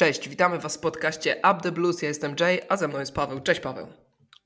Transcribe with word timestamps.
Cześć, 0.00 0.28
witamy 0.28 0.58
Was 0.58 0.76
w 0.76 0.80
podcaście 0.80 1.36
Up 1.36 1.60
the 1.62 1.72
Blues. 1.72 2.02
Ja 2.02 2.08
jestem 2.08 2.36
Jay, 2.40 2.60
a 2.68 2.76
ze 2.76 2.88
mną 2.88 2.98
jest 2.98 3.14
Paweł. 3.14 3.40
Cześć 3.40 3.60
Paweł. 3.60 3.86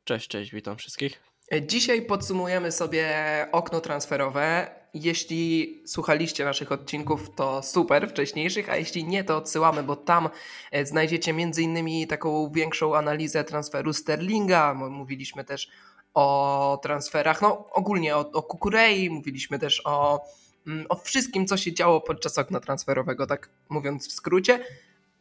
Cześć, 0.04 0.28
cześć, 0.28 0.52
witam 0.52 0.76
wszystkich. 0.76 1.20
Dzisiaj 1.62 2.02
podsumujemy 2.02 2.72
sobie 2.72 3.16
okno 3.52 3.80
transferowe. 3.80 4.70
Jeśli 4.94 5.82
słuchaliście 5.86 6.44
naszych 6.44 6.72
odcinków, 6.72 7.34
to 7.34 7.62
super 7.62 8.08
wcześniejszych, 8.10 8.68
a 8.68 8.76
jeśli 8.76 9.04
nie, 9.04 9.24
to 9.24 9.36
odsyłamy, 9.36 9.82
bo 9.82 9.96
tam 9.96 10.28
e, 10.72 10.86
znajdziecie 10.86 11.30
m.in. 11.30 12.06
taką 12.06 12.50
większą 12.50 12.96
analizę 12.96 13.44
transferu 13.44 13.92
Sterlinga. 13.92 14.74
Mówiliśmy 14.74 15.44
też 15.44 15.68
o 16.14 16.80
transferach, 16.82 17.42
no 17.42 17.68
ogólnie 17.72 18.16
o, 18.16 18.20
o 18.32 18.42
Kukurei, 18.42 19.10
mówiliśmy 19.10 19.58
też 19.58 19.82
o, 19.84 20.24
mm, 20.66 20.86
o 20.88 20.96
wszystkim, 20.96 21.46
co 21.46 21.56
się 21.56 21.72
działo 21.72 22.00
podczas 22.00 22.38
okna 22.38 22.60
transferowego, 22.60 23.26
tak 23.26 23.48
mówiąc 23.68 24.08
w 24.08 24.12
skrócie 24.12 24.60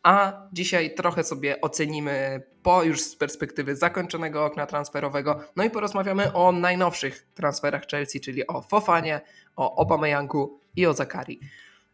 a 0.03 0.34
dzisiaj 0.53 0.95
trochę 0.95 1.23
sobie 1.23 1.62
ocenimy 1.62 2.43
po 2.63 2.84
już 2.84 3.02
z 3.02 3.16
perspektywy 3.16 3.75
zakończonego 3.75 4.45
okna 4.45 4.66
transferowego, 4.66 5.39
no 5.55 5.63
i 5.63 5.70
porozmawiamy 5.70 6.34
o 6.34 6.52
najnowszych 6.52 7.27
transferach 7.34 7.88
Chelsea, 7.88 8.20
czyli 8.20 8.48
o 8.48 8.62
Fofanie, 8.62 9.21
o 9.55 9.76
Obameyangu 9.76 10.59
i 10.76 10.85
o 10.85 10.93
Zakari. 10.93 11.39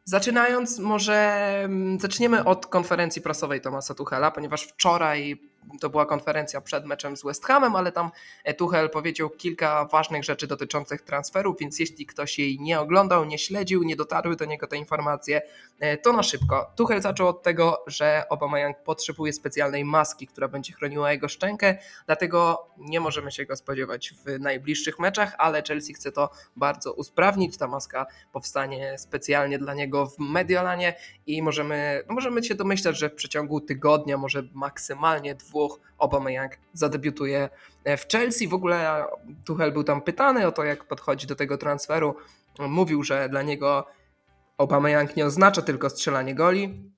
Zaczynając, 0.04 0.80
może 0.80 1.16
mm, 1.64 2.00
zaczniemy 2.00 2.46
od 2.46 2.68
konferencji 2.68 3.22
prasowej 3.22 3.62
Tomasa 3.62 3.96
Tuchela, 3.96 4.32
ponieważ 4.32 4.64
wczoraj 4.64 5.42
to 5.82 5.90
była 5.90 6.06
konferencja 6.06 6.62
przed 6.62 6.86
meczem 6.86 7.18
z 7.18 7.24
West 7.24 7.46
Hamem, 7.46 7.76
ale 7.76 7.92
tam 7.92 8.12
Tuchel 8.58 8.90
powiedział 8.90 9.30
kilka 9.30 9.86
ważnych 9.86 10.24
rzeczy 10.24 10.48
dotyczących 10.48 11.02
transferów, 11.02 11.58
więc 11.60 11.80
jeśli 11.80 12.06
ktoś 12.06 12.40
jej 12.40 12.60
nie 12.60 12.80
oglądał, 12.80 13.26
nie 13.26 13.38
śledził, 13.38 13.84
nie 13.84 13.96
dotarły 13.96 14.36
do 14.36 14.46
niego 14.46 14.68
te 14.68 14.78
informacje, 14.78 15.42
e, 15.80 15.98
to 15.98 16.14
na 16.14 16.24
szybko. 16.24 16.72
Tuchel 16.76 17.02
zaczął 17.02 17.28
od 17.28 17.44
tego, 17.44 17.84
że 17.88 18.24
Aubameyang 18.30 18.84
potrzebuje 18.84 19.34
specjalnej 19.34 19.86
maski, 19.86 20.28
która 20.28 20.48
będzie 20.48 20.74
chroniła 20.74 21.12
jego 21.12 21.28
szczękę, 21.28 21.78
dlatego 22.06 22.68
nie 22.78 23.00
możemy 23.00 23.32
się 23.32 23.46
go 23.46 23.56
spodziewać 23.56 24.14
w 24.26 24.40
najbliższych 24.40 25.00
meczach, 25.00 25.36
ale 25.38 25.64
Chelsea 25.68 25.94
chce 25.94 26.12
to 26.12 26.30
bardzo 26.56 26.94
usprawnić. 26.94 27.58
Ta 27.58 27.68
maska 27.68 28.06
powstanie 28.32 28.98
specjalnie 28.98 29.60
dla 29.60 29.74
niego 29.74 30.06
w 30.06 30.20
Mediolanie 30.20 30.96
i 31.28 31.42
możemy, 31.42 32.04
no 32.08 32.14
możemy 32.14 32.44
się 32.44 32.56
domyślać, 32.56 32.98
że 32.98 33.10
w 33.10 33.16
przeciągu 33.16 33.62
tygodnia, 33.62 34.18
może 34.18 34.44
maksymalnie 34.54 35.36
dwóch 35.36 35.59
dwóch 35.60 35.80
Aubameyang 35.98 36.58
zadebiutuje 36.74 37.50
w 37.86 38.12
Chelsea. 38.12 38.48
W 38.48 38.54
ogóle 38.54 39.06
Tuchel 39.46 39.72
był 39.72 39.84
tam 39.84 40.02
pytany 40.02 40.48
o 40.48 40.52
to, 40.52 40.64
jak 40.64 40.88
podchodzi 40.88 41.28
do 41.28 41.36
tego 41.36 41.58
transferu. 41.58 42.16
Mówił, 42.60 43.04
że 43.04 43.30
dla 43.30 43.42
niego 43.42 43.88
Aubameyang 44.58 45.16
nie 45.16 45.26
oznacza 45.26 45.62
tylko 45.62 45.90
strzelanie 45.90 46.36
goli, 46.36 46.92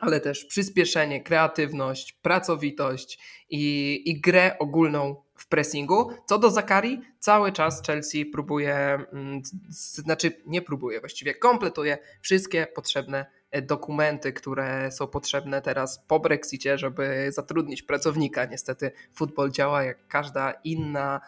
ale 0.00 0.20
też 0.20 0.44
przyspieszenie, 0.44 1.22
kreatywność, 1.22 2.12
pracowitość 2.12 3.18
i, 3.50 4.02
i 4.06 4.20
grę 4.20 4.56
ogólną 4.58 5.22
w 5.34 5.48
pressingu. 5.48 6.10
Co 6.26 6.38
do 6.38 6.50
Zakari, 6.50 7.00
cały 7.18 7.52
czas 7.52 7.82
Chelsea 7.86 8.26
próbuje, 8.26 8.74
mm, 9.12 9.42
znaczy 9.70 10.42
nie 10.46 10.62
próbuje, 10.62 11.00
właściwie 11.00 11.34
kompletuje 11.34 11.98
wszystkie 12.22 12.66
potrzebne 12.66 13.26
E, 13.45 13.45
dokumenty, 13.62 14.32
które 14.32 14.92
są 14.92 15.06
potrzebne 15.06 15.62
teraz 15.62 16.04
po 16.08 16.20
Brexicie, 16.20 16.78
żeby 16.78 17.28
zatrudnić 17.32 17.82
pracownika. 17.82 18.44
Niestety 18.44 18.92
futbol 19.14 19.50
działa 19.50 19.82
jak 19.82 20.08
każda 20.08 20.52
inna 20.64 21.20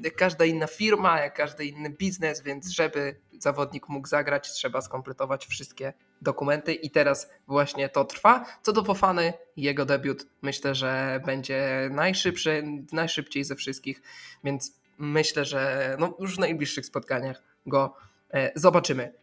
jak 0.00 0.16
każda 0.16 0.44
inna 0.44 0.66
firma, 0.66 1.20
jak 1.20 1.34
każdy 1.34 1.64
inny 1.64 1.90
biznes, 1.90 2.42
więc 2.42 2.70
żeby 2.70 3.16
zawodnik 3.38 3.88
mógł 3.88 4.08
zagrać, 4.08 4.52
trzeba 4.52 4.80
skompletować 4.80 5.46
wszystkie 5.46 5.92
dokumenty 6.22 6.74
i 6.74 6.90
teraz 6.90 7.30
właśnie 7.48 7.88
to 7.88 8.04
trwa. 8.04 8.44
Co 8.62 8.72
do 8.72 8.84
Fofany, 8.84 9.32
jego 9.56 9.84
debiut 9.84 10.26
myślę, 10.42 10.74
że 10.74 11.20
będzie 11.26 11.88
najszybszy, 11.92 12.64
najszybciej 12.92 13.44
ze 13.44 13.56
wszystkich, 13.56 14.02
więc 14.44 14.80
myślę, 14.98 15.44
że 15.44 15.96
no 15.98 16.16
już 16.18 16.36
w 16.36 16.38
najbliższych 16.38 16.86
spotkaniach 16.86 17.42
go 17.66 17.96
e, 18.34 18.52
zobaczymy. 18.54 19.21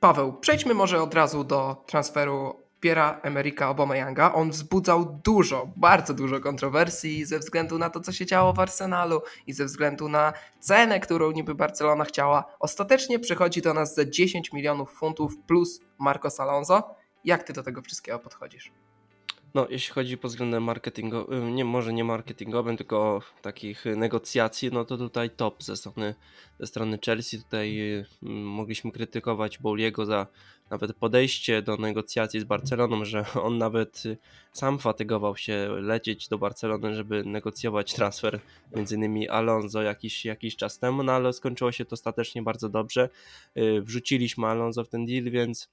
Paweł, 0.00 0.32
przejdźmy 0.32 0.74
może 0.74 1.02
od 1.02 1.14
razu 1.14 1.44
do 1.44 1.84
transferu 1.86 2.62
Piera 2.80 3.20
Emerika 3.22 3.66
Aubameyanga. 3.66 4.34
On 4.34 4.50
wzbudzał 4.50 5.20
dużo, 5.24 5.68
bardzo 5.76 6.14
dużo 6.14 6.40
kontrowersji 6.40 7.24
ze 7.24 7.38
względu 7.38 7.78
na 7.78 7.90
to, 7.90 8.00
co 8.00 8.12
się 8.12 8.26
działo 8.26 8.52
w 8.52 8.60
Arsenalu 8.60 9.20
i 9.46 9.52
ze 9.52 9.64
względu 9.64 10.08
na 10.08 10.32
cenę, 10.60 11.00
którą 11.00 11.30
niby 11.30 11.54
Barcelona 11.54 12.04
chciała. 12.04 12.44
Ostatecznie 12.60 13.18
przychodzi 13.18 13.62
do 13.62 13.74
nas 13.74 13.94
za 13.94 14.04
10 14.04 14.52
milionów 14.52 14.92
funtów 14.92 15.38
plus 15.46 15.80
Marcos 15.98 16.40
Alonso. 16.40 16.94
Jak 17.24 17.42
ty 17.42 17.52
do 17.52 17.62
tego 17.62 17.82
wszystkiego 17.82 18.18
podchodzisz? 18.18 18.72
No, 19.54 19.66
jeśli 19.70 19.94
chodzi 19.94 20.18
pod 20.18 20.30
względem 20.30 20.62
marketingowym, 20.62 21.54
nie 21.54 21.64
może 21.64 21.92
nie 21.92 22.04
marketingowym, 22.04 22.76
tylko 22.76 23.22
takich 23.42 23.84
negocjacji, 23.96 24.70
no 24.72 24.84
to 24.84 24.96
tutaj 24.96 25.30
top 25.30 25.62
ze 25.62 25.76
strony, 25.76 26.14
ze 26.60 26.66
strony 26.66 26.98
Chelsea. 27.06 27.38
Tutaj 27.38 27.80
y, 27.80 28.06
mogliśmy 28.22 28.92
krytykować 28.92 29.58
Bowliego 29.58 30.06
za 30.06 30.26
nawet 30.70 30.96
podejście 30.96 31.62
do 31.62 31.76
negocjacji 31.76 32.40
z 32.40 32.44
Barceloną, 32.44 33.04
że 33.04 33.24
on 33.42 33.58
nawet 33.58 34.06
y, 34.06 34.16
sam 34.52 34.78
fatygował 34.78 35.36
się 35.36 35.68
lecieć 35.80 36.28
do 36.28 36.38
Barcelony, 36.38 36.94
żeby 36.94 37.24
negocjować 37.24 37.94
transfer 37.94 38.40
między 38.76 38.94
innymi 38.94 39.28
Alonso 39.28 39.82
jakiś, 39.82 40.24
jakiś 40.24 40.56
czas 40.56 40.78
temu, 40.78 41.02
no 41.02 41.12
ale 41.12 41.32
skończyło 41.32 41.72
się 41.72 41.84
to 41.84 41.94
ostatecznie 41.94 42.42
bardzo 42.42 42.68
dobrze. 42.68 43.08
Y, 43.56 43.82
wrzuciliśmy 43.82 44.46
Alonso 44.46 44.84
w 44.84 44.88
ten 44.88 45.06
deal, 45.06 45.24
więc 45.24 45.68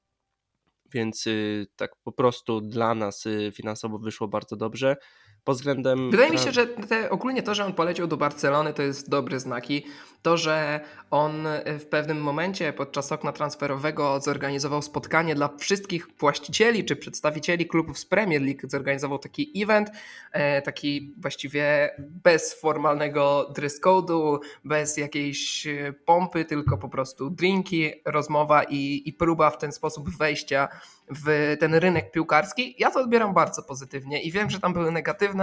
więc 0.91 1.28
y, 1.28 1.68
tak 1.75 1.91
po 2.03 2.12
prostu 2.12 2.62
dla 2.62 2.96
nas 2.96 3.25
y, 3.25 3.51
finansowo 3.56 4.00
wyszło 4.00 4.28
bardzo 4.28 4.56
dobrze 4.56 4.96
pod 5.45 5.57
względem. 5.57 6.11
Wydaje 6.11 6.31
mi 6.31 6.38
się, 6.38 6.51
że 6.51 6.67
te, 6.67 7.09
ogólnie 7.09 7.44
to, 7.44 7.56
że 7.56 7.66
on 7.66 7.73
poleciał 7.73 8.07
do 8.07 8.17
Barcelony, 8.17 8.73
to 8.73 8.81
jest 8.81 9.09
dobry 9.09 9.39
znaki. 9.39 9.85
To, 10.22 10.38
że 10.38 10.79
on 11.11 11.47
w 11.79 11.85
pewnym 11.85 12.22
momencie 12.22 12.73
podczas 12.73 13.11
okna 13.11 13.31
transferowego 13.31 14.19
zorganizował 14.19 14.81
spotkanie 14.81 15.35
dla 15.35 15.50
wszystkich 15.57 16.07
właścicieli 16.19 16.85
czy 16.85 16.95
przedstawicieli 16.95 17.66
klubów 17.66 18.00
z 18.00 18.05
Premier 18.05 18.41
League, 18.41 18.69
zorganizował 18.69 19.19
taki 19.19 19.63
event, 19.63 19.89
e, 20.31 20.61
taki 20.61 21.13
właściwie 21.17 21.95
bez 22.00 22.61
formalnego 22.61 23.51
dress 23.55 23.81
code'u, 23.81 24.39
bez 24.63 24.97
jakiejś 24.97 25.67
e, 25.67 25.94
pompy, 26.05 26.45
tylko 26.45 26.78
po 26.78 26.89
prostu 26.89 27.29
drinki, 27.29 27.91
rozmowa 28.05 28.63
i, 28.63 29.01
i 29.05 29.13
próba 29.13 29.50
w 29.50 29.57
ten 29.57 29.72
sposób 29.72 30.09
wejścia 30.17 30.67
w 31.09 31.55
ten 31.59 31.75
rynek 31.75 32.11
piłkarski. 32.11 32.75
Ja 32.79 32.91
to 32.91 33.00
odbieram 33.00 33.34
bardzo 33.34 33.63
pozytywnie 33.63 34.22
i 34.22 34.31
wiem, 34.31 34.50
że 34.50 34.59
tam 34.59 34.73
były 34.73 34.91
negatywne 34.91 35.34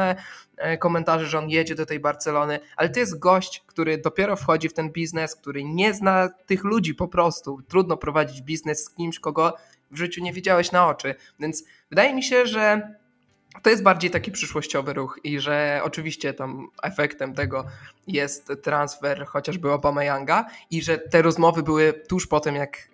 e, 0.57 0.79
komentarze, 0.79 1.27
że 1.27 1.39
on 1.39 1.51
jedzie 1.51 1.75
do 1.75 1.87
tej 1.87 2.01
Barcelony, 2.01 2.61
ale 2.77 2.89
to 2.89 3.01
jest 3.01 3.19
gość, 3.19 3.65
który 3.67 3.99
dopiero 3.99 4.37
wchodzi 4.37 4.69
w 4.69 4.73
ten 4.73 4.91
biznes, 4.91 5.37
który 5.37 5.65
nie 5.65 5.95
zna 5.95 6.29
tych 6.47 6.65
ludzi 6.65 6.95
po 6.95 7.09
prostu. 7.09 7.63
Trudno 7.69 7.97
prowadzić 7.97 8.43
biznes 8.43 8.85
z 8.85 8.91
kimś, 8.91 9.19
kogo 9.19 9.57
w 9.91 9.97
życiu 9.97 10.23
nie 10.23 10.33
widziałeś 10.33 10.73
na 10.73 10.89
oczy. 10.89 11.15
Więc 11.41 11.65
wydaje 11.91 12.15
mi 12.15 12.23
się, 12.23 12.47
że 12.47 12.95
to 13.63 13.71
jest 13.71 13.83
bardziej 13.83 14.11
taki 14.11 14.31
przyszłościowy 14.31 14.93
ruch 14.93 15.21
i 15.25 15.41
że 15.41 15.81
oczywiście 15.85 16.35
tam 16.35 16.69
efektem 16.83 17.35
tego 17.35 17.65
jest 18.07 18.53
transfer 18.63 19.27
chociażby 19.27 19.73
Obameyanga 19.73 20.47
i 20.71 20.83
że 20.83 20.99
te 20.99 21.23
rozmowy 21.23 21.63
były 21.63 21.93
tuż 21.93 22.27
po 22.27 22.41
tym, 22.41 22.55
jak 22.55 22.89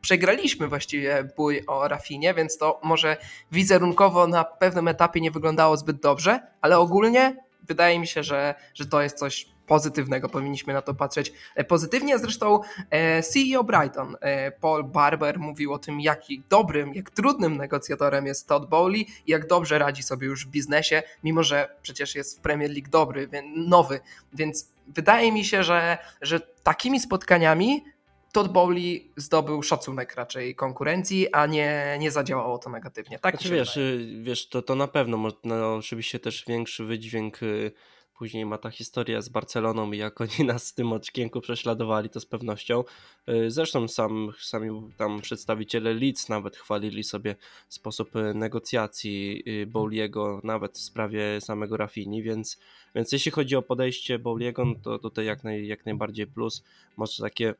przegraliśmy 0.00 0.68
właściwie 0.68 1.24
bój 1.36 1.62
o 1.66 1.88
Rafinie, 1.88 2.34
więc 2.34 2.58
to 2.58 2.80
może 2.84 3.16
wizerunkowo 3.52 4.26
na 4.26 4.44
pewnym 4.44 4.88
etapie 4.88 5.20
nie 5.20 5.30
wyglądało 5.30 5.76
zbyt 5.76 6.00
dobrze, 6.00 6.40
ale 6.60 6.78
ogólnie 6.78 7.36
wydaje 7.68 7.98
mi 7.98 8.06
się, 8.06 8.22
że, 8.22 8.54
że 8.74 8.86
to 8.86 9.02
jest 9.02 9.18
coś 9.18 9.46
pozytywnego, 9.70 10.28
powinniśmy 10.28 10.72
na 10.72 10.82
to 10.82 10.94
patrzeć 10.94 11.32
e, 11.54 11.64
pozytywnie. 11.64 12.18
Zresztą 12.18 12.60
e, 12.90 13.22
CEO 13.22 13.64
Brighton, 13.64 14.16
e, 14.20 14.50
Paul 14.50 14.84
Barber, 14.84 15.38
mówił 15.38 15.72
o 15.72 15.78
tym, 15.78 16.00
jaki 16.00 16.42
dobrym, 16.48 16.94
jak 16.94 17.10
trudnym 17.10 17.56
negocjatorem 17.56 18.26
jest 18.26 18.48
Todd 18.48 18.68
Bowley 18.68 19.06
i 19.26 19.30
jak 19.30 19.46
dobrze 19.46 19.78
radzi 19.78 20.02
sobie 20.02 20.26
już 20.26 20.46
w 20.46 20.50
biznesie, 20.50 21.02
mimo 21.24 21.42
że 21.42 21.76
przecież 21.82 22.14
jest 22.14 22.38
w 22.38 22.40
Premier 22.40 22.70
League 22.70 22.90
dobry, 22.90 23.28
nowy, 23.56 24.00
więc 24.32 24.72
wydaje 24.88 25.32
mi 25.32 25.44
się, 25.44 25.62
że, 25.62 25.98
że 26.22 26.40
takimi 26.40 27.00
spotkaniami 27.00 27.84
Todd 28.32 28.52
Bowley 28.52 29.12
zdobył 29.16 29.62
szacunek 29.62 30.14
raczej 30.14 30.54
konkurencji, 30.54 31.32
a 31.32 31.46
nie, 31.46 31.96
nie 32.00 32.10
zadziałało 32.10 32.58
to 32.58 32.70
negatywnie. 32.70 33.18
Tak 33.18 33.34
znaczy, 33.34 33.54
wiesz, 33.54 33.78
wiesz, 34.22 34.48
to, 34.48 34.62
to 34.62 34.74
na 34.74 34.88
pewno, 34.88 35.28
no, 35.44 35.74
oczywiście 35.74 36.18
też 36.18 36.44
większy 36.48 36.84
wydźwięk 36.84 37.42
y, 37.42 37.72
Później 38.20 38.46
ma 38.46 38.58
ta 38.58 38.70
historia 38.70 39.22
z 39.22 39.28
Barceloną 39.28 39.92
i 39.92 39.98
jak 39.98 40.20
oni 40.20 40.44
nas 40.46 40.70
w 40.70 40.74
tym 40.74 40.92
odcinku 40.92 41.40
prześladowali, 41.40 42.10
to 42.10 42.20
z 42.20 42.26
pewnością. 42.26 42.84
Y, 43.28 43.50
zresztą 43.50 43.88
sam, 43.88 44.32
sami 44.40 44.92
tam 44.96 45.20
przedstawiciele 45.20 45.94
Leeds 45.94 46.28
nawet 46.28 46.56
chwalili 46.56 47.04
sobie 47.04 47.36
sposób 47.68 48.16
y, 48.16 48.34
negocjacji 48.34 49.42
y, 49.62 49.66
Bowliego, 49.66 50.40
nawet 50.44 50.78
w 50.78 50.80
sprawie 50.80 51.40
samego 51.40 51.76
Rafini, 51.76 52.22
więc, 52.22 52.58
więc 52.94 53.12
jeśli 53.12 53.32
chodzi 53.32 53.56
o 53.56 53.62
podejście 53.62 54.18
Bowliego, 54.18 54.64
no 54.64 54.74
to 54.82 54.98
tutaj 54.98 55.26
jak, 55.26 55.44
naj, 55.44 55.66
jak 55.66 55.86
najbardziej 55.86 56.26
plus. 56.26 56.64
Może 56.96 57.22
takie 57.22 57.54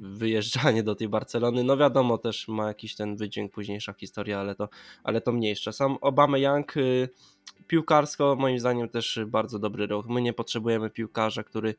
wyjeżdżanie 0.00 0.82
do 0.82 0.94
tej 0.94 1.08
Barcelony. 1.08 1.64
No 1.64 1.76
wiadomo, 1.76 2.18
też 2.18 2.48
ma 2.48 2.68
jakiś 2.68 2.94
ten 2.94 3.16
wydźwięk, 3.16 3.52
późniejsza 3.52 3.92
historia, 3.92 4.40
ale 4.40 4.54
to, 4.54 4.68
ale 5.04 5.20
to 5.20 5.32
mniejsze. 5.32 5.72
Sam 5.72 5.98
Obama 6.00 6.38
Young 6.38 6.74
piłkarsko 7.66 8.36
moim 8.36 8.58
zdaniem 8.58 8.88
też 8.88 9.20
bardzo 9.26 9.58
dobry 9.58 9.86
ruch. 9.86 10.06
My 10.08 10.22
nie 10.22 10.32
potrzebujemy 10.32 10.90
piłkarza, 10.90 11.42
który 11.42 11.74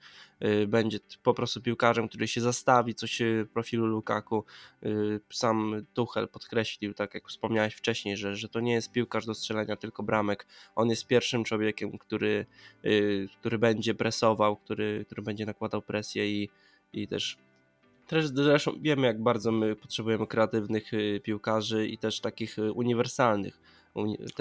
y, 0.45 0.67
będzie 0.67 0.99
po 1.23 1.33
prostu 1.33 1.61
piłkarzem, 1.61 2.07
który 2.07 2.27
się 2.27 2.41
zastawi 2.41 2.95
coś 2.95 3.21
w 3.21 3.49
profilu 3.53 3.85
Lukaku. 3.85 4.45
Sam 5.29 5.85
Tuchel 5.93 6.27
podkreślił, 6.27 6.93
tak 6.93 7.13
jak 7.13 7.27
wspomniałeś 7.27 7.73
wcześniej, 7.73 8.17
że, 8.17 8.35
że 8.35 8.49
to 8.49 8.59
nie 8.59 8.73
jest 8.73 8.91
piłkarz 8.91 9.25
do 9.25 9.35
strzelania 9.35 9.75
tylko 9.75 10.03
bramek. 10.03 10.47
On 10.75 10.89
jest 10.89 11.07
pierwszym 11.07 11.43
człowiekiem, 11.43 11.97
który, 11.97 12.45
który 13.39 13.57
będzie 13.57 13.95
presował, 13.95 14.55
który, 14.55 15.05
który 15.05 15.21
będzie 15.21 15.45
nakładał 15.45 15.81
presję 15.81 16.31
i 16.31 16.49
i 16.93 17.07
też 17.07 17.37
też 18.07 18.27
zresztą 18.27 18.71
wiemy, 18.81 19.07
jak 19.07 19.23
bardzo 19.23 19.51
my 19.51 19.75
potrzebujemy 19.75 20.27
kreatywnych 20.27 20.93
y, 20.93 21.21
piłkarzy 21.23 21.87
i 21.87 21.97
też 21.97 22.19
takich 22.19 22.59
y, 22.59 22.71
uniwersalnych. 22.71 23.59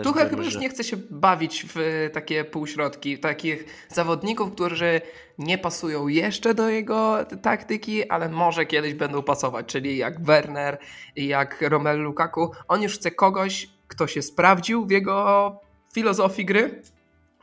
Tuchel 0.03 0.31
chyba 0.31 0.45
już 0.45 0.57
nie 0.57 0.69
chce 0.69 0.85
się 0.85 0.97
bawić 1.11 1.67
w 1.75 2.11
takie 2.13 2.45
półśrodki, 2.45 3.19
takich 3.19 3.65
zawodników, 3.89 4.53
którzy 4.53 5.01
nie 5.39 5.59
pasują 5.59 6.09
jeszcze 6.09 6.55
do 6.55 6.69
jego 6.69 7.25
taktyki, 7.43 8.11
ale 8.11 8.29
może 8.29 8.67
kiedyś 8.67 8.95
będą 8.95 9.23
pasować, 9.23 9.67
czyli 9.67 9.97
jak 9.97 10.25
Werner 10.25 10.79
jak 11.17 11.63
Romelu 11.63 12.03
Lukaku. 12.03 12.51
On 12.69 12.83
już 12.83 12.95
chce 12.95 13.11
kogoś, 13.11 13.69
kto 13.89 14.07
się 14.07 14.23
sprawdził 14.23 14.87
w 14.87 14.91
jego 14.91 15.61
filozofii 15.95 16.45
gry, 16.45 16.83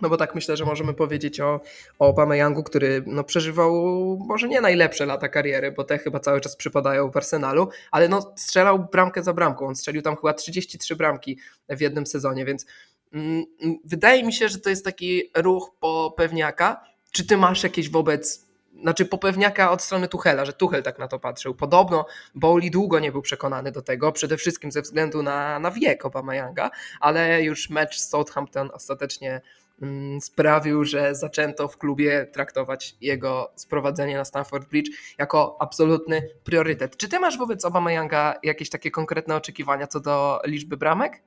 no 0.04 0.10
bo 0.10 0.18
tak 0.18 0.36
myślę, 0.36 0.58
że 0.58 0.66
możemy 0.66 0.94
powiedzieć 0.94 1.40
o, 1.40 1.62
o 2.00 2.08
Obameyangu, 2.08 2.64
który 2.64 3.04
no, 3.06 3.24
przeżywał 3.24 3.74
może 4.28 4.48
nie 4.48 4.62
najlepsze 4.62 5.06
lata 5.06 5.30
kariery, 5.30 5.72
bo 5.72 5.84
te 5.84 5.98
chyba 5.98 6.20
cały 6.20 6.42
czas 6.42 6.56
przypadają 6.56 7.12
w 7.12 7.18
Arsenalu, 7.18 7.70
ale 7.92 8.10
no, 8.10 8.34
strzelał 8.36 8.88
bramkę 8.92 9.24
za 9.24 9.34
bramką. 9.34 9.68
On 9.68 9.76
strzelił 9.76 10.02
tam 10.02 10.16
chyba 10.16 10.34
33 10.34 10.96
bramki 10.96 11.40
w 11.70 11.82
jednym 11.82 12.06
sezonie, 12.06 12.46
więc 12.46 12.66
mm, 13.14 13.46
wydaje 13.86 14.24
mi 14.24 14.34
się, 14.34 14.50
że 14.50 14.60
to 14.60 14.70
jest 14.70 14.86
taki 14.86 15.32
ruch 15.38 15.72
po 15.80 16.14
pewniaka. 16.18 16.84
Czy 17.12 17.28
ty 17.28 17.38
masz 17.38 17.64
jakieś 17.64 17.90
wobec 17.90 18.46
znaczy 18.82 19.06
popewniaka 19.06 19.72
od 19.72 19.82
strony 19.82 20.08
Tuchela, 20.08 20.46
że 20.46 20.54
Tuchel 20.54 20.84
tak 20.84 21.00
na 21.00 21.08
to 21.08 21.20
patrzył. 21.20 21.56
Podobno 21.56 22.06
Bowley 22.36 22.72
długo 22.72 23.00
nie 23.00 23.12
był 23.12 23.22
przekonany 23.22 23.72
do 23.72 23.82
tego, 23.82 24.12
przede 24.12 24.38
wszystkim 24.38 24.72
ze 24.72 24.82
względu 24.82 25.24
na, 25.24 25.60
na 25.60 25.72
wiek 25.72 26.04
Younga, 26.32 26.72
ale 27.00 27.44
już 27.44 27.70
mecz 27.70 28.00
z 28.00 28.10
Southampton 28.10 28.70
ostatecznie 28.74 29.42
Mm, 29.42 29.42
sprawił, 30.22 30.84
że 30.84 31.16
zaczęto 31.16 31.68
w 31.68 31.78
klubie 31.78 32.28
traktować 32.34 32.96
jego 33.02 33.52
sprowadzenie 33.56 34.18
na 34.18 34.26
Stamford 34.26 34.70
Bridge 34.70 34.90
jako 35.18 35.58
absolutny 35.60 36.30
priorytet. 36.44 36.98
Czy 36.98 37.10
ty 37.10 37.20
masz 37.20 37.38
wobec 37.38 37.64
Younga 37.90 38.36
jakieś 38.44 38.70
takie 38.70 38.92
konkretne 38.92 39.36
oczekiwania 39.36 39.88
co 39.88 40.00
do 40.00 40.40
liczby 40.46 40.78
bramek? 40.78 41.22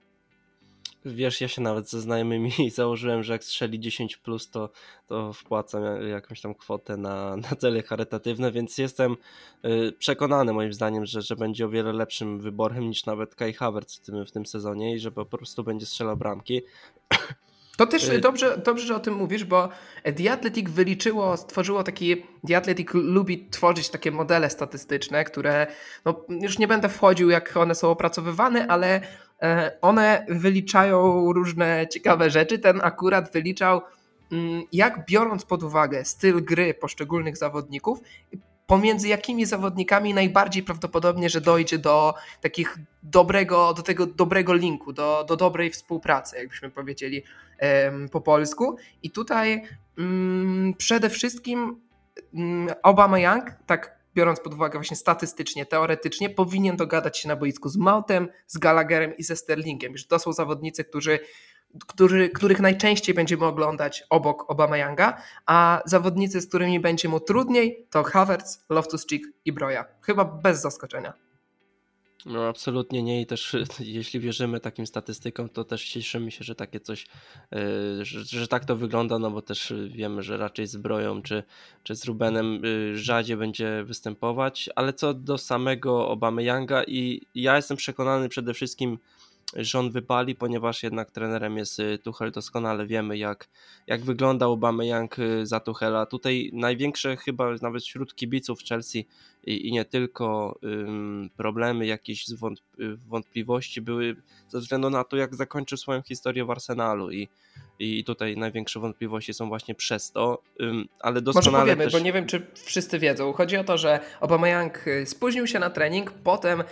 Wiesz, 1.04 1.40
ja 1.40 1.48
się 1.48 1.62
nawet 1.62 1.90
ze 1.90 2.00
znajomymi 2.00 2.52
założyłem, 2.74 3.22
że 3.22 3.32
jak 3.32 3.44
strzeli 3.44 3.80
10 3.80 4.16
plus, 4.16 4.50
to, 4.50 4.70
to 5.06 5.32
wpłacam 5.32 5.82
jakąś 6.08 6.40
tam 6.40 6.54
kwotę 6.54 6.96
na, 6.96 7.36
na 7.36 7.48
cele 7.58 7.82
charytatywne, 7.82 8.52
więc 8.52 8.78
jestem 8.78 9.16
y, 9.64 9.92
przekonany 9.98 10.52
moim 10.52 10.72
zdaniem, 10.72 11.06
że, 11.06 11.22
że 11.22 11.36
będzie 11.36 11.66
o 11.66 11.68
wiele 11.68 11.92
lepszym 11.92 12.40
wyborem 12.40 12.88
niż 12.88 13.06
nawet 13.06 13.34
Kai 13.34 13.52
Havertz 13.52 13.96
w 13.96 14.00
tym, 14.00 14.26
w 14.26 14.32
tym 14.32 14.46
sezonie 14.46 14.94
i 14.94 14.98
że 14.98 15.12
po 15.12 15.26
prostu 15.26 15.64
będzie 15.64 15.86
strzelał 15.86 16.16
bramki. 16.16 16.62
To 17.76 17.86
też 17.86 18.08
y- 18.08 18.20
dobrze, 18.20 18.58
dobrze, 18.58 18.86
że 18.86 18.96
o 18.96 19.00
tym 19.00 19.14
mówisz, 19.14 19.44
bo 19.44 19.68
The 20.16 20.32
Athletic 20.32 20.70
wyliczyło, 20.70 21.36
stworzyło 21.36 21.82
taki. 21.82 22.26
The 22.48 22.56
Athletic 22.56 22.88
lubi 22.94 23.48
tworzyć 23.50 23.88
takie 23.88 24.10
modele 24.10 24.50
statystyczne, 24.50 25.24
które 25.24 25.66
no, 26.04 26.24
już 26.28 26.58
nie 26.58 26.68
będę 26.68 26.88
wchodził, 26.88 27.30
jak 27.30 27.56
one 27.56 27.74
są 27.74 27.90
opracowywane, 27.90 28.66
ale 28.66 29.00
e, 29.42 29.78
one 29.82 30.26
wyliczają 30.28 31.32
różne 31.32 31.86
ciekawe 31.92 32.30
rzeczy. 32.30 32.58
Ten 32.58 32.80
akurat 32.82 33.32
wyliczał, 33.32 33.80
mm, 34.32 34.62
jak 34.72 35.06
biorąc 35.06 35.44
pod 35.44 35.62
uwagę 35.62 36.04
styl 36.04 36.44
gry 36.44 36.74
poszczególnych 36.74 37.36
zawodników, 37.36 37.98
pomiędzy 38.66 39.08
jakimi 39.08 39.46
zawodnikami 39.46 40.14
najbardziej 40.14 40.62
prawdopodobnie, 40.62 41.30
że 41.30 41.40
dojdzie 41.40 41.78
do 41.78 42.14
takich 42.40 42.78
dobrego, 43.02 43.74
do 43.74 43.82
tego 43.82 44.06
dobrego 44.06 44.54
linku, 44.54 44.92
do, 44.92 45.24
do 45.28 45.36
dobrej 45.36 45.70
współpracy, 45.70 46.36
jakbyśmy 46.36 46.70
powiedzieli 46.70 47.22
po 48.12 48.20
polsku. 48.20 48.76
I 49.02 49.10
tutaj 49.10 49.62
um, 49.98 50.74
przede 50.78 51.10
wszystkim 51.10 51.80
um, 52.32 52.68
Obama 52.82 53.18
Young, 53.18 53.44
tak 53.66 53.96
biorąc 54.14 54.40
pod 54.40 54.54
uwagę 54.54 54.78
właśnie 54.78 54.96
statystycznie, 54.96 55.66
teoretycznie, 55.66 56.30
powinien 56.30 56.76
dogadać 56.76 57.18
się 57.18 57.28
na 57.28 57.36
boisku 57.36 57.68
z 57.68 57.76
Mountem, 57.76 58.28
z 58.46 58.58
Gallagherem 58.58 59.16
i 59.16 59.22
ze 59.22 59.36
Sterlingiem. 59.36 59.96
Że 59.96 60.04
to 60.04 60.18
są 60.18 60.32
zawodnicy, 60.32 60.84
którzy 60.84 61.18
który, 61.86 62.30
których 62.30 62.60
najczęściej 62.60 63.14
będziemy 63.14 63.44
oglądać 63.44 64.04
obok 64.10 64.50
Obama-Younga, 64.50 65.12
a 65.46 65.82
zawodnicy, 65.84 66.40
z 66.40 66.48
którymi 66.48 66.80
będzie 66.80 67.08
mu 67.08 67.20
trudniej, 67.20 67.86
to 67.90 68.02
Havertz, 68.02 68.64
Loftus-Cheek 68.70 69.20
i 69.44 69.52
Broja. 69.52 69.84
Chyba 70.00 70.24
bez 70.24 70.60
zaskoczenia. 70.60 71.12
No 72.26 72.48
absolutnie 72.48 73.02
nie 73.02 73.20
i 73.20 73.26
też 73.26 73.56
jeśli 73.80 74.20
wierzymy 74.20 74.60
takim 74.60 74.86
statystykom, 74.86 75.48
to 75.48 75.64
też 75.64 75.84
cieszymy 75.84 76.30
się, 76.30 76.44
że 76.44 76.54
takie 76.54 76.80
coś, 76.80 77.06
yy, 77.52 78.04
że, 78.04 78.24
że, 78.24 78.48
tak 78.48 78.64
to 78.64 78.76
wygląda, 78.76 79.18
no 79.18 79.30
bo 79.30 79.42
też 79.42 79.72
wiemy, 79.88 80.22
że 80.22 80.36
raczej 80.36 80.66
z 80.66 80.76
Broją 80.76 81.22
czy, 81.22 81.42
czy 81.82 81.94
z 81.94 82.04
Rubenem 82.04 82.62
yy, 82.64 82.98
rzadziej 82.98 83.36
będzie 83.36 83.84
występować, 83.84 84.70
ale 84.76 84.92
co 84.92 85.14
do 85.14 85.38
samego 85.38 86.08
Obamy 86.08 86.44
Younga 86.44 86.84
i 86.84 87.26
ja 87.34 87.56
jestem 87.56 87.76
przekonany 87.76 88.28
przede 88.28 88.54
wszystkim 88.54 88.98
że 89.54 89.78
on 89.78 89.90
wypali, 89.90 90.34
ponieważ 90.34 90.82
jednak 90.82 91.10
trenerem 91.10 91.56
jest 91.56 91.80
y, 91.80 91.98
Tuchel, 91.98 92.32
doskonale 92.32 92.86
wiemy 92.86 93.18
jak, 93.18 93.48
jak 93.86 94.00
wyglądał 94.00 94.50
Aubameyang 94.50 95.18
y, 95.18 95.46
za 95.46 95.60
Tuchela. 95.60 96.06
Tutaj 96.06 96.50
największe 96.52 97.16
chyba 97.16 97.54
nawet 97.62 97.82
wśród 97.82 98.14
kibiców 98.14 98.60
Chelsea 98.68 99.06
i, 99.44 99.68
i 99.68 99.72
nie 99.72 99.84
tylko 99.84 100.58
ym, 100.64 101.30
problemy, 101.36 101.86
jakieś 101.86 102.28
y, 102.28 102.34
wątpliwości 103.08 103.80
były 103.80 104.16
ze 104.48 104.58
względu 104.58 104.90
na 104.90 105.04
to, 105.04 105.16
jak 105.16 105.34
zakończył 105.34 105.78
swoją 105.78 106.02
historię 106.02 106.44
w 106.44 106.50
Arsenalu 106.50 107.10
i, 107.10 107.28
i 107.78 108.04
tutaj 108.04 108.36
największe 108.36 108.80
wątpliwości 108.80 109.34
są 109.34 109.48
właśnie 109.48 109.74
przez 109.74 110.12
to, 110.12 110.42
ym, 110.60 110.88
ale 111.00 111.22
doskonale 111.22 111.50
Może 111.50 111.60
powiemy, 111.60 111.84
też... 111.84 111.92
bo 111.92 111.98
nie 111.98 112.12
wiem, 112.12 112.26
czy 112.26 112.46
wszyscy 112.54 112.98
wiedzą. 112.98 113.32
Chodzi 113.32 113.56
o 113.56 113.64
to, 113.64 113.78
że 113.78 114.00
Aubameyang 114.20 114.84
spóźnił 115.04 115.46
się 115.46 115.58
na 115.58 115.70
trening, 115.70 116.12
potem 116.12 116.62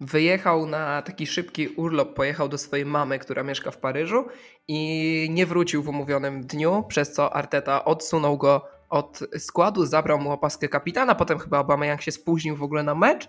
wyjechał 0.00 0.66
na 0.66 1.02
taki 1.02 1.26
szybki 1.26 1.68
urlop, 1.68 2.14
pojechał 2.14 2.48
do 2.48 2.58
swojej 2.58 2.86
mamy, 2.86 3.18
która 3.18 3.42
mieszka 3.42 3.70
w 3.70 3.78
Paryżu 3.78 4.26
i 4.68 5.28
nie 5.30 5.46
wrócił 5.46 5.82
w 5.82 5.88
umówionym 5.88 6.46
dniu, 6.46 6.84
przez 6.88 7.12
co 7.12 7.34
Arteta 7.34 7.84
odsunął 7.84 8.38
go 8.38 8.68
od 8.88 9.20
składu, 9.38 9.86
zabrał 9.86 10.18
mu 10.18 10.32
opaskę 10.32 10.68
kapitana, 10.68 11.14
potem 11.14 11.38
chyba 11.38 11.58
Aubameyang 11.58 12.02
się 12.02 12.12
spóźnił 12.12 12.56
w 12.56 12.62
ogóle 12.62 12.82
na 12.82 12.94
mecz 12.94 13.28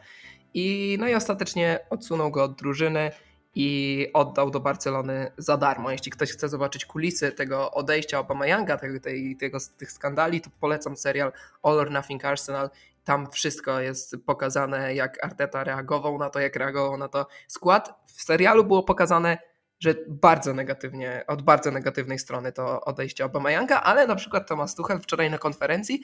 i 0.53 0.97
no 0.99 1.07
i 1.07 1.15
ostatecznie 1.15 1.79
odsunął 1.89 2.31
go 2.31 2.43
od 2.43 2.55
drużyny 2.55 3.11
i 3.55 4.07
oddał 4.13 4.51
do 4.51 4.59
Barcelony 4.59 5.31
za 5.37 5.57
darmo. 5.57 5.91
Jeśli 5.91 6.11
ktoś 6.11 6.31
chce 6.31 6.49
zobaczyć 6.49 6.85
kulisy 6.85 7.31
tego 7.31 7.71
odejścia 7.71 8.17
Aubameyanga, 8.17 8.77
tego, 8.77 8.99
tej, 8.99 9.37
tego, 9.37 9.57
tych 9.77 9.91
skandali, 9.91 10.41
to 10.41 10.49
polecam 10.59 10.97
serial 10.97 11.31
All 11.63 11.79
or 11.79 11.91
Nothing 11.91 12.25
Arsenal 12.25 12.69
tam 13.09 13.31
wszystko 13.31 13.79
jest 13.79 14.15
pokazane, 14.25 14.95
jak 14.95 15.25
Arteta 15.25 15.63
reagował 15.63 16.17
na 16.17 16.29
to, 16.29 16.39
jak 16.39 16.55
reagował 16.55 16.97
na 16.97 17.07
to 17.07 17.27
skład. 17.47 18.03
W 18.07 18.21
serialu 18.21 18.63
było 18.63 18.83
pokazane, 18.83 19.37
że 19.79 19.95
bardzo 20.07 20.53
negatywnie, 20.53 21.23
od 21.27 21.41
bardzo 21.41 21.71
negatywnej 21.71 22.19
strony 22.19 22.51
to 22.51 22.81
odejście 22.81 23.25
Obamajanga, 23.25 23.81
ale 23.83 24.07
na 24.07 24.15
przykład 24.15 24.47
Thomas 24.47 24.75
Tuchel 24.75 24.99
wczoraj 24.99 25.29
na 25.29 25.37
konferencji 25.37 26.01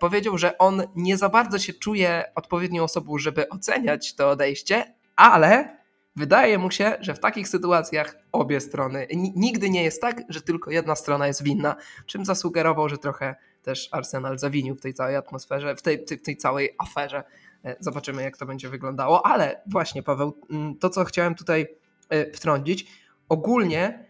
powiedział, 0.00 0.38
że 0.38 0.58
on 0.58 0.82
nie 0.96 1.16
za 1.16 1.28
bardzo 1.28 1.58
się 1.58 1.72
czuje 1.72 2.24
odpowiednią 2.34 2.84
osobą, 2.84 3.18
żeby 3.18 3.48
oceniać 3.48 4.14
to 4.14 4.30
odejście, 4.30 4.94
ale 5.16 5.76
wydaje 6.16 6.58
mu 6.58 6.70
się, 6.70 6.96
że 7.00 7.14
w 7.14 7.20
takich 7.20 7.48
sytuacjach 7.48 8.16
obie 8.32 8.60
strony, 8.60 9.06
nigdy 9.36 9.70
nie 9.70 9.84
jest 9.84 10.00
tak, 10.00 10.22
że 10.28 10.40
tylko 10.40 10.70
jedna 10.70 10.94
strona 10.94 11.26
jest 11.26 11.42
winna, 11.42 11.76
czym 12.06 12.24
zasugerował, 12.24 12.88
że 12.88 12.98
trochę 12.98 13.34
też 13.62 13.88
Arsenal 13.92 14.38
zawinił 14.38 14.74
w 14.74 14.80
tej 14.80 14.94
całej 14.94 15.16
atmosferze, 15.16 15.76
w 15.76 15.82
tej, 15.82 16.04
tej, 16.04 16.20
tej 16.20 16.36
całej 16.36 16.74
aferze. 16.78 17.22
E, 17.64 17.76
zobaczymy, 17.80 18.22
jak 18.22 18.36
to 18.36 18.46
będzie 18.46 18.68
wyglądało. 18.68 19.26
Ale 19.26 19.62
właśnie, 19.66 20.02
Paweł, 20.02 20.36
mm, 20.50 20.78
to 20.78 20.90
co 20.90 21.04
chciałem 21.04 21.34
tutaj 21.34 21.66
e, 22.08 22.32
wtrącić, 22.32 22.86
ogólnie 23.28 24.04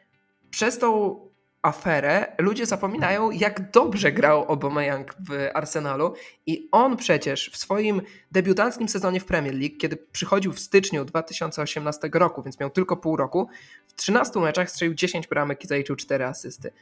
przez 0.51 0.79
tą 0.79 1.21
aferę 1.63 2.33
ludzie 2.39 2.67
zapominają, 2.67 3.31
jak 3.31 3.71
dobrze 3.71 4.13
grał 4.13 4.45
Aubameyang 4.49 5.15
w 5.29 5.49
Arsenalu 5.55 6.15
i 6.47 6.69
on 6.73 6.97
przecież 6.97 7.51
w 7.51 7.57
swoim 7.57 8.03
debiutanckim 8.33 8.89
sezonie 8.89 9.21
w 9.21 9.25
Premier 9.25 9.55
League, 9.55 9.77
kiedy 9.79 9.97
przychodził 9.97 10.53
w 10.53 10.61
styczniu 10.61 11.05
2018 11.05 12.11
roku, 12.13 12.43
więc 12.43 12.61
miał 12.61 12.71
tylko 12.71 12.97
pół 12.97 13.17
roku, 13.17 13.49
w 13.89 13.95
13 13.95 14.41
meczach 14.41 14.71
strzelił 14.71 14.95
10 14.95 15.27
bramek 15.27 15.65
i 15.65 15.67
zaliczył 15.67 15.97
4 15.97 16.25
asysty. 16.25 16.73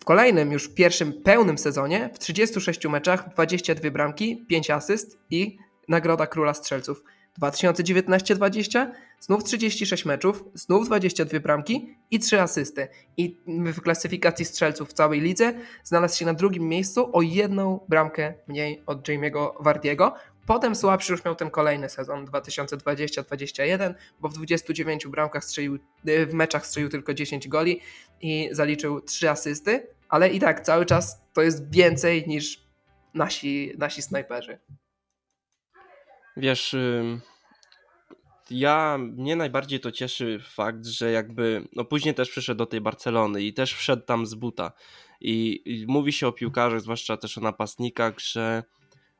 W 0.00 0.04
kolejnym, 0.04 0.52
już 0.52 0.68
pierwszym 0.68 1.12
pełnym 1.22 1.58
sezonie, 1.58 2.10
w 2.14 2.18
36 2.18 2.86
meczach 2.86 3.28
22 3.28 3.90
bramki, 3.90 4.46
5 4.48 4.70
asyst 4.70 5.18
i 5.30 5.58
Nagroda 5.88 6.26
Króla 6.26 6.54
Strzelców. 6.54 7.04
2019-20 7.42 8.90
znów 9.20 9.44
36 9.44 10.04
meczów, 10.04 10.44
znów 10.54 10.86
22 10.86 11.40
bramki 11.40 11.96
i 12.10 12.18
3 12.18 12.40
asysty. 12.40 12.88
I 13.16 13.36
w 13.46 13.80
klasyfikacji 13.80 14.44
strzelców 14.44 14.88
w 14.88 14.92
całej 14.92 15.20
lidze 15.20 15.54
znalazł 15.84 16.18
się 16.18 16.26
na 16.26 16.34
drugim 16.34 16.68
miejscu 16.68 17.16
o 17.16 17.22
jedną 17.22 17.80
bramkę 17.88 18.34
mniej 18.48 18.82
od 18.86 19.08
Jamie'ego 19.08 19.50
Wardiego. 19.60 20.14
Potem 20.46 20.74
słabszy 20.74 21.12
już 21.12 21.24
miał 21.24 21.34
ten 21.34 21.50
kolejny 21.50 21.88
sezon 21.88 22.26
2020-2021, 22.26 23.94
bo 24.20 24.28
w 24.28 24.34
29 24.34 25.06
bramkach 25.06 25.44
strzelił, 25.44 25.78
w 26.04 26.32
meczach 26.32 26.66
strzelił 26.66 26.88
tylko 26.88 27.14
10 27.14 27.48
goli 27.48 27.80
i 28.20 28.48
zaliczył 28.52 29.00
3 29.00 29.30
asysty, 29.30 29.86
ale 30.08 30.28
i 30.28 30.40
tak 30.40 30.60
cały 30.60 30.86
czas 30.86 31.22
to 31.32 31.42
jest 31.42 31.74
więcej 31.74 32.24
niż 32.26 32.60
nasi, 33.14 33.72
nasi 33.78 34.02
snajperzy. 34.02 34.58
Wiesz, 36.36 36.76
ja 38.50 38.98
mnie 38.98 39.36
najbardziej 39.36 39.80
to 39.80 39.92
cieszy 39.92 40.40
fakt, 40.50 40.86
że 40.86 41.10
jakby, 41.10 41.68
no 41.72 41.84
później 41.84 42.14
też 42.14 42.30
przyszedł 42.30 42.58
do 42.58 42.66
tej 42.66 42.80
Barcelony 42.80 43.42
i 43.42 43.54
też 43.54 43.74
wszedł 43.74 44.02
tam 44.02 44.26
z 44.26 44.34
buta. 44.34 44.72
I, 45.20 45.62
i 45.64 45.86
mówi 45.86 46.12
się 46.12 46.26
o 46.26 46.32
piłkarzach, 46.32 46.80
zwłaszcza 46.80 47.16
też 47.16 47.38
o 47.38 47.40
napastnikach, 47.40 48.20
że, 48.20 48.62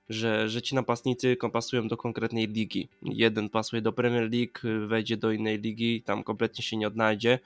że, 0.09 0.49
że 0.49 0.63
ci 0.63 0.75
napastnicy 0.75 1.37
pasują 1.53 1.89
do 1.89 1.97
konkretnej 1.97 2.49
ligi. 2.49 2.89
Jeden 3.03 3.49
pasuje 3.49 3.83
do 3.83 3.93
Premier 3.93 4.31
League, 4.33 4.87
wejdzie 4.89 5.17
do 5.17 5.33
innej 5.33 5.59
ligi, 5.59 6.03
tam 6.03 6.25
kompletnie 6.25 6.65
się 6.65 6.77
nie 6.77 6.87
odnajdzie. 6.87 7.39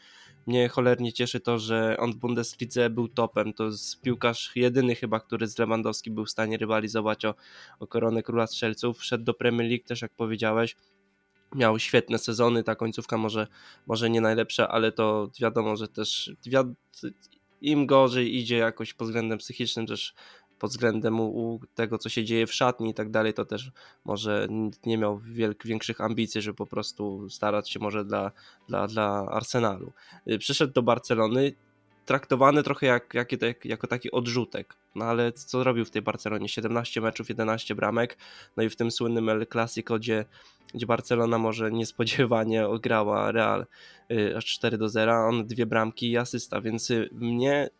Mnie 0.46 0.68
cholernie 0.68 1.12
cieszy 1.12 1.40
to, 1.40 1.58
że 1.58 1.96
on 1.98 2.12
w 2.12 2.16
Bundeslidze 2.16 2.90
był 2.90 3.08
topem. 3.08 3.52
To 3.52 3.64
jest 3.64 4.00
piłkarz 4.00 4.52
jedyny 4.56 4.94
chyba, 4.94 5.20
który 5.20 5.46
z 5.46 5.58
Lewandowski 5.58 6.10
był 6.10 6.24
w 6.24 6.30
stanie 6.30 6.56
rywalizować 6.56 7.24
o, 7.24 7.34
o 7.80 7.86
koronę 7.86 8.22
króla 8.22 8.46
strzelców. 8.46 8.98
Wszedł 8.98 9.24
do 9.24 9.34
Premier 9.34 9.68
League 9.68 9.84
też, 9.84 10.02
jak 10.02 10.12
powiedziałeś 10.12 10.76
miał 11.54 11.78
świetne 11.78 12.18
sezony, 12.18 12.64
ta 12.64 12.74
końcówka 12.74 13.16
może, 13.16 13.46
może 13.86 14.10
nie 14.10 14.20
najlepsza, 14.20 14.68
ale 14.68 14.92
to 14.92 15.30
wiadomo, 15.40 15.76
że 15.76 15.88
też 15.88 16.30
im 17.60 17.86
gorzej 17.86 18.36
idzie 18.36 18.56
jakoś 18.56 18.94
pod 18.94 19.08
względem 19.08 19.38
psychicznym, 19.38 19.86
też 19.86 20.14
pod 20.58 20.70
względem 20.70 21.20
u, 21.20 21.60
tego, 21.74 21.98
co 21.98 22.08
się 22.08 22.24
dzieje 22.24 22.46
w 22.46 22.54
szatni 22.54 22.90
i 22.90 22.94
tak 22.94 23.10
dalej, 23.10 23.34
to 23.34 23.44
też 23.44 23.70
może 24.04 24.48
nie 24.86 24.98
miał 24.98 25.18
wielk, 25.18 25.66
większych 25.66 26.00
ambicji, 26.00 26.42
żeby 26.42 26.56
po 26.56 26.66
prostu 26.66 27.30
starać 27.30 27.70
się 27.70 27.80
może 27.80 28.04
dla, 28.04 28.32
dla, 28.68 28.86
dla 28.86 29.26
Arsenalu. 29.30 29.92
Y, 30.28 30.38
przyszedł 30.38 30.72
do 30.72 30.82
Barcelony, 30.82 31.52
traktowany 32.08 32.62
trochę 32.62 32.86
jak, 32.86 33.14
jak, 33.14 33.42
jak, 33.42 33.64
jako 33.64 33.86
taki 33.86 34.10
odrzutek. 34.10 34.74
No 34.94 35.04
ale 35.04 35.32
co 35.32 35.64
robił 35.64 35.84
w 35.84 35.90
tej 35.90 36.02
Barcelonie? 36.02 36.48
17 36.48 37.00
meczów, 37.00 37.28
11 37.28 37.74
bramek, 37.74 38.18
no 38.56 38.62
i 38.62 38.68
w 38.68 38.76
tym 38.76 38.90
słynnym 38.90 39.28
El 39.28 39.46
Clasico, 39.46 39.98
gdzie, 39.98 40.24
gdzie 40.74 40.86
Barcelona 40.86 41.38
może 41.38 41.70
niespodziewanie 41.72 42.66
ograła 42.66 43.32
Real 43.32 43.66
y, 44.10 44.36
aż 44.36 44.44
4 44.44 44.78
do 44.78 44.88
0, 44.88 45.28
on 45.28 45.46
dwie 45.46 45.66
bramki 45.66 46.10
i 46.10 46.16
asysta, 46.16 46.60
więc 46.60 46.90
y, 46.90 47.08
mnie 47.12 47.70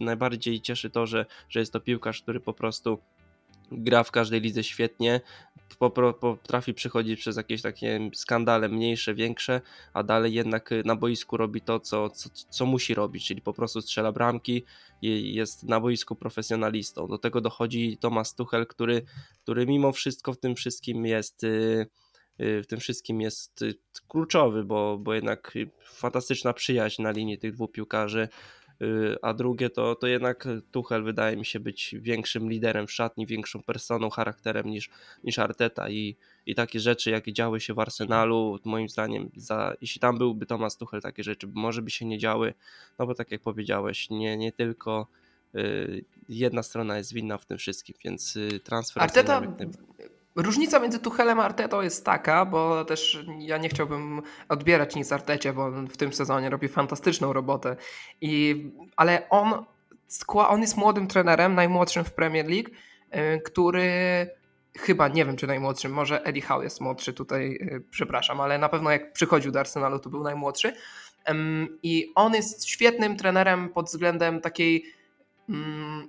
najbardziej 0.00 0.60
cieszy 0.60 0.90
to, 0.90 1.06
że, 1.06 1.26
że 1.48 1.60
jest 1.60 1.72
to 1.72 1.80
piłkarz, 1.80 2.22
który 2.22 2.40
po 2.40 2.52
prostu 2.52 2.98
gra 3.72 4.04
w 4.04 4.10
każdej 4.10 4.40
lidze 4.40 4.64
świetnie, 4.64 5.20
potrafi 6.20 6.74
przechodzić 6.74 7.20
przez 7.20 7.36
jakieś 7.36 7.62
takie 7.62 8.10
skandale 8.14 8.68
mniejsze, 8.68 9.14
większe, 9.14 9.60
a 9.92 10.02
dalej 10.02 10.34
jednak 10.34 10.70
na 10.84 10.96
boisku 10.96 11.36
robi 11.36 11.60
to, 11.60 11.80
co, 11.80 12.10
co, 12.10 12.28
co 12.50 12.66
musi 12.66 12.94
robić, 12.94 13.26
czyli 13.26 13.42
po 13.42 13.52
prostu 13.52 13.80
strzela 13.80 14.12
bramki 14.12 14.64
i 15.02 15.34
jest 15.34 15.64
na 15.64 15.80
boisku 15.80 16.16
profesjonalistą. 16.16 17.08
Do 17.08 17.18
tego 17.18 17.40
dochodzi 17.40 17.98
Tomasz 18.00 18.34
Tuchel, 18.34 18.66
który, 18.66 19.02
który 19.42 19.66
mimo 19.66 19.92
wszystko 19.92 20.32
w 20.32 20.38
tym 20.38 20.54
wszystkim 20.54 21.06
jest 21.06 21.44
y, 21.44 21.86
y, 22.40 22.62
w 22.62 22.66
tym 22.66 22.80
wszystkim 22.80 23.20
jest 23.20 23.62
y, 23.62 23.74
kluczowy, 24.08 24.64
bo, 24.64 24.98
bo 24.98 25.14
jednak 25.14 25.54
fantastyczna 25.84 26.52
przyjaźń 26.52 27.02
na 27.02 27.10
linii 27.10 27.38
tych 27.38 27.52
dwóch 27.52 27.72
piłkarzy. 27.72 28.28
Y, 28.82 29.16
a 29.22 29.34
drugie 29.34 29.70
to, 29.70 29.94
to 29.94 30.06
jednak 30.06 30.48
Tuchel 30.72 31.04
wydaje 31.04 31.36
mi 31.36 31.44
się 31.44 31.60
być 31.60 31.94
większym 31.98 32.50
liderem 32.50 32.86
w 32.86 32.92
szatni, 32.92 33.26
większą 33.26 33.62
personą, 33.62 34.10
charakterem 34.10 34.66
niż, 34.66 34.90
niż 35.24 35.38
Arteta 35.38 35.90
i, 35.90 36.16
i 36.46 36.54
takie 36.54 36.80
rzeczy, 36.80 37.10
jakie 37.10 37.32
działy 37.32 37.60
się 37.60 37.74
w 37.74 37.78
Arsenalu, 37.78 38.58
moim 38.64 38.88
zdaniem, 38.88 39.30
za, 39.36 39.74
jeśli 39.80 40.00
tam 40.00 40.18
byłby 40.18 40.46
Tomasz 40.46 40.76
Tuchel, 40.76 41.00
takie 41.00 41.22
rzeczy 41.22 41.48
może 41.54 41.82
by 41.82 41.90
się 41.90 42.06
nie 42.06 42.18
działy, 42.18 42.54
no 42.98 43.06
bo 43.06 43.14
tak 43.14 43.30
jak 43.30 43.40
powiedziałeś, 43.40 44.10
nie, 44.10 44.36
nie 44.36 44.52
tylko 44.52 45.06
y, 45.54 46.04
jedna 46.28 46.62
strona 46.62 46.98
jest 46.98 47.12
winna 47.12 47.38
w 47.38 47.46
tym 47.46 47.58
wszystkim, 47.58 47.96
więc 48.04 48.36
y, 48.36 48.60
transfer... 48.64 49.02
Arteta, 49.02 49.42
Różnica 50.36 50.78
między 50.78 50.98
Tuchelem 50.98 51.40
a 51.40 51.44
Artetą 51.44 51.80
jest 51.80 52.04
taka, 52.04 52.44
bo 52.44 52.84
też 52.84 53.24
ja 53.38 53.58
nie 53.58 53.68
chciałbym 53.68 54.22
odbierać 54.48 54.96
nic 54.96 55.12
Artecie, 55.12 55.52
bo 55.52 55.64
on 55.64 55.88
w 55.88 55.96
tym 55.96 56.12
sezonie 56.12 56.50
robi 56.50 56.68
fantastyczną 56.68 57.32
robotę. 57.32 57.76
I, 58.20 58.64
ale 58.96 59.28
on, 59.28 59.64
on 60.28 60.60
jest 60.60 60.76
młodym 60.76 61.06
trenerem, 61.06 61.54
najmłodszym 61.54 62.04
w 62.04 62.12
Premier 62.12 62.46
League, 62.48 62.70
y, 62.70 63.40
który 63.40 63.90
chyba, 64.78 65.08
nie 65.08 65.24
wiem 65.24 65.36
czy 65.36 65.46
najmłodszym, 65.46 65.92
może 65.92 66.24
Eddie 66.24 66.42
Howe 66.42 66.64
jest 66.64 66.80
młodszy 66.80 67.12
tutaj, 67.12 67.58
y, 67.62 67.82
przepraszam, 67.90 68.40
ale 68.40 68.58
na 68.58 68.68
pewno 68.68 68.90
jak 68.90 69.12
przychodził 69.12 69.52
do 69.52 69.60
Arsenalu 69.60 69.98
to 69.98 70.10
był 70.10 70.22
najmłodszy. 70.22 70.72
I 71.82 72.12
on 72.14 72.34
jest 72.34 72.68
świetnym 72.68 73.16
trenerem 73.16 73.68
pod 73.68 73.86
względem 73.86 74.40
takiej 74.40 74.84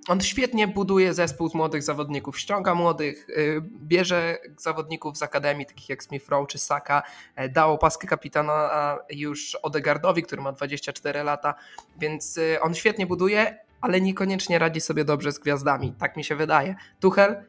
on 0.07 0.21
świetnie 0.21 0.67
buduje 0.67 1.13
zespół 1.13 1.49
z 1.49 1.53
młodych 1.53 1.83
zawodników, 1.83 2.39
ściąga 2.39 2.75
młodych, 2.75 3.29
y, 3.29 3.61
bierze 3.81 4.37
zawodników 4.57 5.17
z 5.17 5.23
akademii, 5.23 5.65
takich 5.65 5.89
jak 5.89 6.03
Smith 6.03 6.29
Rowe 6.29 6.47
czy 6.47 6.57
Saka, 6.57 7.03
e, 7.35 7.49
dał 7.49 7.73
opaskę 7.73 8.07
kapitana 8.07 8.69
już 9.09 9.55
Odegardowi, 9.55 10.23
który 10.23 10.41
ma 10.41 10.51
24 10.51 11.23
lata, 11.23 11.55
więc 11.99 12.37
y, 12.37 12.61
on 12.61 12.73
świetnie 12.73 13.07
buduje, 13.07 13.57
ale 13.81 14.01
niekoniecznie 14.01 14.59
radzi 14.59 14.81
sobie 14.81 15.05
dobrze 15.05 15.31
z 15.31 15.39
gwiazdami, 15.39 15.93
tak 15.99 16.17
mi 16.17 16.23
się 16.23 16.35
wydaje. 16.35 16.75
Tuchel 16.99 17.43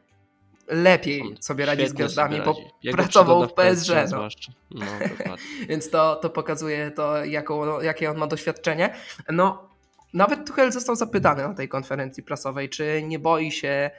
lepiej 0.67 1.35
sobie 1.39 1.65
radzi 1.65 1.87
z 1.87 1.93
gwiazdami, 1.93 2.41
bo 2.45 2.55
pracował 2.91 3.47
w 3.47 3.53
PSG. 3.53 3.89
No. 4.11 4.27
No, 4.71 4.85
Więc 5.69 5.89
to, 5.89 6.15
to 6.15 6.29
pokazuje 6.29 6.91
to, 6.91 7.25
jaką, 7.25 7.81
jakie 7.81 8.11
on 8.11 8.17
ma 8.17 8.27
doświadczenie. 8.27 8.95
No, 9.31 9.68
nawet 10.13 10.47
Tuchel 10.47 10.71
został 10.71 10.95
zapytany 10.95 11.47
na 11.47 11.53
tej 11.53 11.69
konferencji 11.69 12.23
prasowej, 12.23 12.69
czy 12.69 13.03
nie 13.03 13.19
boi 13.19 13.51
się 13.51 13.91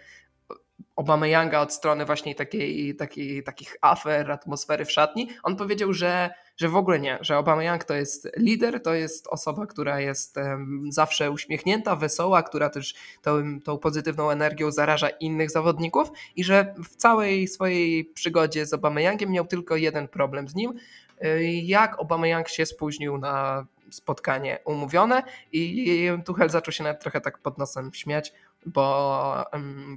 Obama 0.97 1.26
Younga 1.26 1.61
od 1.61 1.73
strony 1.73 2.05
właśnie 2.05 2.35
takiej, 2.35 2.97
takiej, 2.97 3.43
takich 3.43 3.76
afer, 3.81 4.31
atmosfery 4.31 4.85
w 4.85 4.93
szatni. 4.93 5.29
On 5.43 5.57
powiedział, 5.57 5.93
że, 5.93 6.31
że 6.57 6.69
w 6.69 6.76
ogóle 6.76 7.00
nie, 7.00 7.19
że 7.21 7.38
Obama 7.38 7.64
Young 7.64 7.85
to 7.85 7.95
jest 7.95 8.29
lider, 8.37 8.83
to 8.83 8.95
jest 8.95 9.26
osoba, 9.26 9.67
która 9.67 10.00
jest 10.00 10.37
um, 10.37 10.83
zawsze 10.93 11.31
uśmiechnięta, 11.31 11.97
wesoła, 11.97 12.43
która 12.43 12.71
też 12.71 12.95
tą, 13.23 13.61
tą 13.61 13.79
pozytywną 13.79 14.31
energią 14.31 14.71
zaraża 14.71 15.09
innych 15.09 15.50
zawodników 15.50 16.09
i 16.37 16.45
że 16.45 16.75
w 16.85 16.97
całej 16.97 17.49
swojej 17.49 18.05
przygodzie 18.05 18.67
z 18.67 18.75
Obama 18.75 19.00
Youngiem 19.00 19.31
miał 19.31 19.47
tylko 19.47 19.76
jeden 19.76 20.09
problem 20.09 20.49
z 20.49 20.55
nim, 20.55 20.73
y, 21.25 21.45
jak 21.45 22.00
Obama 22.00 22.26
Young 22.26 22.49
się 22.49 22.67
spóźnił 22.67 23.19
na 23.19 23.67
spotkanie 23.90 24.59
umówione 24.64 25.23
i 25.52 26.09
Tuchel 26.25 26.50
zaczął 26.50 26.73
się 26.73 26.85
nawet 26.85 27.00
trochę 27.00 27.20
tak 27.20 27.38
pod 27.38 27.59
nosem 27.59 27.94
śmiać, 27.94 28.32
bo, 28.66 29.44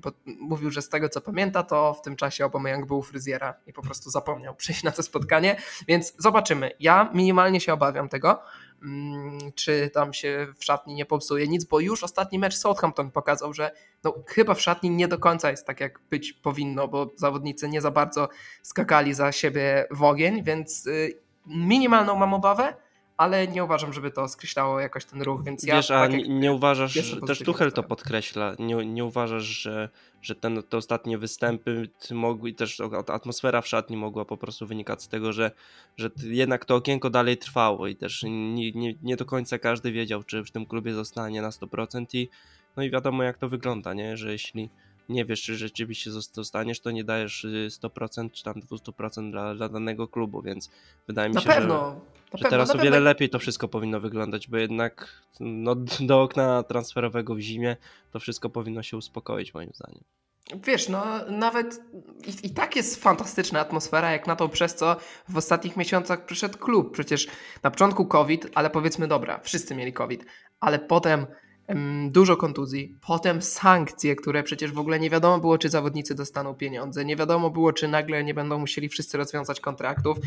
bo, 0.01 0.11
mówił, 0.25 0.71
że 0.71 0.81
z 0.81 0.89
tego 0.89 1.09
co 1.09 1.21
pamięta, 1.21 1.63
to 1.63 1.93
w 1.93 2.01
tym 2.01 2.15
czasie 2.15 2.43
Aubameyang 2.43 2.85
był 2.85 2.97
u 2.97 3.03
fryzjera 3.03 3.53
i 3.67 3.73
po 3.73 3.81
prostu 3.81 4.09
zapomniał 4.09 4.55
przyjść 4.55 4.83
na 4.83 4.91
to 4.91 5.03
spotkanie, 5.03 5.55
więc 5.87 6.13
zobaczymy. 6.17 6.71
Ja 6.79 7.09
minimalnie 7.13 7.59
się 7.59 7.73
obawiam 7.73 8.09
tego, 8.09 8.39
mm, 8.83 9.51
czy 9.55 9.89
tam 9.93 10.13
się 10.13 10.47
w 10.57 10.65
szatni 10.65 10.95
nie 10.95 11.05
popsuje 11.05 11.47
nic, 11.47 11.65
bo 11.65 11.79
już 11.79 12.03
ostatni 12.03 12.39
mecz 12.39 12.55
Southampton 12.55 13.11
pokazał, 13.11 13.53
że 13.53 13.71
no, 14.03 14.13
chyba 14.27 14.53
w 14.53 14.61
szatni 14.61 14.89
nie 14.89 15.07
do 15.07 15.19
końca 15.19 15.51
jest 15.51 15.67
tak, 15.67 15.79
jak 15.79 15.99
być 16.09 16.33
powinno, 16.33 16.87
bo 16.87 17.11
zawodnicy 17.15 17.69
nie 17.69 17.81
za 17.81 17.91
bardzo 17.91 18.29
skakali 18.61 19.13
za 19.13 19.31
siebie 19.31 19.87
w 19.91 20.03
ogień, 20.03 20.43
więc 20.43 20.87
y, 20.87 21.19
minimalną 21.45 22.15
mam 22.15 22.33
obawę, 22.33 22.73
ale 23.17 23.47
nie 23.47 23.63
uważam, 23.63 23.93
żeby 23.93 24.11
to 24.11 24.27
skreślało 24.27 24.79
jakoś 24.79 25.05
ten 25.05 25.21
ruch, 25.21 25.43
więc 25.43 25.63
ja... 25.63 25.75
Wiesz, 25.75 25.91
a 25.91 26.01
tak 26.01 26.11
nie, 26.11 26.27
nie 26.27 26.53
uważasz, 26.53 26.93
że 26.93 27.21
też 27.21 27.39
Tuchel 27.39 27.71
to 27.71 27.83
podkreśla, 27.83 28.55
nie, 28.59 28.75
nie 28.75 29.05
uważasz, 29.05 29.43
że, 29.43 29.89
że 30.21 30.35
ten, 30.35 30.63
te 30.63 30.77
ostatnie 30.77 31.17
występy 31.17 31.89
mogły 32.11 32.49
i 32.49 32.55
też 32.55 32.81
atmosfera 33.07 33.61
w 33.61 33.67
szatni 33.67 33.97
mogła 33.97 34.25
po 34.25 34.37
prostu 34.37 34.67
wynikać 34.67 35.03
z 35.03 35.07
tego, 35.07 35.33
że, 35.33 35.51
że 35.97 36.09
jednak 36.23 36.65
to 36.65 36.75
okienko 36.75 37.09
dalej 37.09 37.37
trwało 37.37 37.87
i 37.87 37.95
też 37.95 38.23
nie, 38.23 38.71
nie, 38.71 38.93
nie 39.03 39.15
do 39.15 39.25
końca 39.25 39.59
każdy 39.59 39.91
wiedział, 39.91 40.23
czy 40.23 40.43
w 40.43 40.51
tym 40.51 40.65
klubie 40.65 40.93
zostanie 40.93 41.41
na 41.41 41.49
100% 41.49 42.05
i 42.13 42.29
no 42.77 42.83
i 42.83 42.91
wiadomo 42.91 43.23
jak 43.23 43.37
to 43.37 43.49
wygląda, 43.49 43.93
nie, 43.93 44.17
że 44.17 44.31
jeśli 44.31 44.69
nie 45.09 45.25
wiesz, 45.25 45.41
czy 45.41 45.55
rzeczywiście 45.55 46.11
zostaniesz, 46.11 46.79
to 46.79 46.91
nie 46.91 47.03
dajesz 47.03 47.45
100% 47.67 48.25
y, 48.25 48.29
czy 48.29 48.43
tam 48.43 48.53
200% 48.53 49.31
dla, 49.31 49.55
dla 49.55 49.69
danego 49.69 50.07
klubu, 50.07 50.41
więc 50.41 50.69
wydaje 51.07 51.29
mi 51.29 51.35
na 51.35 51.41
się, 51.41 51.47
pewno, 51.47 52.01
że, 52.33 52.37
że 52.37 52.49
teraz 52.49 52.75
o 52.75 52.77
wiele 52.77 52.99
lepiej 52.99 53.29
to 53.29 53.39
wszystko 53.39 53.67
powinno 53.67 53.99
wyglądać, 53.99 54.47
bo 54.47 54.57
jednak 54.57 55.23
no, 55.39 55.75
do 55.99 56.21
okna 56.21 56.63
transferowego 56.63 57.35
w 57.35 57.39
zimie 57.39 57.77
to 58.11 58.19
wszystko 58.19 58.49
powinno 58.49 58.83
się 58.83 58.97
uspokoić 58.97 59.53
moim 59.53 59.71
zdaniem. 59.73 60.03
Wiesz, 60.65 60.89
no 60.89 61.05
nawet 61.29 61.81
i, 62.27 62.47
i, 62.47 62.49
tak 62.49 62.75
jest 62.75 63.03
fantastyczna 63.03 63.59
atmosfera, 63.59 64.11
jak 64.11 64.27
na 64.27 64.35
to 64.35 64.49
przez 64.49 64.75
co 64.75 64.95
w 65.29 65.37
ostatnich 65.37 65.77
miesiącach 65.77 66.25
przyszedł 66.25 66.57
klub. 66.57 66.93
Przecież 66.93 67.27
na 67.63 67.71
początku 67.71 68.05
COVID, 68.05 68.47
ale 68.55 68.69
powiedzmy 68.69 69.07
dobra, 69.07 69.39
wszyscy 69.39 69.75
mieli 69.75 69.93
COVID, 69.93 70.25
ale 70.59 70.79
potem 70.79 71.25
dużo 72.09 72.37
kontuzji, 72.37 72.97
potem 73.07 73.41
sankcje, 73.41 74.15
które 74.15 74.43
przecież 74.43 74.71
w 74.71 74.79
ogóle 74.79 74.99
nie 74.99 75.09
wiadomo 75.09 75.39
było, 75.39 75.57
czy 75.57 75.69
zawodnicy 75.69 76.15
dostaną 76.15 76.55
pieniądze, 76.55 77.05
nie 77.05 77.15
wiadomo 77.15 77.49
było, 77.49 77.73
czy 77.73 77.87
nagle 77.87 78.23
nie 78.23 78.33
będą 78.33 78.59
musieli 78.59 78.89
wszyscy 78.89 79.17
rozwiązać 79.17 79.59
kontraktów. 79.59 80.17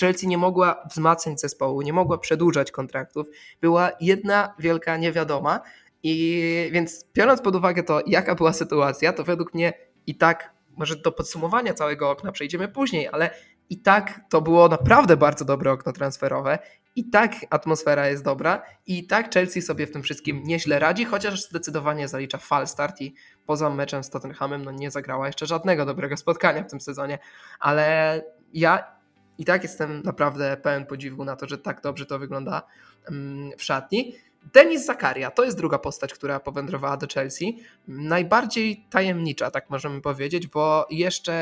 Chelsea 0.00 0.28
nie 0.28 0.38
mogła 0.38 0.82
wzmacniać 0.90 1.40
zespołu, 1.40 1.82
nie 1.82 1.92
mogła 1.92 2.18
przedłużać 2.18 2.72
kontraktów. 2.72 3.26
Była 3.60 3.90
jedna 4.00 4.54
wielka 4.58 4.96
niewiadoma. 4.96 5.60
I 6.02 6.68
więc 6.72 7.04
biorąc 7.14 7.40
pod 7.40 7.56
uwagę 7.56 7.82
to, 7.82 8.00
jaka 8.06 8.34
była 8.34 8.52
sytuacja, 8.52 9.12
to 9.12 9.24
według 9.24 9.54
mnie 9.54 9.72
i 10.06 10.14
tak, 10.14 10.54
może 10.76 10.96
do 10.96 11.12
podsumowania 11.12 11.74
całego 11.74 12.10
okna 12.10 12.32
przejdziemy 12.32 12.68
później, 12.68 13.08
ale 13.08 13.30
i 13.70 13.78
tak 13.78 14.20
to 14.28 14.40
było 14.40 14.68
naprawdę 14.68 15.16
bardzo 15.16 15.44
dobre 15.44 15.72
okno 15.72 15.92
transferowe 15.92 16.58
i 16.96 17.04
tak 17.04 17.32
atmosfera 17.50 18.08
jest 18.08 18.24
dobra 18.24 18.62
i 18.86 19.06
tak 19.06 19.34
Chelsea 19.34 19.62
sobie 19.62 19.86
w 19.86 19.90
tym 19.90 20.02
wszystkim 20.02 20.42
nieźle 20.44 20.78
radzi, 20.78 21.04
chociaż 21.04 21.42
zdecydowanie 21.42 22.08
zalicza 22.08 22.38
fal 22.38 22.66
start 22.66 23.00
i 23.00 23.14
poza 23.46 23.70
meczem 23.70 24.04
z 24.04 24.10
Tottenhamem 24.10 24.64
no 24.64 24.70
nie 24.70 24.90
zagrała 24.90 25.26
jeszcze 25.26 25.46
żadnego 25.46 25.86
dobrego 25.86 26.16
spotkania 26.16 26.62
w 26.62 26.70
tym 26.70 26.80
sezonie, 26.80 27.18
ale 27.60 28.22
ja 28.54 28.96
i 29.38 29.44
tak 29.44 29.62
jestem 29.62 30.02
naprawdę 30.02 30.56
pełen 30.56 30.86
podziwu 30.86 31.24
na 31.24 31.36
to, 31.36 31.48
że 31.48 31.58
tak 31.58 31.80
dobrze 31.80 32.06
to 32.06 32.18
wygląda 32.18 32.62
mm, 33.10 33.50
w 33.58 33.62
szatni. 33.62 34.14
Denis 34.54 34.86
Zakaria 34.86 35.30
to 35.30 35.44
jest 35.44 35.56
druga 35.56 35.78
postać, 35.78 36.14
która 36.14 36.40
powędrowała 36.40 36.96
do 36.96 37.06
Chelsea. 37.14 37.58
Najbardziej 37.88 38.86
tajemnicza, 38.90 39.50
tak 39.50 39.70
możemy 39.70 40.00
powiedzieć, 40.00 40.46
bo 40.46 40.86
jeszcze 40.90 41.34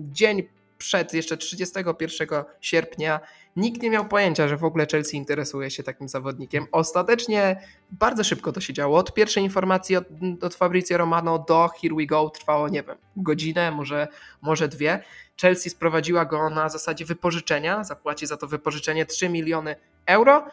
dzień 0.00 0.42
przed, 0.78 1.14
jeszcze 1.14 1.36
31 1.36 2.28
sierpnia, 2.60 3.20
nikt 3.56 3.82
nie 3.82 3.90
miał 3.90 4.08
pojęcia, 4.08 4.48
że 4.48 4.56
w 4.56 4.64
ogóle 4.64 4.86
Chelsea 4.92 5.16
interesuje 5.16 5.70
się 5.70 5.82
takim 5.82 6.08
zawodnikiem. 6.08 6.66
Ostatecznie 6.72 7.60
bardzo 7.90 8.24
szybko 8.24 8.52
to 8.52 8.60
się 8.60 8.72
działo. 8.72 8.98
Od 8.98 9.14
pierwszej 9.14 9.44
informacji 9.44 9.96
od, 9.96 10.04
od 10.42 10.54
Fabrizio 10.54 10.98
Romano 10.98 11.38
do 11.38 11.68
Here 11.82 11.94
We 11.94 12.06
Go 12.06 12.30
trwało, 12.30 12.68
nie 12.68 12.82
wiem, 12.82 12.96
godzinę, 13.16 13.70
może, 13.70 14.08
może 14.42 14.68
dwie. 14.68 15.02
Chelsea 15.40 15.70
sprowadziła 15.70 16.24
go 16.24 16.50
na 16.50 16.68
zasadzie 16.68 17.04
wypożyczenia, 17.04 17.84
zapłaci 17.84 18.26
za 18.26 18.36
to 18.36 18.46
wypożyczenie 18.46 19.06
3 19.06 19.28
miliony 19.28 19.76
euro 20.06 20.44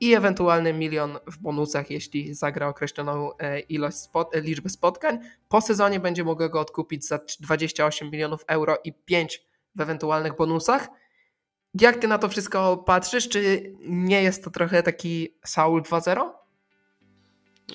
i 0.00 0.14
ewentualny 0.14 0.72
milion 0.72 1.18
w 1.26 1.38
bonusach, 1.38 1.90
jeśli 1.90 2.34
zagra 2.34 2.68
określoną 2.68 3.36
e, 3.38 3.60
ilość 3.60 3.96
spot, 3.96 4.36
e, 4.36 4.40
liczbę 4.40 4.68
spotkań. 4.68 5.18
Po 5.48 5.60
sezonie 5.60 6.00
będzie 6.00 6.24
mogła 6.24 6.48
go 6.48 6.60
odkupić 6.60 7.06
za 7.06 7.18
28 7.40 8.10
milionów 8.10 8.44
euro 8.46 8.78
i 8.84 8.92
5 8.92 9.44
w 9.74 9.80
ewentualnych 9.80 10.36
bonusach. 10.36 10.88
Jak 11.80 11.96
ty 11.96 12.08
na 12.08 12.18
to 12.18 12.28
wszystko 12.28 12.76
patrzysz? 12.76 13.28
Czy 13.28 13.72
nie 13.80 14.22
jest 14.22 14.44
to 14.44 14.50
trochę 14.50 14.82
taki 14.82 15.28
Saul 15.44 15.82
2.0? 15.82 16.30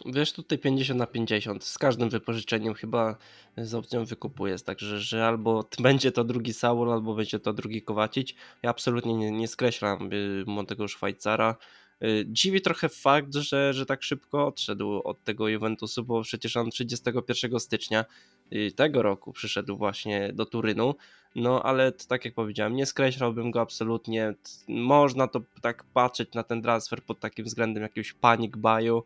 Wiesz, 0.06 0.34
tutaj 0.34 0.58
50 0.58 1.00
na 1.00 1.08
50. 1.08 1.64
Z 1.64 1.78
każdym 1.78 2.10
wypożyczeniem 2.10 2.74
chyba 2.74 3.18
z 3.58 3.74
opcją 3.74 4.06
wykupu 4.06 4.48
jest. 4.48 4.66
Także, 4.66 5.00
że 5.00 5.26
albo 5.26 5.66
będzie 5.80 6.12
to 6.12 6.24
drugi 6.24 6.54
Saul, 6.54 6.92
albo 6.92 7.16
będzie 7.16 7.40
to 7.40 7.54
drugi 7.54 7.82
Kowacić. 7.82 8.36
Ja 8.64 8.70
absolutnie 8.70 9.14
nie, 9.14 9.32
nie 9.32 9.48
skreślam 9.48 10.14
y, 10.14 10.44
młodego 10.48 10.88
Szwajcara. 10.88 11.56
Y, 12.04 12.26
dziwi 12.28 12.62
trochę 12.62 12.90
fakt, 12.90 13.36
że, 13.36 13.74
że 13.74 13.86
tak 13.86 14.04
szybko 14.04 14.48
odszedł 14.48 15.02
od 15.04 15.24
tego 15.24 15.48
Juventusu, 15.48 16.04
bo 16.04 16.22
przecież 16.22 16.58
on 16.58 16.72
31 16.72 17.60
stycznia 17.60 18.06
y, 18.54 18.72
tego 18.76 19.02
roku 19.02 19.34
przyszedł 19.34 19.78
właśnie 19.78 20.34
do 20.34 20.46
Turynu. 20.46 20.96
No 21.36 21.64
ale 21.64 21.92
tak 21.92 22.26
jak 22.26 22.34
powiedziałem, 22.34 22.76
nie 22.76 22.86
skreślałbym 22.86 23.52
go 23.52 23.62
absolutnie. 23.62 24.34
Można 24.68 25.28
to 25.28 25.42
tak 25.62 25.84
patrzeć 25.84 26.34
na 26.34 26.44
ten 26.44 26.62
transfer 26.62 27.04
pod 27.04 27.20
takim 27.20 27.46
względem 27.46 27.84
jakiegoś 27.84 28.14
panic 28.14 28.56
buyu, 28.56 29.04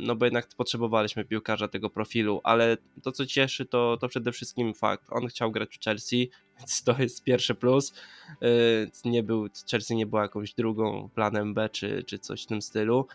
no 0.00 0.16
bo 0.16 0.24
jednak 0.24 0.48
potrzebowaliśmy 0.56 1.24
piłkarza 1.24 1.68
tego 1.68 1.90
profilu, 1.90 2.40
ale 2.44 2.76
to 3.02 3.12
co 3.12 3.26
cieszy 3.26 3.66
to, 3.66 3.96
to 4.00 4.08
przede 4.08 4.32
wszystkim 4.32 4.74
fakt, 4.74 5.06
on 5.10 5.26
chciał 5.26 5.50
grać 5.50 5.76
w 5.76 5.84
Chelsea, 5.84 6.30
więc 6.58 6.82
to 6.82 6.96
jest 6.98 7.24
pierwszy 7.24 7.54
plus. 7.54 7.94
Y, 8.42 8.90
nie 9.04 9.22
był, 9.22 9.48
Chelsea 9.70 9.96
nie 9.96 10.06
była 10.06 10.22
jakąś 10.22 10.54
drugą 10.54 11.08
planem 11.14 11.54
B 11.54 11.68
czy, 11.68 12.04
czy 12.04 12.18
coś 12.18 12.42
w 12.42 12.46
tym 12.46 12.62
stylu. 12.62 13.06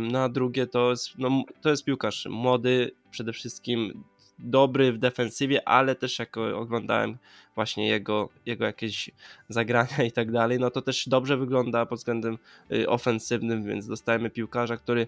No 0.00 0.18
a 0.18 0.28
drugie 0.28 0.66
to 0.66 0.90
jest, 0.90 1.18
no, 1.18 1.44
to 1.62 1.70
jest 1.70 1.84
piłkarz 1.84 2.26
młody, 2.30 2.90
przede 3.10 3.32
wszystkim 3.32 4.04
dobry 4.38 4.92
w 4.92 4.98
defensywie, 4.98 5.68
ale 5.68 5.94
też 5.94 6.18
jak 6.18 6.36
oglądałem 6.36 7.18
właśnie 7.54 7.88
jego, 7.88 8.28
jego 8.46 8.64
jakieś 8.64 9.10
zagrania 9.48 10.04
i 10.08 10.12
tak 10.12 10.32
dalej, 10.32 10.58
no 10.58 10.70
to 10.70 10.82
też 10.82 11.08
dobrze 11.08 11.36
wygląda 11.36 11.86
pod 11.86 11.98
względem 11.98 12.38
y, 12.72 12.88
ofensywnym, 12.88 13.64
więc 13.64 13.86
dostajemy 13.86 14.30
piłkarza, 14.30 14.76
który 14.76 15.06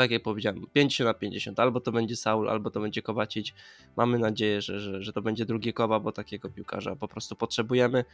tak 0.00 0.10
jak 0.10 0.22
powiedziałem, 0.22 0.66
50 0.72 1.06
na 1.06 1.14
50. 1.14 1.60
Albo 1.60 1.80
to 1.80 1.92
będzie 1.92 2.16
Saul, 2.16 2.50
albo 2.50 2.70
to 2.70 2.80
będzie 2.80 3.02
Kowacić. 3.02 3.54
Mamy 3.96 4.18
nadzieję, 4.18 4.62
że, 4.62 4.80
że, 4.80 5.02
że 5.02 5.12
to 5.12 5.22
będzie 5.22 5.44
drugie 5.44 5.72
Kowa, 5.72 6.00
bo 6.00 6.12
takiego 6.12 6.50
piłkarza 6.50 6.96
po 6.96 7.08
prostu 7.08 7.36
potrzebujemy. 7.36 8.04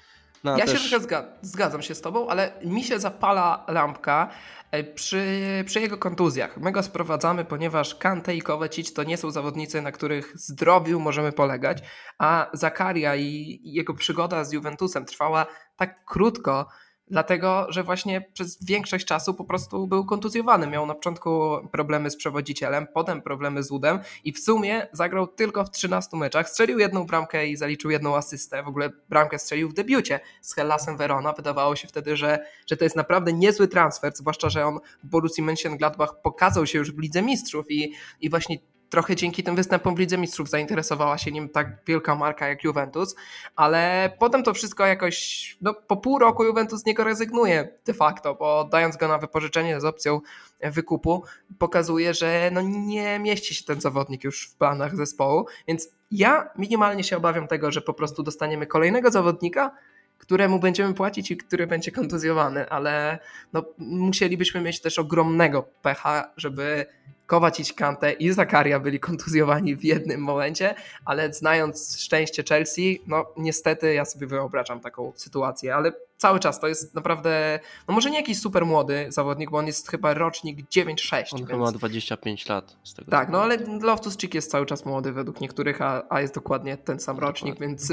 No, 0.44 0.58
ja 0.58 0.66
też... 0.66 0.82
się 0.82 1.00
trochę 1.00 1.24
zgadzam 1.42 1.82
się 1.82 1.94
z 1.94 2.00
tobą, 2.00 2.28
ale 2.28 2.52
mi 2.64 2.84
się 2.84 2.98
zapala 2.98 3.64
lampka 3.68 4.30
e, 4.70 4.84
przy, 4.84 5.24
przy 5.66 5.80
jego 5.80 5.98
kontuzjach. 5.98 6.56
My 6.56 6.72
go 6.72 6.82
sprowadzamy, 6.82 7.44
ponieważ 7.44 7.94
Kante 7.94 8.36
i 8.36 8.42
Kowacić 8.42 8.92
to 8.92 9.04
nie 9.04 9.16
są 9.16 9.30
zawodnicy, 9.30 9.82
na 9.82 9.92
których 9.92 10.38
zdrowiu 10.38 11.00
możemy 11.00 11.32
polegać, 11.32 11.78
a 12.18 12.50
Zakaria 12.52 13.16
i 13.16 13.60
jego 13.64 13.94
przygoda 13.94 14.44
z 14.44 14.52
Juventusem 14.52 15.04
trwała 15.04 15.46
tak 15.76 16.04
krótko, 16.04 16.68
Dlatego, 17.10 17.66
że 17.68 17.82
właśnie 17.82 18.20
przez 18.32 18.64
większość 18.64 19.06
czasu 19.06 19.34
po 19.34 19.44
prostu 19.44 19.86
był 19.86 20.04
kontuzjowany. 20.04 20.66
Miał 20.66 20.86
na 20.86 20.94
początku 20.94 21.50
problemy 21.72 22.10
z 22.10 22.16
przewodzicielem, 22.16 22.86
potem 22.94 23.22
problemy 23.22 23.62
z 23.62 23.70
udem 23.70 23.98
i 24.24 24.32
w 24.32 24.38
sumie 24.38 24.86
zagrał 24.92 25.26
tylko 25.26 25.64
w 25.64 25.70
13 25.70 26.16
meczach. 26.16 26.48
Strzelił 26.48 26.78
jedną 26.78 27.06
bramkę 27.06 27.46
i 27.46 27.56
zaliczył 27.56 27.90
jedną 27.90 28.16
asystę. 28.16 28.62
W 28.62 28.68
ogóle 28.68 28.90
bramkę 29.08 29.38
strzelił 29.38 29.68
w 29.68 29.74
debiucie 29.74 30.20
z 30.40 30.54
Hellasem 30.54 30.96
Verona. 30.96 31.32
Wydawało 31.32 31.76
się 31.76 31.88
wtedy, 31.88 32.16
że, 32.16 32.38
że 32.66 32.76
to 32.76 32.84
jest 32.84 32.96
naprawdę 32.96 33.32
niezły 33.32 33.68
transfer, 33.68 34.12
zwłaszcza, 34.16 34.50
że 34.50 34.66
on 34.66 34.78
w 35.04 35.06
Borussii 35.06 35.44
Mönchengladbach 35.44 36.08
pokazał 36.22 36.66
się 36.66 36.78
już 36.78 36.92
w 36.92 36.98
Lidze 36.98 37.22
Mistrzów 37.22 37.70
i, 37.70 37.92
i 38.20 38.30
właśnie 38.30 38.58
trochę 38.90 39.16
dzięki 39.16 39.42
tym 39.42 39.56
występom 39.56 39.94
w 39.94 39.98
Lidze 39.98 40.18
Mistrzów 40.18 40.50
zainteresowała 40.50 41.18
się 41.18 41.32
nim 41.32 41.48
tak 41.48 41.78
wielka 41.86 42.14
marka 42.14 42.48
jak 42.48 42.64
Juventus, 42.64 43.16
ale 43.56 44.10
potem 44.18 44.42
to 44.42 44.54
wszystko 44.54 44.86
jakoś, 44.86 45.56
no 45.60 45.74
po 45.74 45.96
pół 45.96 46.18
roku 46.18 46.44
Juventus 46.44 46.80
z 46.80 46.86
niego 46.86 47.04
rezygnuje 47.04 47.68
de 47.86 47.94
facto, 47.94 48.34
bo 48.34 48.64
dając 48.64 48.96
go 48.96 49.08
na 49.08 49.18
wypożyczenie 49.18 49.80
z 49.80 49.84
opcją 49.84 50.20
wykupu, 50.62 51.22
pokazuje, 51.58 52.14
że 52.14 52.50
no 52.52 52.60
nie 52.62 53.18
mieści 53.18 53.54
się 53.54 53.64
ten 53.64 53.80
zawodnik 53.80 54.24
już 54.24 54.48
w 54.48 54.56
planach 54.56 54.96
zespołu, 54.96 55.46
więc 55.68 55.88
ja 56.10 56.50
minimalnie 56.58 57.04
się 57.04 57.16
obawiam 57.16 57.48
tego, 57.48 57.70
że 57.70 57.80
po 57.80 57.94
prostu 57.94 58.22
dostaniemy 58.22 58.66
kolejnego 58.66 59.10
zawodnika, 59.10 59.70
któremu 60.18 60.58
będziemy 60.58 60.94
płacić 60.94 61.30
i 61.30 61.36
który 61.36 61.66
będzie 61.66 61.90
kontuzjowany, 61.92 62.70
ale 62.70 63.18
no, 63.52 63.64
musielibyśmy 63.78 64.60
mieć 64.60 64.80
też 64.80 64.98
ogromnego 64.98 65.62
pecha, 65.82 66.32
żeby 66.36 66.86
Kowacić 67.26 67.72
Kante 67.72 68.12
i 68.12 68.32
Zakaria 68.32 68.80
byli 68.80 69.00
kontuzjowani 69.00 69.76
w 69.76 69.84
jednym 69.84 70.20
momencie, 70.20 70.74
ale 71.04 71.32
znając 71.32 72.00
szczęście 72.00 72.44
Chelsea, 72.48 73.02
no 73.06 73.26
niestety 73.36 73.94
ja 73.94 74.04
sobie 74.04 74.26
wyobrażam 74.26 74.80
taką 74.80 75.12
sytuację, 75.16 75.74
ale 75.74 75.92
cały 76.16 76.40
czas 76.40 76.60
to 76.60 76.68
jest 76.68 76.94
naprawdę, 76.94 77.60
no 77.88 77.94
może 77.94 78.10
nie 78.10 78.16
jakiś 78.16 78.40
super 78.40 78.66
młody 78.66 79.06
zawodnik, 79.08 79.50
bo 79.50 79.58
on 79.58 79.66
jest 79.66 79.90
chyba 79.90 80.14
rocznik 80.14 80.68
9-6. 80.68 81.24
On 81.32 81.38
więc... 81.38 81.50
chyba 81.50 81.62
ma 81.62 81.72
25 81.72 82.48
lat. 82.48 82.76
Z 82.84 82.94
tego 82.94 83.10
tak, 83.10 83.28
no 83.28 83.42
ale 83.42 83.58
Loftus-Cheek 83.58 84.34
jest 84.34 84.50
cały 84.50 84.66
czas 84.66 84.84
młody 84.84 85.12
według 85.12 85.40
niektórych, 85.40 85.82
a, 85.82 86.02
a 86.08 86.20
jest 86.20 86.34
dokładnie 86.34 86.76
ten 86.76 87.00
sam 87.00 87.18
rocznik, 87.18 87.60
więc, 87.60 87.92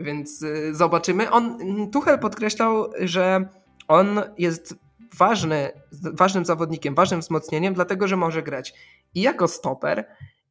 więc 0.00 0.42
y, 0.42 0.74
zobaczymy. 0.74 1.30
On, 1.30 1.58
Tuchel 1.90 2.18
podkreślał, 2.18 2.90
że 3.00 3.48
on 3.88 4.20
jest 4.38 4.74
ważny, 5.18 5.70
ważnym 5.92 6.44
zawodnikiem, 6.44 6.94
ważnym 6.94 7.20
wzmocnieniem, 7.20 7.74
dlatego 7.74 8.08
że 8.08 8.16
może 8.16 8.42
grać 8.42 8.74
i 9.14 9.20
jako 9.20 9.48
stoper, 9.48 10.06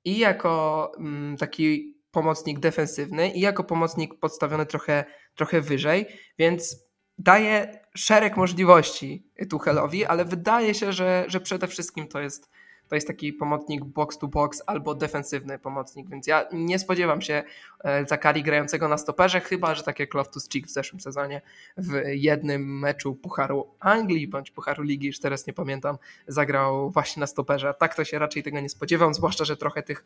i 0.05 0.17
jako 0.17 0.91
mm, 0.99 1.37
taki 1.37 1.97
pomocnik 2.11 2.59
defensywny, 2.59 3.29
i 3.29 3.39
jako 3.39 3.63
pomocnik 3.63 4.19
podstawiony 4.19 4.65
trochę, 4.65 5.05
trochę 5.35 5.61
wyżej, 5.61 6.05
więc 6.39 6.87
daje 7.17 7.79
szereg 7.95 8.37
możliwości 8.37 9.31
Tuchelowi, 9.49 10.05
ale 10.05 10.25
wydaje 10.25 10.73
się, 10.73 10.93
że, 10.93 11.25
że 11.27 11.39
przede 11.39 11.67
wszystkim 11.67 12.07
to 12.07 12.19
jest 12.19 12.49
to 12.87 12.95
jest 12.95 13.07
taki 13.07 13.33
pomocnik 13.33 13.83
box 13.83 14.17
to 14.17 14.27
box 14.27 14.61
albo 14.67 14.95
defensywny 14.95 15.59
pomocnik, 15.59 16.09
więc 16.09 16.27
ja 16.27 16.45
nie 16.53 16.79
spodziewam 16.79 17.21
się 17.21 17.43
e, 17.83 18.05
Zakari 18.05 18.43
grającego 18.43 18.87
na 18.87 18.97
stoperze, 18.97 19.39
chyba 19.39 19.75
że 19.75 19.83
tak 19.83 19.99
jak 19.99 20.13
Loftus 20.13 20.49
Cheek 20.49 20.67
w 20.67 20.69
zeszłym 20.69 20.99
sezonie 20.99 21.41
w 21.77 22.01
jednym 22.05 22.79
meczu 22.79 23.15
Pucharu 23.15 23.67
Anglii 23.79 24.27
bądź 24.27 24.51
Pucharu 24.51 24.83
Ligi, 24.83 25.07
już 25.07 25.19
teraz 25.19 25.47
nie 25.47 25.53
pamiętam, 25.53 25.97
zagrał 26.27 26.89
właśnie 26.89 27.19
na 27.19 27.27
stoperze. 27.27 27.73
Tak 27.79 27.95
to 27.95 28.03
się 28.03 28.19
raczej 28.19 28.43
tego 28.43 28.59
nie 28.59 28.69
spodziewam, 28.69 29.13
zwłaszcza, 29.13 29.45
że 29.45 29.57
trochę 29.57 29.83
tych, 29.83 30.05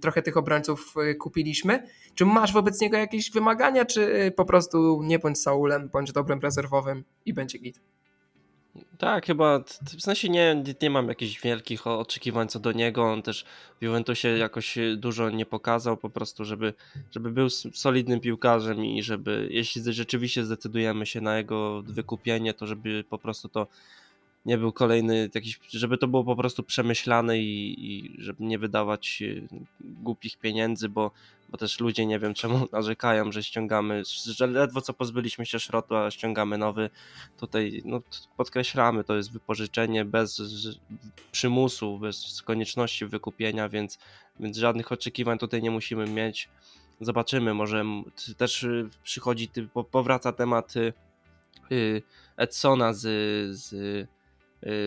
trochę 0.00 0.22
tych 0.22 0.36
obrońców 0.36 0.94
e, 0.96 1.14
kupiliśmy. 1.14 1.82
Czy 2.14 2.26
masz 2.26 2.52
wobec 2.52 2.80
niego 2.80 2.96
jakieś 2.96 3.30
wymagania, 3.30 3.84
czy 3.84 4.32
po 4.36 4.44
prostu 4.44 5.02
nie 5.02 5.18
bądź 5.18 5.42
Saulem, 5.42 5.88
bądź 5.88 6.12
dobrym 6.12 6.40
rezerwowym 6.40 7.04
i 7.26 7.34
będzie 7.34 7.58
git? 7.58 7.80
Tak, 8.98 9.26
chyba 9.26 9.58
w 9.98 10.02
sensie 10.02 10.28
nie, 10.28 10.64
nie 10.82 10.90
mam 10.90 11.08
jakichś 11.08 11.40
wielkich 11.40 11.86
oczekiwań 11.86 12.48
co 12.48 12.60
do 12.60 12.72
niego. 12.72 13.12
On 13.12 13.22
też 13.22 13.44
w 13.80 13.84
Juventusie 13.84 14.28
jakoś 14.28 14.78
dużo 14.96 15.30
nie 15.30 15.46
pokazał, 15.46 15.96
po 15.96 16.10
prostu, 16.10 16.44
żeby, 16.44 16.74
żeby 17.10 17.30
był 17.30 17.50
solidnym 17.50 18.20
piłkarzem 18.20 18.84
i 18.84 19.02
żeby, 19.02 19.48
jeśli 19.50 19.92
rzeczywiście 19.92 20.44
zdecydujemy 20.44 21.06
się 21.06 21.20
na 21.20 21.38
jego 21.38 21.82
wykupienie, 21.82 22.54
to 22.54 22.66
żeby 22.66 23.04
po 23.10 23.18
prostu 23.18 23.48
to 23.48 23.66
nie 24.48 24.58
był 24.58 24.72
kolejny 24.72 25.30
jakiś, 25.34 25.60
żeby 25.68 25.98
to 25.98 26.08
było 26.08 26.24
po 26.24 26.36
prostu 26.36 26.62
przemyślane 26.62 27.38
i, 27.38 27.74
i 27.78 28.16
żeby 28.18 28.44
nie 28.44 28.58
wydawać 28.58 29.22
głupich 29.80 30.38
pieniędzy, 30.38 30.88
bo 30.88 31.10
bo 31.48 31.58
też 31.58 31.80
ludzie 31.80 32.06
nie 32.06 32.18
wiem 32.18 32.34
czemu 32.34 32.66
narzekają, 32.72 33.32
że 33.32 33.42
ściągamy, 33.42 34.02
że 34.26 34.46
ledwo 34.46 34.80
co 34.80 34.92
pozbyliśmy 34.92 35.46
się 35.46 35.58
szrotu, 35.58 35.96
a 35.96 36.10
ściągamy 36.10 36.58
nowy. 36.58 36.90
Tutaj 37.36 37.82
no, 37.84 38.00
podkreślamy, 38.36 39.04
to 39.04 39.16
jest 39.16 39.32
wypożyczenie 39.32 40.04
bez 40.04 40.42
przymusu, 41.32 41.98
bez 41.98 42.42
konieczności 42.42 43.06
wykupienia, 43.06 43.68
więc, 43.68 43.98
więc 44.40 44.56
żadnych 44.56 44.92
oczekiwań 44.92 45.38
tutaj 45.38 45.62
nie 45.62 45.70
musimy 45.70 46.06
mieć. 46.06 46.48
Zobaczymy, 47.00 47.54
może 47.54 47.84
też 48.36 48.62
y, 48.62 48.88
przychodzi, 49.02 49.50
powraca 49.90 50.32
temat 50.32 50.74
y, 50.76 52.02
Edsona 52.36 52.92
z, 52.92 53.02
z 53.56 54.08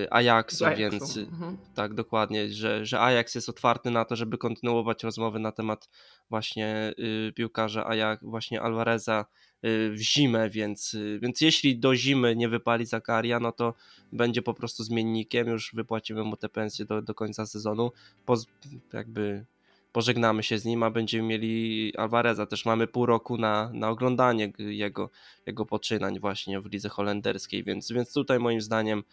Ajaxu, 0.09 0.65
Ajaxu. 0.65 0.91
więc 0.91 1.17
y, 1.17 1.21
mhm. 1.21 1.57
tak 1.75 1.93
dokładnie, 1.93 2.49
że, 2.49 2.85
że 2.85 2.99
Ajax 2.99 3.35
jest 3.35 3.49
otwarty 3.49 3.91
na 3.91 4.05
to, 4.05 4.15
żeby 4.15 4.37
kontynuować 4.37 5.03
rozmowy 5.03 5.39
na 5.39 5.51
temat 5.51 5.89
właśnie 6.29 6.93
y, 6.99 7.33
piłkarza 7.35 7.87
Ajax, 7.87 8.23
właśnie 8.23 8.61
Alvareza 8.61 9.25
y, 9.65 9.91
w 9.91 10.01
zimę, 10.01 10.49
więc, 10.49 10.93
y, 10.93 11.19
więc 11.21 11.41
jeśli 11.41 11.79
do 11.79 11.95
zimy 11.95 12.35
nie 12.35 12.49
wypali 12.49 12.85
Zakaria, 12.85 13.39
no 13.39 13.51
to 13.51 13.73
będzie 14.11 14.41
po 14.41 14.53
prostu 14.53 14.83
zmiennikiem, 14.83 15.47
już 15.47 15.71
wypłacimy 15.73 16.23
mu 16.23 16.37
te 16.37 16.49
pensje 16.49 16.85
do, 16.85 17.01
do 17.01 17.15
końca 17.15 17.45
sezonu, 17.45 17.91
Poz, 18.25 18.45
jakby 18.93 19.45
pożegnamy 19.91 20.43
się 20.43 20.57
z 20.57 20.65
nim, 20.65 20.83
a 20.83 20.89
będziemy 20.89 21.27
mieli 21.27 21.93
Alvareza. 21.97 22.45
Też 22.45 22.65
mamy 22.65 22.87
pół 22.87 23.05
roku 23.05 23.37
na, 23.37 23.71
na 23.73 23.89
oglądanie 23.89 24.53
jego, 24.57 25.09
jego 25.45 25.65
poczynań 25.65 26.19
właśnie 26.19 26.61
w 26.61 26.65
lidze 26.65 26.89
holenderskiej, 26.89 27.63
więc, 27.63 27.91
więc 27.91 28.13
tutaj 28.13 28.39
moim 28.39 28.61
zdaniem 28.61 29.03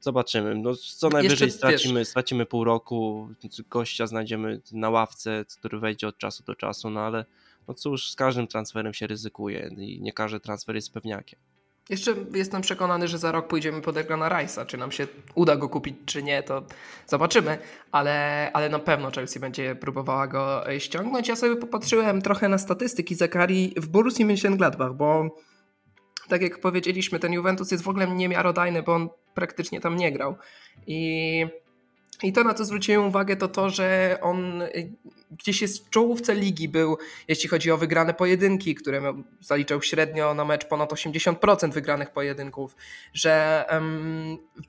Zobaczymy. 0.00 0.54
No, 0.54 0.74
co 0.96 1.08
najwyżej 1.08 1.46
Jeszcze, 1.46 1.58
stracimy, 1.58 2.04
stracimy 2.04 2.46
pół 2.46 2.64
roku, 2.64 3.28
gościa 3.68 4.06
znajdziemy 4.06 4.60
na 4.72 4.90
ławce, 4.90 5.44
który 5.58 5.78
wejdzie 5.78 6.08
od 6.08 6.18
czasu 6.18 6.44
do 6.44 6.54
czasu, 6.54 6.90
no 6.90 7.00
ale 7.00 7.24
no 7.68 7.74
cóż, 7.74 8.10
z 8.10 8.16
każdym 8.16 8.46
transferem 8.46 8.94
się 8.94 9.06
ryzykuje 9.06 9.70
i 9.78 10.00
nie 10.00 10.12
każdy 10.12 10.40
transfer 10.40 10.74
jest 10.74 10.92
pewniakiem. 10.92 11.40
Jeszcze 11.90 12.14
jestem 12.34 12.62
przekonany, 12.62 13.08
że 13.08 13.18
za 13.18 13.32
rok 13.32 13.48
pójdziemy 13.48 13.80
pod 13.80 13.96
Egrana 13.96 14.28
Rice'a. 14.28 14.66
Czy 14.66 14.76
nam 14.76 14.92
się 14.92 15.06
uda 15.34 15.56
go 15.56 15.68
kupić, 15.68 15.96
czy 16.06 16.22
nie, 16.22 16.42
to 16.42 16.62
zobaczymy, 17.06 17.58
ale, 17.92 18.50
ale 18.52 18.68
na 18.68 18.78
pewno 18.78 19.10
Chelsea 19.10 19.40
będzie 19.40 19.74
próbowała 19.74 20.26
go 20.26 20.64
ściągnąć. 20.78 21.28
Ja 21.28 21.36
sobie 21.36 21.56
popatrzyłem 21.56 22.22
trochę 22.22 22.48
na 22.48 22.58
statystyki 22.58 23.14
Zakari 23.14 23.74
w 23.76 23.88
Borussii 23.88 24.26
Mönchengladbach, 24.26 24.94
bo 24.94 25.36
tak 26.30 26.42
jak 26.42 26.60
powiedzieliśmy, 26.60 27.18
ten 27.18 27.32
Juventus 27.32 27.70
jest 27.70 27.84
w 27.84 27.88
ogóle 27.88 28.08
niemiarodajny, 28.08 28.82
bo 28.82 28.94
on 28.94 29.08
praktycznie 29.34 29.80
tam 29.80 29.96
nie 29.96 30.12
grał. 30.12 30.36
I 30.86 31.46
i 32.22 32.32
to, 32.32 32.44
na 32.44 32.54
co 32.54 32.64
zwróciłem 32.64 33.06
uwagę, 33.06 33.36
to 33.36 33.48
to, 33.48 33.70
że 33.70 34.18
on 34.22 34.62
gdzieś 35.30 35.62
jest 35.62 35.86
w 35.86 35.90
czołówce 35.90 36.34
ligi 36.34 36.68
był, 36.68 36.98
jeśli 37.28 37.48
chodzi 37.48 37.70
o 37.70 37.78
wygrane 37.78 38.14
pojedynki, 38.14 38.74
które 38.74 39.22
zaliczał 39.40 39.82
średnio 39.82 40.34
na 40.34 40.44
mecz 40.44 40.64
ponad 40.64 40.92
80% 40.92 41.72
wygranych 41.72 42.10
pojedynków, 42.10 42.76
że 43.14 43.64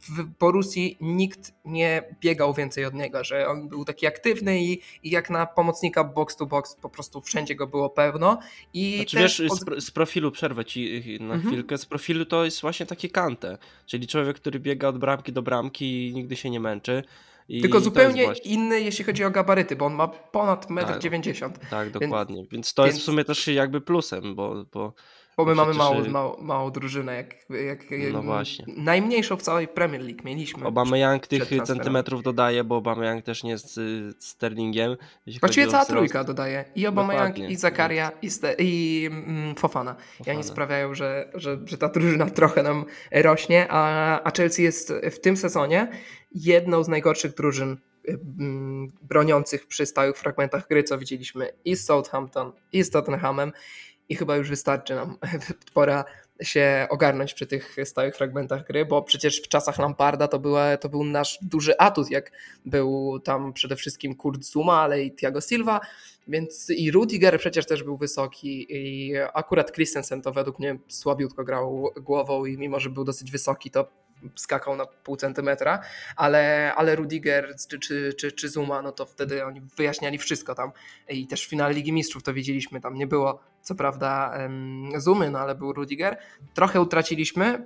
w 0.10 0.24
Borussii 0.40 0.98
nikt 1.02 1.54
nie 1.66 2.04
biegał 2.22 2.54
więcej 2.54 2.86
od 2.86 2.94
niego, 2.94 3.24
że 3.24 3.48
on 3.48 3.70
był 3.70 3.86
taki 3.86 4.08
aktywny 4.08 4.64
i, 4.64 4.82
i 5.04 5.10
jak 5.10 5.30
na 5.30 5.46
pomocnika 5.46 6.04
box 6.04 6.36
to 6.36 6.46
box 6.46 6.76
po 6.76 6.90
prostu 6.90 7.22
wszędzie 7.22 7.56
go 7.56 7.68
było 7.68 7.90
pełno. 7.90 8.40
I 8.74 8.96
znaczy, 8.96 9.18
wiesz, 9.18 9.42
z, 9.78 9.84
z, 9.86 9.92
profilu, 9.92 10.32
przerwę 10.32 10.66
ci 10.66 11.18
na 11.20 11.34
mhm. 11.34 11.42
chwilkę, 11.42 11.78
z 11.78 11.86
profilu 11.86 12.26
to 12.26 12.46
jest 12.46 12.62
właśnie 12.62 12.86
takie 12.86 13.10
kante, 13.10 13.58
czyli 13.86 14.08
człowiek, 14.08 14.36
który 14.36 14.60
biega 14.60 14.88
od 14.88 14.98
bramki 14.98 15.34
do 15.34 15.42
bramki 15.42 16.08
i 16.08 16.14
nigdy 16.14 16.36
się 16.36 16.50
nie 16.50 16.60
męczy. 16.60 17.04
I 17.52 17.62
Tylko 17.62 17.80
zupełnie 17.80 18.34
inny, 18.44 18.82
jeśli 18.82 19.06
chodzi 19.06 19.24
o 19.24 19.32
gabaryty, 19.32 19.76
bo 19.76 19.86
on 19.86 19.94
ma 19.94 20.08
ponad 20.08 20.68
1,90 20.70 21.46
m. 21.46 21.52
Tak, 21.54 21.70
tak, 21.70 21.90
dokładnie. 21.90 22.36
Więc, 22.36 22.50
więc 22.50 22.74
to 22.74 22.84
więc... 22.84 22.96
jest 22.96 23.04
w 23.04 23.06
sumie 23.06 23.26
też 23.26 23.48
jakby 23.48 23.82
plusem, 23.82 24.36
bo, 24.36 24.66
bo 24.72 24.94
bo 25.38 25.46
my 25.46 25.56
mamy 25.56 25.74
małą, 25.74 26.08
małą, 26.08 26.42
małą 26.42 26.72
drużynę, 26.72 27.16
jak, 27.16 27.36
jak, 27.66 28.14
no 28.14 28.22
właśnie. 28.22 28.66
najmniejszą 28.78 29.38
w 29.38 29.42
całej 29.42 29.68
Premier 29.68 30.02
League 30.02 30.22
mieliśmy. 30.26 30.66
Obama 30.66 30.98
Young 30.98 31.28
tych 31.28 31.50
centymetrów 31.64 32.24
dodaje, 32.24 32.64
bo 32.64 32.76
Obama 32.76 33.12
Young 33.12 33.26
też 33.26 33.44
nie 33.44 33.52
jest 33.52 33.78
y, 33.78 34.14
Sterlingiem. 34.20 34.98
Właściwie 35.40 35.68
cała 35.68 35.86
trójka 35.86 36.24
dodaje. 36.24 36.66
I 36.76 36.88
Obama 36.88 37.14
Young, 37.14 37.40
i 37.40 37.56
Zakaria, 37.56 38.12
i, 38.22 38.30
Ste 38.30 38.56
i 38.60 39.10
mm, 39.12 39.56
Fofana. 39.56 39.96
Fofana. 39.96 40.34
I 40.34 40.36
oni 40.36 40.44
sprawiają, 40.44 40.94
że, 40.94 41.32
że, 41.34 41.58
że 41.66 41.78
ta 41.78 41.90
drużyna 41.90 42.30
trochę 42.40 42.64
nam 42.64 42.86
rośnie, 43.12 43.68
a, 43.70 44.24
a 44.24 44.32
Chelsea 44.32 44.64
jest 44.64 44.94
w 45.12 45.20
tym 45.20 45.38
sezonie 45.38 45.88
jedną 46.36 46.84
z 46.84 46.88
najgorszych 46.88 47.34
drużyn 47.34 47.78
y, 48.10 48.20
mm, 48.40 48.88
broniących 49.02 49.68
przy 49.68 49.86
stałych 49.86 50.18
fragmentach 50.18 50.68
gry, 50.68 50.84
co 50.84 50.98
widzieliśmy 50.98 51.50
i 51.66 51.76
z 51.76 51.86
Southampton, 51.86 52.52
i 52.74 52.84
z 52.84 52.90
Tottenhamem 52.90 53.52
i 54.12 54.16
chyba 54.16 54.36
już 54.36 54.50
wystarczy 54.50 54.96
nam. 54.96 55.18
Pora 55.74 56.06
się 56.42 56.88
ogarnąć 56.90 57.34
przy 57.34 57.48
tych 57.48 57.76
stałych 57.84 58.16
fragmentach 58.16 58.68
gry, 58.68 58.86
bo 58.86 59.02
przecież 59.02 59.42
w 59.42 59.48
czasach 59.48 59.80
Lamparda 59.80 60.28
to, 60.28 60.40
była, 60.40 60.78
to 60.78 60.90
był 60.90 61.04
nasz 61.04 61.40
duży 61.42 61.78
atut, 61.78 62.12
jak 62.12 62.32
był 62.66 63.20
tam 63.20 63.54
przede 63.54 63.76
wszystkim 63.76 64.16
Kurt 64.16 64.44
Zuma, 64.44 64.82
ale 64.82 65.04
i 65.04 65.16
Thiago 65.16 65.42
Silva, 65.42 65.80
więc 66.28 66.70
i 66.70 66.92
Rudiger 66.92 67.40
przecież 67.40 67.66
też 67.66 67.84
był 67.84 67.98
wysoki 67.98 68.68
i 68.70 69.14
akurat 69.34 69.72
Christensen 69.72 70.22
to 70.22 70.32
według 70.32 70.60
mnie 70.60 70.80
słabiutko 70.88 71.44
grał 71.44 71.90
głową 72.02 72.46
i 72.46 72.58
mimo, 72.58 72.80
że 72.80 72.90
był 72.90 73.04
dosyć 73.04 73.32
wysoki, 73.32 73.72
to 73.72 73.88
skakał 74.36 74.76
na 74.76 74.86
pół 74.86 75.16
centymetra, 75.16 75.82
ale, 76.16 76.74
ale 76.76 76.96
Rudiger 76.96 77.56
czy, 77.70 77.80
czy, 77.80 78.14
czy, 78.14 78.32
czy 78.32 78.50
Zuma, 78.50 78.82
no 78.82 78.92
to 78.92 79.06
wtedy 79.06 79.46
oni 79.46 79.62
wyjaśniali 79.78 80.18
wszystko 80.18 80.56
tam 80.56 80.72
i 81.10 81.28
też 81.28 81.46
w 81.46 81.50
finale 81.50 81.74
Ligi 81.74 81.94
Mistrzów 81.94 82.24
to 82.24 82.34
widzieliśmy, 82.34 82.82
tam 82.82 82.94
nie 82.94 83.08
było 83.08 83.51
co 83.62 83.76
prawda 83.76 84.34
Zumy, 84.98 85.32
no 85.32 85.40
ale 85.40 85.56
był 85.56 85.74
Rudiger. 85.74 86.18
Trochę 86.54 86.82
utraciliśmy, 86.82 87.66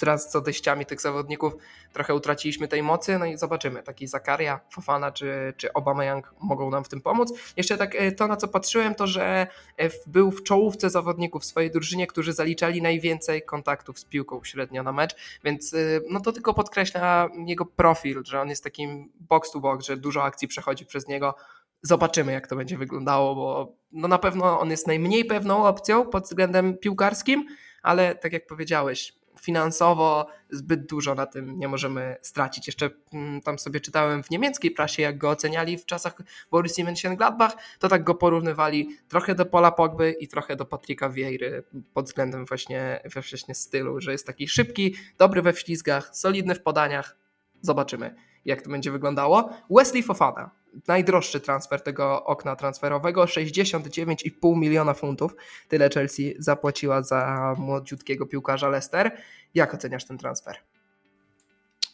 teraz 0.00 0.30
co 0.30 0.40
teściami 0.40 0.86
tych 0.86 1.00
zawodników, 1.00 1.56
trochę 1.92 2.14
utraciliśmy 2.14 2.68
tej 2.68 2.82
mocy, 2.82 3.18
no 3.18 3.26
i 3.26 3.36
zobaczymy, 3.36 3.82
taki 3.82 4.06
Zakaria, 4.06 4.60
Fofana 4.70 5.12
czy, 5.12 5.54
czy 5.56 5.68
Young 6.10 6.34
mogą 6.40 6.70
nam 6.70 6.84
w 6.84 6.88
tym 6.88 7.00
pomóc. 7.00 7.32
Jeszcze 7.56 7.76
tak 7.76 7.94
e, 7.94 8.12
to, 8.12 8.26
na 8.26 8.36
co 8.36 8.48
patrzyłem, 8.48 8.94
to 8.94 9.06
że 9.06 9.46
e, 9.76 9.90
był 10.06 10.30
w 10.30 10.42
czołówce 10.42 10.90
zawodników 10.90 11.42
w 11.42 11.44
swojej 11.44 11.70
drużynie, 11.70 12.06
którzy 12.06 12.32
zaliczali 12.32 12.82
najwięcej 12.82 13.42
kontaktów 13.42 13.98
z 13.98 14.04
piłką 14.04 14.44
średnio 14.44 14.82
na 14.82 14.92
mecz, 14.92 15.16
więc 15.44 15.74
e, 15.74 15.76
no 16.10 16.20
to 16.20 16.32
tylko 16.32 16.54
podkreśla 16.54 17.28
jego 17.46 17.66
profil, 17.66 18.22
że 18.24 18.40
on 18.40 18.48
jest 18.48 18.64
takim 18.64 19.12
box 19.20 19.50
to 19.50 19.60
box, 19.60 19.86
że 19.86 19.96
dużo 19.96 20.24
akcji 20.24 20.48
przechodzi 20.48 20.86
przez 20.86 21.08
niego, 21.08 21.34
Zobaczymy, 21.82 22.32
jak 22.32 22.46
to 22.46 22.56
będzie 22.56 22.78
wyglądało, 22.78 23.34
bo 23.34 23.76
no 23.92 24.08
na 24.08 24.18
pewno 24.18 24.60
on 24.60 24.70
jest 24.70 24.86
najmniej 24.86 25.24
pewną 25.24 25.64
opcją 25.64 26.06
pod 26.06 26.24
względem 26.24 26.78
piłkarskim, 26.78 27.46
ale 27.82 28.14
tak 28.14 28.32
jak 28.32 28.46
powiedziałeś, 28.46 29.20
finansowo 29.40 30.26
zbyt 30.50 30.86
dużo 30.86 31.14
na 31.14 31.26
tym 31.26 31.58
nie 31.58 31.68
możemy 31.68 32.16
stracić. 32.22 32.66
Jeszcze 32.66 32.90
mm, 33.12 33.40
tam 33.40 33.58
sobie 33.58 33.80
czytałem 33.80 34.22
w 34.22 34.30
niemieckiej 34.30 34.70
prasie, 34.70 35.02
jak 35.02 35.18
go 35.18 35.30
oceniali 35.30 35.78
w 35.78 35.86
czasach 35.86 36.16
Borussii 36.50 36.84
Mönchengladbach, 36.84 37.50
to 37.78 37.88
tak 37.88 38.04
go 38.04 38.14
porównywali 38.14 38.96
trochę 39.08 39.34
do 39.34 39.46
Pola 39.46 39.72
Pogby 39.72 40.16
i 40.20 40.28
trochę 40.28 40.56
do 40.56 40.64
Patryka 40.64 41.10
Wiejry 41.10 41.62
pod 41.94 42.06
względem 42.06 42.46
właśnie, 42.46 43.00
właśnie 43.14 43.54
stylu, 43.54 44.00
że 44.00 44.12
jest 44.12 44.26
taki 44.26 44.48
szybki, 44.48 44.94
dobry 45.18 45.42
we 45.42 45.52
wślizgach, 45.52 46.16
solidny 46.16 46.54
w 46.54 46.62
podaniach. 46.62 47.16
Zobaczymy, 47.60 48.14
jak 48.44 48.62
to 48.62 48.70
będzie 48.70 48.90
wyglądało. 48.90 49.50
Wesley 49.70 50.02
Fofana 50.02 50.59
najdroższy 50.88 51.40
transfer 51.40 51.80
tego 51.82 52.24
okna 52.24 52.56
transferowego 52.56 53.24
69,5 53.24 54.56
miliona 54.56 54.94
funtów. 54.94 55.36
Tyle 55.68 55.90
Chelsea 55.94 56.34
zapłaciła 56.38 57.02
za 57.02 57.54
młodziutkiego 57.58 58.26
piłkarza 58.26 58.68
Leicester. 58.68 59.16
Jak 59.54 59.74
oceniasz 59.74 60.04
ten 60.04 60.18
transfer? 60.18 60.56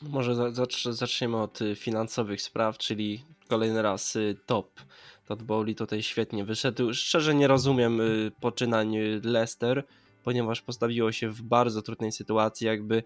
Może 0.02 0.52
zaczniemy 0.90 1.36
od 1.36 1.62
y, 1.62 1.76
finansowych 1.76 2.42
spraw, 2.42 2.78
czyli 2.78 3.24
kolejny 3.48 3.82
raz 3.82 4.16
y, 4.16 4.36
top. 4.46 4.80
Todd 5.26 5.42
Bowley 5.42 5.74
tutaj 5.74 6.02
świetnie 6.02 6.44
wyszedł. 6.44 6.94
Szczerze 6.94 7.34
nie 7.34 7.46
rozumiem 7.46 8.00
y, 8.00 8.32
poczynań 8.40 8.96
Leicester, 9.22 9.84
ponieważ 10.24 10.62
postawiło 10.62 11.12
się 11.12 11.28
w 11.30 11.42
bardzo 11.42 11.82
trudnej 11.82 12.12
sytuacji, 12.12 12.66
jakby 12.66 13.02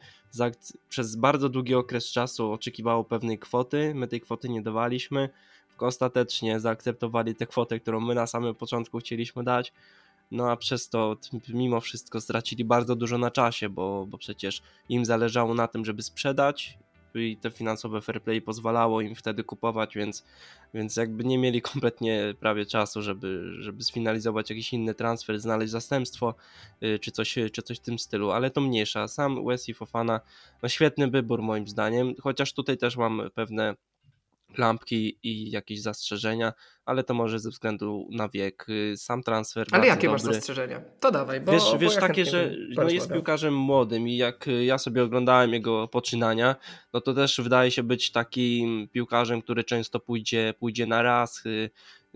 przez 0.89 1.17
bardzo 1.17 1.49
długi 1.49 1.75
okres 1.75 2.07
czasu 2.13 2.53
oczekiwało 2.53 3.05
pewnej 3.05 3.39
kwoty, 3.39 3.93
my 3.95 4.09
tej 4.09 4.21
kwoty 4.21 4.49
nie 4.49 4.63
dawaliśmy, 4.63 5.29
ostatecznie 5.87 6.61
zaakceptowali 6.61 7.35
tę 7.35 7.47
kwotę, 7.47 7.81
którą 7.81 8.01
my 8.01 8.15
na 8.15 8.27
samym 8.27 8.55
początku 8.55 8.99
chcieliśmy 8.99 9.45
dać, 9.45 9.73
no 10.31 10.51
a 10.51 10.57
przez 10.57 10.89
to 10.89 11.17
mimo 11.49 11.81
wszystko 11.81 12.21
stracili 12.21 12.65
bardzo 12.65 12.97
dużo 12.97 13.19
na 13.19 13.31
czasie, 13.31 13.69
bo, 13.69 14.07
bo 14.07 14.19
przecież 14.19 14.63
im 14.89 15.05
zależało 15.05 15.55
na 15.55 15.69
tym, 15.69 15.85
żeby 15.85 16.03
sprzedać 16.03 16.79
i 17.15 17.37
te 17.37 17.51
finansowe 17.51 18.01
fair 18.01 18.23
play 18.23 18.43
pozwalało 18.43 19.01
im 19.01 19.15
wtedy 19.15 19.45
kupować, 19.45 19.95
więc, 19.95 20.25
więc 20.75 20.97
jakby 20.97 21.25
nie 21.25 21.39
mieli 21.39 21.63
kompletnie 21.73 22.35
prawie 22.41 22.67
czasu, 22.67 23.03
żeby, 23.03 23.55
żeby 23.61 23.85
sfinalizować 23.85 24.51
jakiś 24.51 24.73
inny 24.73 24.95
transfer, 24.95 25.41
znaleźć 25.41 25.73
zastępstwo 25.73 26.35
y, 26.83 26.99
czy 26.99 27.11
coś, 27.11 27.35
czy 27.53 27.63
coś 27.63 27.79
w 27.79 27.81
tym 27.81 27.99
stylu, 27.99 28.31
ale 28.31 28.51
to 28.51 28.61
mniejsza. 28.61 29.09
Sam 29.09 29.45
Wesley 29.47 29.75
Fofana, 29.75 30.21
no 30.63 30.69
świetny 30.69 31.09
wybór 31.09 31.43
moim 31.43 31.69
zdaniem, 31.69 32.15
chociaż 32.21 32.53
tutaj 32.53 32.79
też 32.79 32.97
mam 32.97 33.23
pewne 33.35 33.75
lampki 34.59 35.19
i 35.23 35.51
jakieś 35.51 35.83
zastrzeżenia, 35.83 36.53
ale 36.85 37.05
to 37.05 37.15
może 37.15 37.39
ze 37.39 37.51
względu 37.51 38.09
na 38.13 38.29
wiek. 38.29 38.67
Y, 38.69 38.97
sam 38.97 39.23
transfer. 39.23 39.67
Ale 39.71 39.87
jakie 39.87 40.09
dobry. 40.09 40.11
masz 40.11 40.23
zastrzeżenia? 40.23 40.83
To 41.01 41.11
dawaj, 41.11 41.41
bo. 41.41 41.53
Wiesz, 41.53 41.63
bo 41.73 41.79
wiesz 41.79 41.95
ja 41.95 42.01
takie, 42.01 42.25
że 42.25 42.55
no 42.77 42.91
jest 42.91 43.13
piłkarzem 43.13 43.55
młodym 43.55 44.09
i 44.09 44.17
jak 44.17 44.49
y, 44.49 44.65
ja 44.65 44.79
sobie 44.79 45.03
oglądałem 45.03 45.53
jego 45.53 45.89
poczynania, 45.89 46.57
no 46.93 47.01
to 47.01 47.15
też 47.15 47.41
wydaje 47.41 47.71
się 47.71 47.83
być 47.83 48.13
takim 48.13 48.89
piłkarzem, 48.93 49.43
który 49.43 49.65
często 49.65 50.01
pójdzie, 50.01 50.55
pójdzie 50.59 50.87
na 50.87 51.03
raz. 51.03 51.47
Y, 51.47 51.71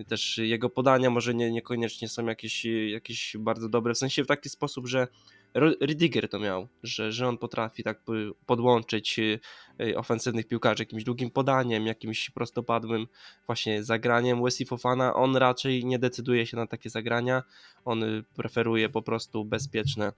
też 0.08 0.38
jego 0.38 0.70
podania 0.70 1.10
może 1.10 1.34
nie, 1.34 1.52
niekoniecznie 1.52 2.08
są 2.08 2.26
jakieś, 2.26 2.64
jakieś 2.88 3.36
bardzo 3.38 3.68
dobre, 3.68 3.94
w 3.94 3.98
sensie 3.98 4.24
w 4.24 4.26
taki 4.26 4.48
sposób, 4.48 4.86
że 4.86 5.08
Rydiger 5.54 6.28
to 6.28 6.38
miał, 6.38 6.68
że, 6.82 7.12
że 7.12 7.28
on 7.28 7.38
potrafi 7.38 7.82
tak 7.82 8.00
podłączyć 8.46 9.18
y, 9.18 9.40
y, 9.80 9.98
ofensywnych 9.98 10.48
piłkarzy 10.48 10.82
jakimś 10.82 11.04
długim 11.04 11.30
podaniem, 11.30 11.86
jakimś 11.86 12.30
prostopadłym 12.30 13.06
właśnie 13.46 13.84
zagraniem. 13.84 14.42
Wesley 14.42 14.66
Fofana, 14.66 15.14
on 15.14 15.36
raczej 15.36 15.84
nie 15.84 15.98
decyduje 15.98 16.46
się 16.46 16.56
na 16.56 16.66
takie 16.66 16.90
zagrania, 16.90 17.42
on 17.84 18.02
y, 18.02 18.24
preferuje 18.36 18.88
po 18.88 19.02
prostu 19.02 19.44
bezpieczne 19.44 20.12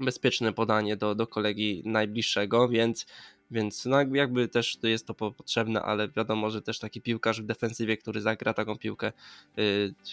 bezpieczne 0.00 0.52
podanie 0.52 0.96
do, 0.96 1.14
do 1.14 1.26
kolegi 1.26 1.82
najbliższego, 1.84 2.68
więc, 2.68 3.06
więc 3.50 3.86
no 3.86 3.96
jakby 4.14 4.48
też 4.48 4.78
jest 4.82 5.06
to 5.06 5.14
potrzebne, 5.14 5.82
ale 5.82 6.08
wiadomo, 6.08 6.50
że 6.50 6.62
też 6.62 6.78
taki 6.78 7.00
piłkarz 7.00 7.42
w 7.42 7.46
defensywie, 7.46 7.96
który 7.96 8.20
zagra 8.20 8.54
taką 8.54 8.78
piłkę, 8.78 9.12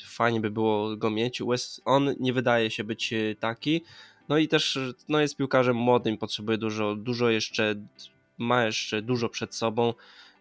fajnie 0.05 0.41
by 0.41 0.51
było 0.51 0.97
go 0.97 1.09
mieć. 1.09 1.41
On 1.85 2.15
nie 2.19 2.33
wydaje 2.33 2.71
się 2.71 2.83
być 2.83 3.13
taki, 3.39 3.81
no 4.29 4.37
i 4.37 4.47
też 4.47 4.79
no 5.09 5.19
jest 5.19 5.37
piłkarzem 5.37 5.75
młodym, 5.75 6.17
potrzebuje 6.17 6.57
dużo, 6.57 6.95
dużo 6.95 7.29
jeszcze, 7.29 7.75
ma 8.37 8.65
jeszcze 8.65 9.01
dużo 9.01 9.29
przed 9.29 9.55
sobą 9.55 9.93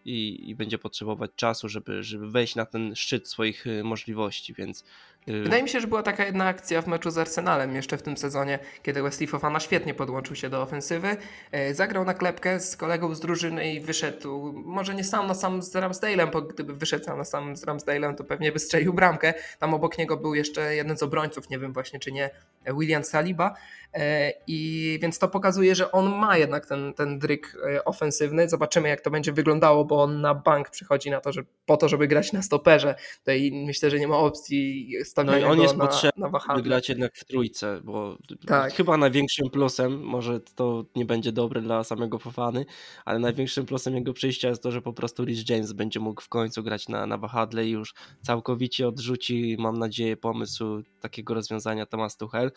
i, 0.05 0.49
i 0.49 0.55
będzie 0.55 0.77
potrzebować 0.77 1.31
czasu, 1.35 1.69
żeby, 1.69 2.03
żeby 2.03 2.31
wejść 2.31 2.55
na 2.55 2.65
ten 2.65 2.95
szczyt 2.95 3.27
swoich 3.27 3.67
y, 3.67 3.83
możliwości, 3.83 4.53
więc 4.53 4.83
Wydaje 5.27 5.63
mi 5.63 5.69
się, 5.69 5.79
że 5.79 5.87
była 5.87 6.03
taka 6.03 6.25
jedna 6.25 6.45
akcja 6.45 6.81
w 6.81 6.87
meczu 6.87 7.11
z 7.11 7.17
Arsenalem 7.17 7.75
jeszcze 7.75 7.97
w 7.97 8.01
tym 8.01 8.17
sezonie, 8.17 8.59
kiedy 8.83 9.03
Wesley 9.03 9.27
Fofana 9.27 9.59
świetnie 9.59 9.93
podłączył 9.93 10.35
się 10.35 10.49
do 10.49 10.61
ofensywy. 10.61 11.17
E, 11.51 11.73
zagrał 11.73 12.05
na 12.05 12.13
klepkę 12.13 12.59
z 12.59 12.77
kolegą 12.77 13.15
z 13.15 13.19
drużyny 13.19 13.73
i 13.73 13.79
wyszedł, 13.79 14.53
może 14.65 14.95
nie 14.95 15.03
sam 15.03 15.27
na 15.27 15.35
sam 15.35 15.61
z 15.61 15.75
Ramsdale'em, 15.75 16.31
bo 16.31 16.41
gdyby 16.41 16.73
wyszedł 16.73 17.05
sam 17.05 17.17
na 17.17 17.23
sam 17.23 17.57
z 17.57 17.65
Ramsdale'em, 17.65 18.15
to 18.15 18.23
pewnie 18.23 18.51
by 18.51 18.59
strzelił 18.59 18.93
bramkę. 18.93 19.33
Tam 19.59 19.73
obok 19.73 19.97
niego 19.97 20.17
był 20.17 20.35
jeszcze 20.35 20.75
jeden 20.75 20.97
z 20.97 21.03
obrońców, 21.03 21.49
nie 21.49 21.59
wiem 21.59 21.73
właśnie 21.73 21.99
czy 21.99 22.11
nie, 22.11 22.29
William 22.65 23.03
Saliba. 23.03 23.55
E, 23.93 24.33
I 24.47 24.99
więc 25.01 25.19
to 25.19 25.27
pokazuje, 25.27 25.75
że 25.75 25.91
on 25.91 26.15
ma 26.15 26.37
jednak 26.37 26.65
ten, 26.65 26.93
ten 26.93 27.19
dryk 27.19 27.57
e, 27.75 27.85
ofensywny. 27.85 28.49
Zobaczymy, 28.49 28.89
jak 28.89 29.01
to 29.01 29.11
będzie 29.11 29.33
wyglądało, 29.33 29.85
bo 29.85 30.03
on 30.03 30.21
na 30.21 30.35
bank 30.35 30.69
przychodzi 30.69 31.11
na 31.11 31.21
to, 31.21 31.31
że 31.31 31.43
po 31.65 31.77
to, 31.77 31.89
żeby 31.89 32.07
grać 32.07 32.33
na 32.33 32.41
stoperze. 32.41 32.95
Tutaj 33.19 33.51
myślę, 33.65 33.89
że 33.89 33.99
nie 33.99 34.07
ma 34.07 34.17
opcji 34.17 34.93
no 35.23 35.37
i 35.37 35.43
on 35.43 35.61
jest 35.61 35.75
potrzebny, 35.75 36.29
by 36.55 36.61
grać 36.61 36.89
jednak 36.89 37.15
w 37.15 37.25
trójce, 37.25 37.81
bo 37.83 38.17
tak. 38.47 38.73
chyba 38.73 38.97
największym 38.97 39.49
plusem, 39.49 40.03
może 40.03 40.39
to 40.39 40.85
nie 40.95 41.05
będzie 41.05 41.31
dobre 41.31 41.61
dla 41.61 41.83
samego 41.83 42.19
Fofany, 42.19 42.65
ale 43.05 43.19
największym 43.19 43.65
plusem 43.65 43.95
jego 43.95 44.13
przyjścia 44.13 44.49
jest 44.49 44.63
to, 44.63 44.71
że 44.71 44.81
po 44.81 44.93
prostu 44.93 45.25
Rich 45.25 45.49
James 45.49 45.73
będzie 45.73 45.99
mógł 45.99 46.21
w 46.21 46.29
końcu 46.29 46.63
grać 46.63 46.87
na, 46.87 47.05
na 47.05 47.17
wahadle 47.17 47.65
i 47.65 47.69
już 47.69 47.93
całkowicie 48.21 48.87
odrzuci, 48.87 49.55
mam 49.59 49.79
nadzieję, 49.79 50.17
pomysł 50.17 50.83
takiego 51.01 51.33
rozwiązania 51.33 51.85
Thomas 51.85 52.17
Tuchel. 52.17 52.51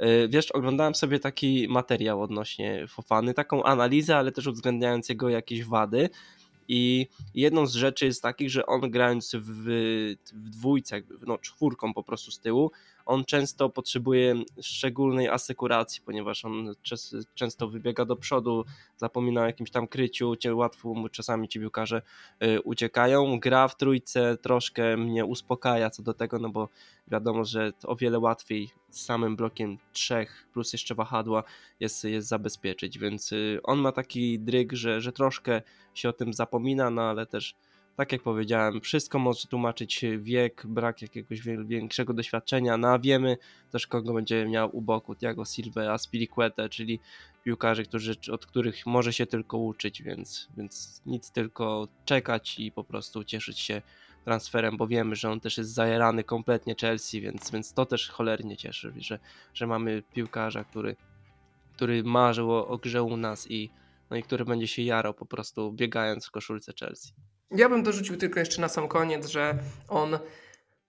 Y, 0.00 0.28
wiesz, 0.28 0.50
oglądałem 0.50 0.94
sobie 0.94 1.18
taki 1.18 1.66
materiał 1.68 2.22
odnośnie 2.22 2.86
Fofany, 2.88 3.34
taką 3.34 3.62
analizę, 3.62 4.16
ale 4.16 4.32
też 4.32 4.46
uwzględniając 4.46 5.08
jego 5.08 5.28
jakieś 5.28 5.64
wady 5.64 6.08
i 6.68 7.06
jedną 7.34 7.66
z 7.66 7.74
rzeczy 7.74 8.06
jest 8.06 8.22
takich, 8.22 8.50
że 8.50 8.66
on 8.66 8.90
grając 8.90 9.34
w, 9.34 9.64
w 10.34 10.50
dwójce, 10.50 11.02
no 11.26 11.38
czwórką 11.38 11.94
po 11.94 12.02
prostu 12.02 12.30
z 12.30 12.40
tyłu, 12.40 12.70
on 13.06 13.24
często 13.24 13.68
potrzebuje 13.68 14.34
szczególnej 14.60 15.28
asekuracji, 15.28 16.02
ponieważ 16.04 16.44
on 16.44 16.74
często 17.34 17.68
wybiega 17.68 18.04
do 18.04 18.16
przodu, 18.16 18.64
zapomina 18.96 19.42
o 19.42 19.46
jakimś 19.46 19.70
tam 19.70 19.88
kryciu, 19.88 20.34
łatwo 20.52 20.94
mu 20.94 21.08
czasami 21.08 21.48
ci 21.48 21.60
piłkarze 21.60 22.02
y, 22.44 22.62
uciekają. 22.62 23.40
Gra 23.40 23.68
w 23.68 23.76
trójce 23.76 24.36
troszkę 24.36 24.96
mnie 24.96 25.24
uspokaja 25.24 25.90
co 25.90 26.02
do 26.02 26.14
tego, 26.14 26.38
no 26.38 26.48
bo 26.48 26.68
wiadomo, 27.08 27.44
że 27.44 27.72
o 27.84 27.96
wiele 27.96 28.18
łatwiej 28.18 28.70
z 28.90 29.04
samym 29.04 29.36
blokiem 29.36 29.78
trzech 29.92 30.48
plus 30.52 30.72
jeszcze 30.72 30.94
wahadła 30.94 31.42
jest, 31.80 32.04
jest 32.04 32.28
zabezpieczyć, 32.28 32.98
więc 32.98 33.32
y, 33.32 33.60
on 33.62 33.78
ma 33.78 33.92
taki 33.92 34.38
dryg, 34.38 34.72
że, 34.72 35.00
że 35.00 35.12
troszkę 35.12 35.62
się 35.94 36.08
o 36.08 36.12
tym 36.12 36.32
zapomina, 36.32 36.90
no 36.90 37.02
ale 37.02 37.26
też 37.26 37.56
tak 37.96 38.12
jak 38.12 38.22
powiedziałem, 38.22 38.80
wszystko 38.80 39.18
może 39.18 39.48
tłumaczyć 39.48 40.04
wiek, 40.18 40.66
brak 40.66 41.02
jakiegoś 41.02 41.40
większego 41.40 42.14
doświadczenia, 42.14 42.76
no 42.76 42.88
a 42.88 42.98
wiemy 42.98 43.36
też 43.72 43.86
kogo 43.86 44.14
będzie 44.14 44.46
miał 44.46 44.76
u 44.76 44.80
boku 44.82 45.14
Thiago 45.14 45.44
Silva, 45.44 45.92
Aspilicueta, 45.92 46.68
czyli 46.68 47.00
piłkarzy, 47.44 47.84
którzy, 47.84 48.14
od 48.32 48.46
których 48.46 48.86
może 48.86 49.12
się 49.12 49.26
tylko 49.26 49.58
uczyć, 49.58 50.02
więc, 50.02 50.48
więc 50.56 51.02
nic 51.06 51.30
tylko 51.30 51.88
czekać 52.04 52.58
i 52.58 52.72
po 52.72 52.84
prostu 52.84 53.24
cieszyć 53.24 53.58
się 53.58 53.82
transferem, 54.24 54.76
bo 54.76 54.86
wiemy, 54.86 55.16
że 55.16 55.30
on 55.30 55.40
też 55.40 55.58
jest 55.58 55.74
zajerany 55.74 56.24
kompletnie 56.24 56.74
Chelsea, 56.80 57.20
więc, 57.20 57.50
więc 57.50 57.72
to 57.72 57.86
też 57.86 58.08
cholernie 58.08 58.56
cieszy, 58.56 58.92
że, 58.96 59.18
że 59.54 59.66
mamy 59.66 60.02
piłkarza, 60.14 60.64
który, 60.64 60.96
który 61.74 62.04
marzył 62.04 62.52
o, 62.52 62.68
o 62.68 62.78
grze 62.78 63.02
u 63.02 63.16
nas 63.16 63.50
i, 63.50 63.70
no 64.10 64.16
i 64.16 64.22
który 64.22 64.44
będzie 64.44 64.66
się 64.68 64.82
jarał 64.82 65.14
po 65.14 65.26
prostu 65.26 65.72
biegając 65.72 66.26
w 66.26 66.30
koszulce 66.30 66.72
Chelsea. 66.80 67.12
Ja 67.50 67.68
bym 67.68 67.82
dorzucił 67.82 68.16
tylko 68.16 68.40
jeszcze 68.40 68.60
na 68.60 68.68
sam 68.68 68.88
koniec, 68.88 69.26
że 69.26 69.58
on 69.88 70.18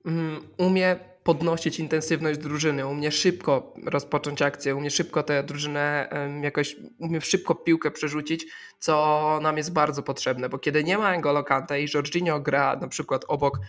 mm, 0.05 0.47
umie 0.57 0.95
podnosić 1.23 1.79
intensywność 1.79 2.39
drużyny, 2.39 2.87
umie 2.87 3.11
szybko 3.11 3.73
rozpocząć 3.85 4.41
akcję, 4.41 4.75
umie 4.75 4.91
szybko 4.91 5.23
tę 5.23 5.43
drużynę 5.43 6.09
jakoś, 6.41 6.75
umie 6.99 7.21
szybko 7.21 7.55
piłkę 7.55 7.91
przerzucić, 7.91 8.45
co 8.79 9.39
nam 9.41 9.57
jest 9.57 9.73
bardzo 9.73 10.03
potrzebne, 10.03 10.49
bo 10.49 10.59
kiedy 10.59 10.83
nie 10.83 10.97
ma 10.97 11.17
N'Golo 11.17 11.43
Kante 11.43 11.81
i 11.81 11.87
Jorginho 11.93 12.39
gra 12.39 12.75
na 12.75 12.87
przykład 12.87 13.25
obok 13.27 13.59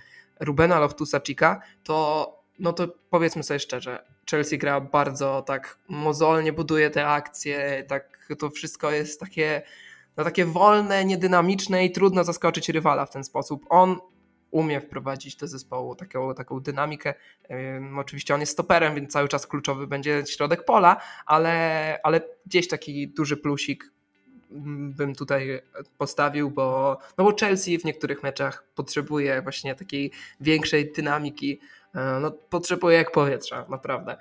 Rubena 0.41 0.81
Loftusa-Cheeka, 0.81 1.57
to 1.85 2.39
no 2.59 2.73
to 2.73 2.89
powiedzmy 3.11 3.43
sobie 3.43 3.61
szczerze, 3.61 4.05
Chelsea 4.31 4.59
gra 4.59 4.81
bardzo 4.81 5.43
tak 5.43 5.79
mozolnie, 5.89 6.53
buduje 6.53 6.91
te 6.91 7.07
akcje, 7.07 7.85
tak 7.89 8.29
to 8.39 8.51
wszystko 8.51 8.91
jest 8.91 9.21
takie 9.21 9.63
no 10.19 10.25
takie 10.25 10.45
wolne, 10.45 11.05
niedynamiczne 11.05 11.85
i 11.85 11.93
trudno 11.93 12.25
zaskoczyć 12.25 12.69
rywala 12.69 13.07
w 13.07 13.11
ten 13.11 13.25
sposób. 13.25 13.67
On 13.69 13.97
umie 14.51 14.81
wprowadzić 14.81 15.37
do 15.37 15.49
zespołu 15.49 15.95
taką, 15.95 16.35
taką 16.35 16.61
dynamikę. 16.61 17.15
Oczywiście 17.97 18.35
on 18.35 18.41
jest 18.41 18.53
stoperem, 18.53 18.95
więc 18.95 19.13
cały 19.13 19.29
czas 19.29 19.47
kluczowy 19.47 19.87
będzie 19.87 20.23
środek 20.27 20.65
pola, 20.65 21.01
ale, 21.27 21.99
ale 22.03 22.21
gdzieś 22.47 22.69
taki 22.69 23.09
duży 23.09 23.37
plusik 23.37 23.93
bym 24.51 25.15
tutaj 25.15 25.63
postawił, 25.99 26.51
bo, 26.51 26.99
no 27.19 27.25
bo 27.25 27.37
Chelsea 27.41 27.79
w 27.79 27.85
niektórych 27.85 28.23
meczach 28.23 28.65
potrzebuje 28.75 29.43
właśnie 29.43 29.75
takiej 29.75 30.13
większej 30.41 30.93
dynamiki, 30.93 31.61
e, 31.95 32.19
no 32.21 32.31
potrzebuje 32.31 32.97
jak 32.97 33.13
powietrza, 33.13 33.67
naprawdę. 33.69 34.17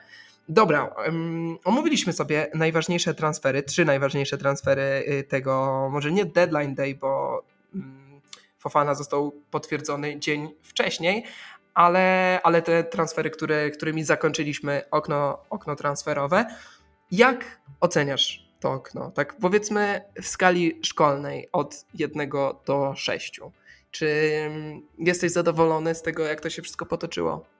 Dobra, 0.49 0.85
um, 0.85 1.57
omówiliśmy 1.63 2.13
sobie 2.13 2.47
najważniejsze 2.53 3.13
transfery, 3.13 3.63
trzy 3.63 3.85
najważniejsze 3.85 4.37
transfery 4.37 5.03
y, 5.07 5.23
tego, 5.23 5.87
może 5.91 6.11
nie 6.11 6.25
deadline 6.25 6.75
day, 6.75 6.95
bo 6.95 7.43
um, 7.73 8.21
Fofana 8.59 8.95
został 8.95 9.31
potwierdzony 9.51 10.19
dzień 10.19 10.49
wcześniej, 10.61 11.23
ale, 11.73 12.39
ale 12.43 12.61
te 12.61 12.83
transfery, 12.83 13.29
które, 13.29 13.71
którymi 13.71 14.03
zakończyliśmy 14.03 14.81
okno, 14.91 15.37
okno 15.49 15.75
transferowe. 15.75 16.45
Jak 17.11 17.61
oceniasz 17.79 18.47
to 18.59 18.71
okno? 18.71 19.11
Tak 19.11 19.37
powiedzmy 19.37 20.01
w 20.21 20.27
skali 20.27 20.79
szkolnej 20.83 21.49
od 21.51 21.85
1 21.93 22.29
do 22.65 22.93
6. 22.95 23.41
Czy 23.91 24.07
jesteś 24.97 25.31
zadowolony 25.31 25.95
z 25.95 26.01
tego, 26.01 26.23
jak 26.23 26.41
to 26.41 26.49
się 26.49 26.61
wszystko 26.61 26.85
potoczyło? 26.85 27.56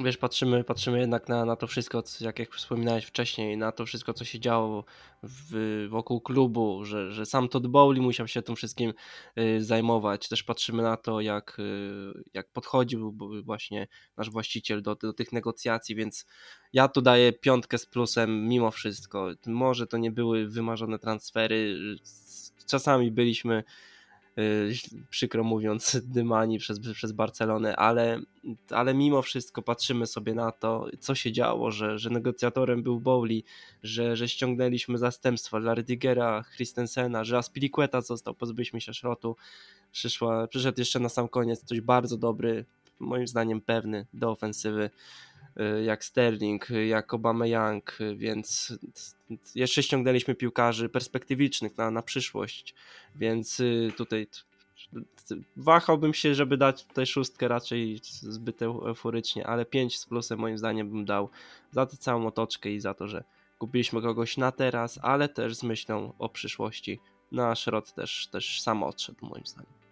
Wiesz, 0.00 0.16
patrzymy, 0.16 0.64
patrzymy 0.64 1.00
jednak 1.00 1.28
na, 1.28 1.44
na 1.44 1.56
to 1.56 1.66
wszystko, 1.66 2.02
jak, 2.20 2.38
jak 2.38 2.54
wspominałeś 2.54 3.04
wcześniej, 3.04 3.56
na 3.56 3.72
to 3.72 3.86
wszystko, 3.86 4.14
co 4.14 4.24
się 4.24 4.40
działo 4.40 4.84
w, 5.22 5.86
wokół 5.90 6.20
klubu, 6.20 6.84
że, 6.84 7.12
że 7.12 7.26
sam 7.26 7.48
Todd 7.48 7.66
Bowley 7.66 8.00
musiał 8.00 8.28
się 8.28 8.42
tym 8.42 8.56
wszystkim 8.56 8.92
y, 9.38 9.64
zajmować. 9.64 10.28
Też 10.28 10.42
patrzymy 10.42 10.82
na 10.82 10.96
to, 10.96 11.20
jak, 11.20 11.58
y, 11.58 12.24
jak 12.34 12.52
podchodził 12.52 13.16
właśnie 13.44 13.88
nasz 14.16 14.30
właściciel 14.30 14.82
do, 14.82 14.94
do 14.94 15.12
tych 15.12 15.32
negocjacji, 15.32 15.94
więc 15.94 16.26
ja 16.72 16.88
tu 16.88 17.02
daję 17.02 17.32
piątkę 17.32 17.78
z 17.78 17.86
plusem 17.86 18.48
mimo 18.48 18.70
wszystko. 18.70 19.28
Może 19.46 19.86
to 19.86 19.98
nie 19.98 20.10
były 20.10 20.48
wymarzone 20.48 20.98
transfery, 20.98 21.78
czasami 22.66 23.10
byliśmy 23.10 23.64
przykro 25.10 25.44
mówiąc, 25.44 25.96
dymani 26.14 26.58
przez, 26.58 26.80
przez 26.94 27.12
Barcelonę, 27.12 27.76
ale, 27.76 28.20
ale 28.70 28.94
mimo 28.94 29.22
wszystko 29.22 29.62
patrzymy 29.62 30.06
sobie 30.06 30.34
na 30.34 30.52
to, 30.52 30.86
co 31.00 31.14
się 31.14 31.32
działo, 31.32 31.70
że, 31.70 31.98
że 31.98 32.10
negocjatorem 32.10 32.82
był 32.82 33.00
Bowley, 33.00 33.44
że, 33.82 34.16
że 34.16 34.28
ściągnęliśmy 34.28 34.98
zastępstwa 34.98 35.60
dla 35.60 35.74
Rydygera, 35.74 36.44
Christensena, 36.56 37.24
że 37.24 37.38
Aspilicueta 37.38 38.00
został, 38.00 38.34
pozbyliśmy 38.34 38.80
się 38.80 38.94
szrotu, 38.94 39.36
Przyszła, 39.92 40.46
przyszedł 40.46 40.80
jeszcze 40.80 41.00
na 41.00 41.08
sam 41.08 41.28
koniec 41.28 41.64
coś 41.64 41.80
bardzo 41.80 42.16
dobry, 42.16 42.64
moim 42.98 43.28
zdaniem 43.28 43.60
pewny 43.60 44.06
do 44.14 44.30
ofensywy. 44.30 44.82
Y, 44.84 44.90
jak 45.84 46.04
Sterling, 46.04 46.68
jak 46.88 47.14
Obama 47.14 47.46
Young, 47.46 47.98
więc 48.16 48.78
jeszcze 49.54 49.82
ściągnęliśmy 49.82 50.34
piłkarzy 50.34 50.88
perspektywicznych 50.88 51.76
na, 51.76 51.90
na 51.90 52.02
przyszłość, 52.02 52.74
więc 53.14 53.60
y, 53.60 53.92
tutaj 53.96 54.26
wahałbym 55.56 56.14
się, 56.14 56.34
żeby 56.34 56.56
dać 56.56 56.84
tutaj 56.84 57.06
szóstkę 57.06 57.48
raczej 57.48 58.00
zbyt 58.04 58.62
euforycznie, 58.62 59.46
ale 59.46 59.64
5 59.64 59.98
z 59.98 60.06
plusem 60.06 60.38
moim 60.38 60.58
zdaniem 60.58 60.90
bym 60.90 61.04
dał 61.04 61.30
za 61.70 61.86
tę 61.86 61.96
całą 61.96 62.26
otoczkę 62.26 62.70
i 62.70 62.80
za 62.80 62.94
to, 62.94 63.08
że 63.08 63.24
kupiliśmy 63.58 64.02
kogoś 64.02 64.36
na 64.36 64.52
teraz, 64.52 64.98
ale 65.02 65.28
też 65.28 65.56
z 65.56 65.62
myślą 65.62 66.12
o 66.18 66.28
przyszłości. 66.28 67.00
Nasz 67.32 67.66
rod 67.66 67.94
też, 67.94 68.28
też 68.32 68.60
sam 68.60 68.82
odszedł 68.82 69.26
moim 69.26 69.46
zdaniem. 69.46 69.85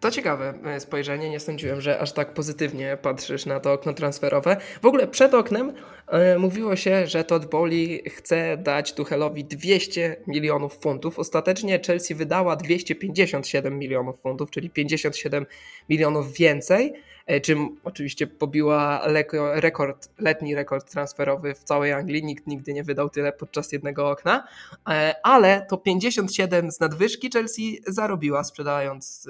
To 0.00 0.10
ciekawe 0.10 0.54
e, 0.64 0.80
spojrzenie. 0.80 1.30
Nie 1.30 1.40
sądziłem, 1.40 1.80
że 1.80 1.98
aż 1.98 2.12
tak 2.12 2.34
pozytywnie 2.34 2.98
patrzysz 3.02 3.46
na 3.46 3.60
to 3.60 3.72
okno 3.72 3.92
transferowe. 3.92 4.56
W 4.82 4.86
ogóle 4.86 5.08
przed 5.08 5.34
oknem 5.34 5.72
e, 6.08 6.38
mówiło 6.38 6.76
się, 6.76 7.06
że 7.06 7.24
Todd 7.24 7.46
Bowley 7.46 8.02
chce 8.10 8.56
dać 8.56 8.92
Tuchelowi 8.92 9.44
200 9.44 10.16
milionów 10.26 10.78
funtów. 10.78 11.18
Ostatecznie 11.18 11.80
Chelsea 11.86 12.14
wydała 12.14 12.56
257 12.56 13.78
milionów 13.78 14.20
funtów, 14.20 14.50
czyli 14.50 14.70
57 14.70 15.46
milionów 15.88 16.32
więcej, 16.32 16.92
e, 17.26 17.40
czym 17.40 17.76
oczywiście 17.84 18.26
pobiła 18.26 19.02
rekord, 19.54 20.08
letni 20.18 20.54
rekord 20.54 20.90
transferowy 20.90 21.54
w 21.54 21.64
całej 21.64 21.92
Anglii. 21.92 22.24
Nikt 22.24 22.46
nigdy 22.46 22.72
nie 22.72 22.84
wydał 22.84 23.10
tyle 23.10 23.32
podczas 23.32 23.72
jednego 23.72 24.10
okna, 24.10 24.48
e, 24.88 25.14
ale 25.22 25.66
to 25.68 25.76
57 25.76 26.70
z 26.70 26.80
nadwyżki 26.80 27.30
Chelsea 27.32 27.80
zarobiła 27.86 28.44
sprzedając 28.44 29.28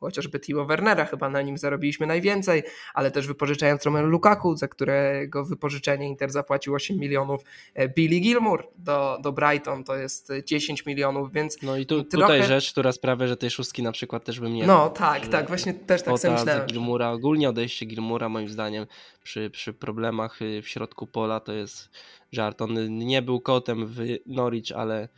chociażby 0.00 0.40
Timo 0.40 0.64
Wernera, 0.64 1.04
chyba 1.04 1.30
na 1.30 1.42
nim 1.42 1.58
zarobiliśmy 1.58 2.06
najwięcej, 2.06 2.62
ale 2.94 3.10
też 3.10 3.26
wypożyczając 3.26 3.84
Romelu 3.84 4.08
Lukaku, 4.08 4.56
za 4.56 4.68
którego 4.68 5.44
wypożyczenie 5.44 6.06
Inter 6.08 6.30
zapłacił 6.30 6.74
8 6.74 6.98
milionów, 6.98 7.42
e, 7.74 7.88
Billy 7.88 8.20
Gilmour 8.20 8.68
do, 8.78 9.18
do 9.22 9.32
Brighton 9.32 9.84
to 9.84 9.96
jest 9.96 10.32
10 10.44 10.86
milionów, 10.86 11.32
więc 11.32 11.62
No 11.62 11.76
i 11.76 11.86
tu, 11.86 12.04
trochę... 12.04 12.26
tutaj 12.26 12.42
rzecz, 12.42 12.72
która 12.72 12.92
sprawia, 12.92 13.26
że 13.26 13.36
tej 13.36 13.50
szóstki 13.50 13.82
na 13.82 13.92
przykład 13.92 14.24
też 14.24 14.40
bym 14.40 14.54
nie 14.54 14.66
No 14.66 14.90
tak, 14.90 15.26
tak, 15.26 15.48
właśnie 15.48 15.74
też 15.74 16.02
tak 16.02 16.18
sobie 16.18 16.34
myślałem. 16.34 16.66
Gilmura, 16.66 17.10
ogólnie 17.10 17.48
odejście 17.48 17.86
Gilmura 17.86 18.28
moim 18.28 18.48
zdaniem 18.48 18.86
przy, 19.22 19.50
przy 19.50 19.72
problemach 19.72 20.42
y, 20.42 20.62
w 20.62 20.68
środku 20.68 21.06
pola 21.06 21.40
to 21.40 21.52
jest 21.52 21.90
żart. 22.32 22.62
On 22.62 22.98
nie 22.98 23.22
był 23.22 23.40
kotem 23.40 23.86
w 23.86 24.00
Norwich, 24.26 24.72
ale 24.74 25.08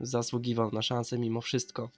zasługiwał 0.00 0.70
na 0.72 0.82
szansę 0.82 1.18
mimo 1.18 1.40
wszystko. 1.40 1.90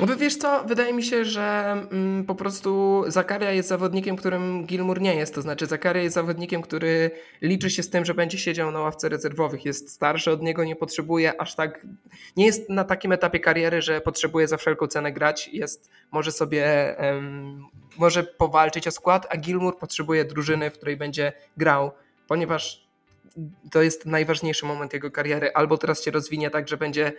No 0.00 0.16
wiesz 0.16 0.36
co, 0.36 0.64
wydaje 0.64 0.92
mi 0.92 1.02
się, 1.02 1.24
że 1.24 1.76
mm, 1.90 2.24
po 2.24 2.34
prostu 2.34 3.02
Zakaria 3.06 3.52
jest 3.52 3.68
zawodnikiem, 3.68 4.16
którym 4.16 4.66
Gilmour 4.66 5.00
nie 5.00 5.14
jest. 5.14 5.34
To 5.34 5.42
znaczy 5.42 5.66
Zakaria 5.66 6.02
jest 6.02 6.14
zawodnikiem, 6.14 6.62
który 6.62 7.10
liczy 7.42 7.70
się 7.70 7.82
z 7.82 7.90
tym, 7.90 8.04
że 8.04 8.14
będzie 8.14 8.38
siedział 8.38 8.70
na 8.70 8.80
ławce 8.80 9.08
rezerwowych. 9.08 9.64
Jest 9.64 9.92
starszy 9.92 10.30
od 10.30 10.42
niego, 10.42 10.64
nie 10.64 10.76
potrzebuje 10.76 11.40
aż 11.40 11.54
tak... 11.54 11.86
Nie 12.36 12.46
jest 12.46 12.68
na 12.68 12.84
takim 12.84 13.12
etapie 13.12 13.40
kariery, 13.40 13.82
że 13.82 14.00
potrzebuje 14.00 14.48
za 14.48 14.56
wszelką 14.56 14.86
cenę 14.86 15.12
grać. 15.12 15.48
Jest, 15.52 15.90
może 16.12 16.32
sobie... 16.32 16.96
Um, 16.98 17.64
może 17.98 18.24
powalczyć 18.24 18.88
o 18.88 18.90
skład, 18.90 19.26
a 19.30 19.36
Gilmour 19.36 19.78
potrzebuje 19.78 20.24
drużyny, 20.24 20.70
w 20.70 20.72
której 20.72 20.96
będzie 20.96 21.32
grał, 21.56 21.90
ponieważ 22.28 22.82
to 23.70 23.82
jest 23.82 24.06
najważniejszy 24.06 24.66
moment 24.66 24.92
jego 24.92 25.10
kariery. 25.10 25.52
Albo 25.54 25.78
teraz 25.78 26.04
się 26.04 26.10
rozwinie 26.10 26.50
tak, 26.50 26.68
że 26.68 26.76
będzie 26.76 27.12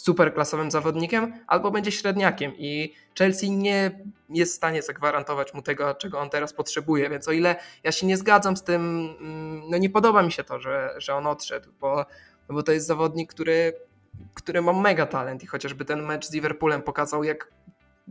superklasowym 0.00 0.70
zawodnikiem, 0.70 1.32
albo 1.46 1.70
będzie 1.70 1.92
średniakiem. 1.92 2.52
I 2.58 2.94
Chelsea 3.18 3.50
nie 3.50 3.90
jest 4.30 4.52
w 4.52 4.56
stanie 4.56 4.82
zagwarantować 4.82 5.54
mu 5.54 5.62
tego, 5.62 5.94
czego 5.94 6.18
on 6.18 6.30
teraz 6.30 6.52
potrzebuje, 6.52 7.10
więc 7.10 7.28
o 7.28 7.32
ile 7.32 7.56
ja 7.84 7.92
się 7.92 8.06
nie 8.06 8.16
zgadzam 8.16 8.56
z 8.56 8.62
tym, 8.62 9.14
mm, 9.20 9.62
no 9.70 9.78
nie 9.78 9.90
podoba 9.90 10.22
mi 10.22 10.32
się 10.32 10.44
to, 10.44 10.60
że, 10.60 10.94
że 10.98 11.14
on 11.14 11.26
odszedł, 11.26 11.70
bo, 11.80 12.06
no 12.48 12.54
bo 12.54 12.62
to 12.62 12.72
jest 12.72 12.86
zawodnik, 12.86 13.30
który, 13.34 13.72
który 14.34 14.62
ma 14.62 14.72
mega 14.72 15.06
talent 15.06 15.42
i 15.42 15.46
chociażby 15.46 15.84
ten 15.84 16.02
mecz 16.02 16.26
z 16.26 16.32
Liverpoolem 16.32 16.82
pokazał, 16.82 17.24
jak, 17.24 17.48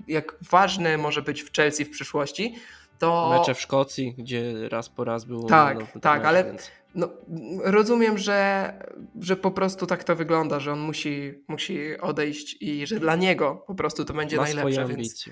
jak 0.07 0.35
ważny 0.51 0.97
może 0.97 1.21
być 1.21 1.43
w 1.43 1.53
Chelsea 1.53 1.85
w 1.85 1.89
przyszłości, 1.89 2.55
to... 2.99 3.35
Mecze 3.39 3.53
w 3.53 3.61
Szkocji, 3.61 4.15
gdzie 4.17 4.69
raz 4.69 4.89
po 4.89 5.03
raz 5.03 5.25
było... 5.25 5.49
Tak, 5.49 5.79
no, 5.95 6.01
tak, 6.01 6.25
ale... 6.25 6.43
Więc 6.43 6.71
no, 6.95 7.09
rozumiem, 7.63 8.17
że, 8.17 8.73
że 9.19 9.35
po 9.35 9.51
prostu 9.51 9.85
tak 9.85 10.03
to 10.03 10.15
wygląda, 10.15 10.59
że 10.59 10.71
on 10.73 10.79
musi, 10.79 11.43
musi 11.47 11.97
odejść 11.97 12.57
i 12.61 12.87
że 12.87 12.99
dla 12.99 13.15
niego 13.15 13.63
po 13.67 13.75
prostu 13.75 14.05
to 14.05 14.13
będzie 14.13 14.37
Ma 14.37 14.43
najlepsze. 14.43 14.85
Więc, 14.87 15.29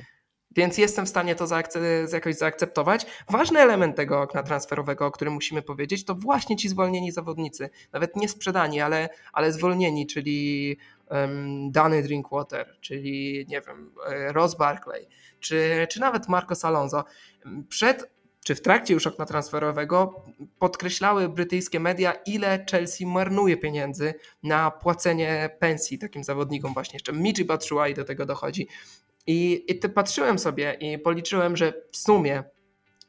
więc 0.51 0.77
jestem 0.77 1.05
w 1.05 1.09
stanie 1.09 1.35
to 1.35 1.45
zaakce- 1.45 2.13
jakoś 2.13 2.35
zaakceptować. 2.35 3.05
Ważny 3.29 3.59
element 3.59 3.95
tego 3.95 4.21
okna 4.21 4.43
transferowego, 4.43 5.05
o 5.05 5.11
którym 5.11 5.33
musimy 5.33 5.61
powiedzieć, 5.61 6.05
to 6.05 6.15
właśnie 6.15 6.55
ci 6.55 6.69
zwolnieni 6.69 7.11
zawodnicy. 7.11 7.69
Nawet 7.93 8.15
nie 8.15 8.29
sprzedani, 8.29 8.81
ale, 8.81 9.09
ale 9.33 9.51
zwolnieni, 9.51 10.07
czyli 10.07 10.77
um, 11.09 11.71
Danny 11.71 12.03
Drinkwater, 12.03 12.77
czyli 12.81 13.45
nie 13.49 13.61
wiem, 13.61 13.91
e, 14.09 14.33
Ross 14.33 14.55
Barkley, 14.55 15.07
czy, 15.39 15.87
czy 15.89 15.99
nawet 15.99 16.27
Marcos 16.27 16.65
Alonso. 16.65 17.03
Przed 17.69 18.16
czy 18.47 18.55
w 18.55 18.61
trakcie 18.61 18.93
już 18.93 19.07
okna 19.07 19.25
transferowego 19.25 20.23
podkreślały 20.59 21.29
brytyjskie 21.29 21.79
media, 21.79 22.11
ile 22.11 22.65
Chelsea 22.71 23.05
marnuje 23.05 23.57
pieniędzy 23.57 24.13
na 24.43 24.71
płacenie 24.71 25.49
pensji 25.59 25.99
takim 25.99 26.23
zawodnikom 26.23 26.73
właśnie. 26.73 26.95
Jeszcze 26.95 27.13
Michi 27.13 27.45
Batshuayi 27.45 27.93
do 27.93 28.03
tego 28.03 28.25
dochodzi. 28.25 28.67
I, 29.27 29.65
I 29.67 29.79
ty 29.79 29.89
patrzyłem 29.89 30.39
sobie 30.39 30.77
i 30.79 30.99
policzyłem, 30.99 31.57
że 31.57 31.73
w 31.91 31.97
sumie 31.97 32.43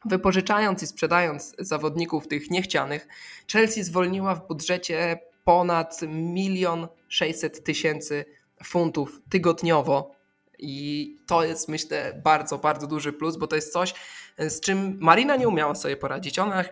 wypożyczając 0.04 0.82
i 0.82 0.86
sprzedając 0.86 1.54
zawodników 1.58 2.28
tych 2.28 2.50
niechcianych, 2.50 3.08
Chelsea 3.52 3.82
zwolniła 3.82 4.34
w 4.34 4.46
budżecie 4.48 5.18
ponad 5.44 6.00
milion 6.08 6.88
sześćset 7.08 7.64
tysięcy 7.64 8.24
funtów 8.64 9.20
tygodniowo 9.30 10.18
i 10.58 11.16
to 11.26 11.44
jest, 11.44 11.68
myślę, 11.68 12.20
bardzo, 12.24 12.58
bardzo 12.58 12.86
duży 12.86 13.12
plus, 13.12 13.36
bo 13.36 13.46
to 13.46 13.56
jest 13.56 13.72
coś, 13.72 13.94
z 14.38 14.60
czym 14.60 14.98
Marina 15.00 15.36
nie 15.36 15.48
umiała 15.48 15.74
sobie 15.74 15.96
poradzić. 15.96 16.38
Ona 16.38 16.64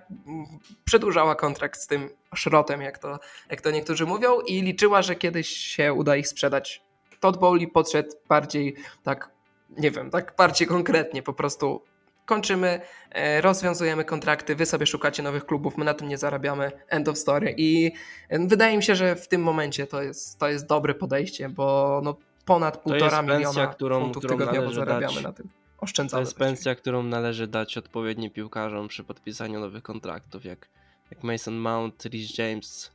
przedłużała 0.85 1.35
kontrakt 1.35 1.81
z 1.81 1.87
tym 1.87 2.11
szrotem, 2.35 2.81
jak 2.81 2.99
to, 2.99 3.19
jak 3.51 3.61
to 3.61 3.71
niektórzy 3.71 4.07
mówią, 4.07 4.41
i 4.41 4.63
liczyła, 4.63 5.03
że 5.03 5.15
kiedyś 5.15 5.49
się 5.49 5.93
uda 5.93 6.17
ich 6.17 6.29
sprzedać. 6.29 6.83
Todd 7.21 7.37
Bowley 7.37 7.69
podszedł 7.69 8.11
bardziej 8.29 8.75
tak, 9.03 9.31
nie 9.71 9.91
wiem, 9.91 10.11
tak 10.11 10.35
bardziej 10.39 10.69
konkretnie, 10.69 11.23
po 11.23 11.33
prostu 11.33 11.83
kończymy, 12.27 12.81
e, 13.11 13.41
rozwiązujemy 13.41 14.05
kontrakty, 14.05 14.57
wy 14.57 14.67
sobie 14.67 14.87
szukacie 14.87 15.23
nowych 15.23 15.47
klubów, 15.47 15.77
my 15.77 15.85
na 15.85 15.95
tym 15.95 16.09
nie 16.09 16.19
zarabiamy, 16.19 16.73
end 16.89 17.09
of 17.09 17.19
story. 17.19 17.55
I 17.57 17.93
wydaje 18.31 18.77
mi 18.77 18.83
się, 18.83 18.97
że 18.97 19.17
w 19.17 19.29
tym 19.29 19.43
momencie 19.43 19.87
to 19.87 20.03
jest, 20.03 20.39
to 20.39 20.49
jest 20.49 20.67
dobre 20.67 20.95
podejście, 20.95 21.49
bo 21.49 22.01
no, 22.05 22.17
ponad 22.45 22.77
półtora 22.77 23.23
miliona 23.23 23.67
którą, 23.67 24.01
funtów 24.01 24.25
którą 24.25 24.39
tygodniowo 24.39 24.73
zarabiamy 24.73 25.23
na 25.23 25.33
tym. 25.33 25.49
Oszczędzamy. 25.79 26.23
To 26.23 26.29
jest 26.29 26.39
pensja, 26.39 26.75
którą 26.75 27.03
należy 27.03 27.47
dać 27.47 27.79
odpowiednim 27.79 28.31
piłkarzom 28.31 28.89
przy 28.89 29.05
podpisaniu 29.05 29.61
nowych 29.61 29.83
kontraktów, 29.83 30.45
jak, 30.45 30.69
jak 31.11 31.23
Mason 31.23 31.55
Mount, 31.55 32.05
Rhys 32.05 32.39
James. 32.39 32.91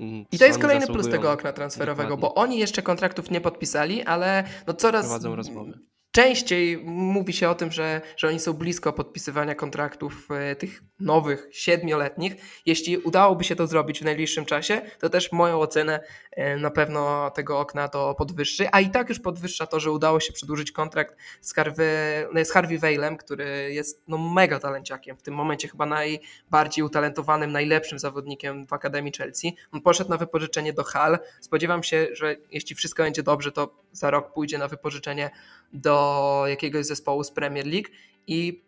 Mm, 0.00 0.24
I 0.32 0.38
to 0.38 0.44
jest 0.44 0.58
kolejny 0.58 0.86
plus 0.86 1.08
tego 1.08 1.32
okna 1.32 1.52
transferowego, 1.52 2.08
Dokładnie. 2.08 2.34
bo 2.34 2.42
oni 2.42 2.58
jeszcze 2.58 2.82
kontraktów 2.82 3.30
nie 3.30 3.40
podpisali, 3.40 4.02
ale 4.02 4.44
no 4.66 4.74
coraz... 4.74 5.04
Prowadzą 5.04 5.36
rozmowy. 5.36 5.78
Częściej 6.12 6.78
mówi 6.84 7.32
się 7.32 7.48
o 7.48 7.54
tym, 7.54 7.72
że, 7.72 8.00
że 8.16 8.28
oni 8.28 8.40
są 8.40 8.52
blisko 8.52 8.92
podpisywania 8.92 9.54
kontraktów 9.54 10.28
e, 10.30 10.56
tych 10.56 10.82
nowych, 11.00 11.48
siedmioletnich. 11.52 12.34
Jeśli 12.66 12.98
udałoby 12.98 13.44
się 13.44 13.56
to 13.56 13.66
zrobić 13.66 14.00
w 14.00 14.04
najbliższym 14.04 14.44
czasie, 14.44 14.82
to 15.00 15.10
też 15.10 15.32
moją 15.32 15.60
ocenę 15.60 16.00
e, 16.32 16.56
na 16.56 16.70
pewno 16.70 17.30
tego 17.30 17.60
okna 17.60 17.88
to 17.88 18.14
podwyższy, 18.14 18.68
a 18.72 18.80
i 18.80 18.90
tak 18.90 19.08
już 19.08 19.20
podwyższa 19.20 19.66
to, 19.66 19.80
że 19.80 19.90
udało 19.90 20.20
się 20.20 20.32
przedłużyć 20.32 20.72
kontrakt 20.72 21.16
z 21.40 21.54
Harvey, 21.54 22.44
z 22.44 22.50
Harvey 22.50 22.78
Veilem, 22.78 23.16
który 23.16 23.72
jest 23.72 24.02
no, 24.08 24.18
mega 24.18 24.58
talenciakiem, 24.58 25.16
w 25.16 25.22
tym 25.22 25.34
momencie 25.34 25.68
chyba 25.68 25.86
najbardziej 25.86 26.84
utalentowanym, 26.84 27.52
najlepszym 27.52 27.98
zawodnikiem 27.98 28.66
w 28.66 28.72
Akademii 28.72 29.12
Chelsea. 29.18 29.56
On 29.72 29.80
poszedł 29.80 30.10
na 30.10 30.16
wypożyczenie 30.16 30.72
do 30.72 30.84
Hal. 30.84 31.18
Spodziewam 31.40 31.82
się, 31.82 32.06
że 32.12 32.36
jeśli 32.50 32.76
wszystko 32.76 33.02
będzie 33.02 33.22
dobrze, 33.22 33.52
to 33.52 33.74
za 33.92 34.10
rok 34.10 34.32
pójdzie 34.32 34.58
na 34.58 34.68
wypożyczenie 34.68 35.30
do 35.72 35.99
jakiegoś 36.46 36.86
zespołu 36.86 37.24
z 37.24 37.30
Premier 37.30 37.66
League 37.66 37.88
i, 38.26 38.64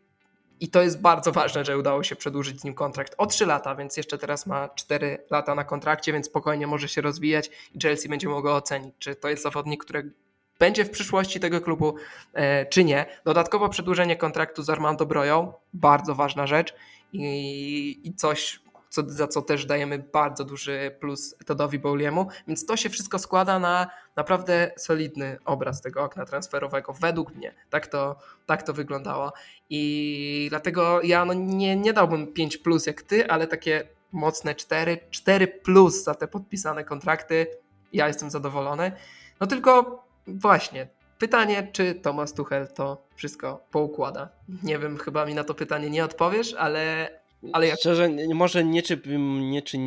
i 0.61 0.69
to 0.69 0.83
jest 0.83 1.01
bardzo 1.01 1.33
ważne, 1.33 1.65
że 1.65 1.79
udało 1.79 2.03
się 2.03 2.17
przedłużyć 2.17 2.61
z 2.61 2.65
nim 2.65 2.75
kontrakt 2.75 3.15
o 3.19 3.27
3 3.27 3.47
lata, 3.47 3.75
więc 3.75 3.97
jeszcze 3.97 4.19
teraz 4.19 4.47
ma 4.47 4.69
4 4.69 5.19
lata 5.31 5.55
na 5.55 5.65
kontrakcie, 5.65 6.13
więc 6.13 6.27
spokojnie 6.27 6.67
może 6.67 6.89
się 6.89 7.01
rozwijać 7.01 7.51
i 7.75 7.81
Chelsea 7.81 8.09
będzie 8.09 8.29
mogło 8.29 8.55
ocenić, 8.55 8.95
czy 8.99 9.15
to 9.15 9.29
jest 9.29 9.43
zawodnik, 9.43 9.85
który 9.85 10.13
będzie 10.59 10.85
w 10.85 10.91
przyszłości 10.91 11.41
tego 11.41 11.61
klubu, 11.61 11.95
e, 12.35 12.67
czy 12.67 12.85
nie. 12.85 13.07
Dodatkowo 13.25 13.69
przedłużenie 13.69 14.17
kontraktu 14.17 14.63
z 14.63 14.71
Armando 14.71 15.07
Broją, 15.07 15.53
bardzo 15.73 16.15
ważna 16.15 16.47
rzecz 16.47 16.75
i, 17.13 18.01
i 18.05 18.15
coś, 18.15 18.61
co, 18.89 19.03
za 19.07 19.29
co 19.29 19.43
też 19.43 19.67
dajemy 19.67 19.99
bardzo 19.99 20.45
duży 20.45 20.97
plus 21.01 21.35
Todowi 21.47 21.79
Bowliemu, 21.79 22.29
więc 22.49 22.67
to 22.67 22.77
się 22.77 22.91
wszystko 22.91 23.19
składa 23.19 23.59
na 23.59 23.91
naprawdę 24.17 24.71
solidny 24.77 25.37
obraz 25.45 25.81
tego 25.81 26.03
okna 26.03 26.25
transferowego, 26.25 26.93
według 26.93 27.35
mnie. 27.35 27.55
Tak 27.71 27.87
to, 27.87 28.19
tak 28.47 28.63
to 28.63 28.73
wyglądało 28.73 29.33
i 29.71 30.47
dlatego 30.51 31.03
ja 31.03 31.25
no 31.25 31.33
nie, 31.35 31.77
nie 31.77 31.93
dałbym 31.93 32.33
5 32.33 32.57
plus 32.57 32.87
jak 32.87 33.03
ty, 33.03 33.29
ale 33.29 33.47
takie 33.47 33.89
mocne 34.13 34.55
4, 34.55 34.99
4 35.11 35.47
plus 35.47 36.05
za 36.05 36.15
te 36.15 36.29
podpisane 36.29 36.85
kontrakty, 36.85 37.47
ja 37.93 38.07
jestem 38.09 38.31
zadowolony. 38.31 38.93
No 39.41 39.47
tylko 39.47 40.05
właśnie, 40.27 40.89
pytanie, 41.19 41.69
czy 41.73 41.95
Thomas 41.95 42.35
Tuchel 42.35 42.69
to 42.69 43.07
wszystko 43.15 43.67
poukłada. 43.71 44.29
Nie 44.63 44.79
wiem, 44.79 44.99
chyba 44.99 45.27
mi 45.27 45.35
na 45.35 45.45
to 45.45 45.55
pytanie 45.55 45.91
nie 45.91 46.05
odpowiesz, 46.05 46.55
ale, 46.55 47.11
ale 47.53 47.67
jak... 47.67 47.79
Szczerze, 47.79 48.11
może 48.35 48.65
nie 48.65 48.83
czy, 48.83 49.01
nie 49.41 49.63
czy 49.63 49.79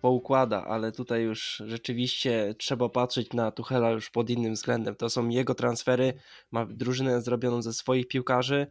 poukłada, 0.00 0.64
ale 0.64 0.92
tutaj 0.92 1.22
już 1.22 1.62
rzeczywiście 1.66 2.54
trzeba 2.58 2.88
patrzeć 2.88 3.32
na 3.32 3.50
Tuchela 3.50 3.90
już 3.90 4.10
pod 4.10 4.30
innym 4.30 4.54
względem. 4.54 4.94
To 4.94 5.10
są 5.10 5.28
jego 5.28 5.54
transfery, 5.54 6.12
ma 6.50 6.66
drużynę 6.66 7.22
zrobioną 7.22 7.62
ze 7.62 7.72
swoich 7.72 8.08
piłkarzy, 8.08 8.66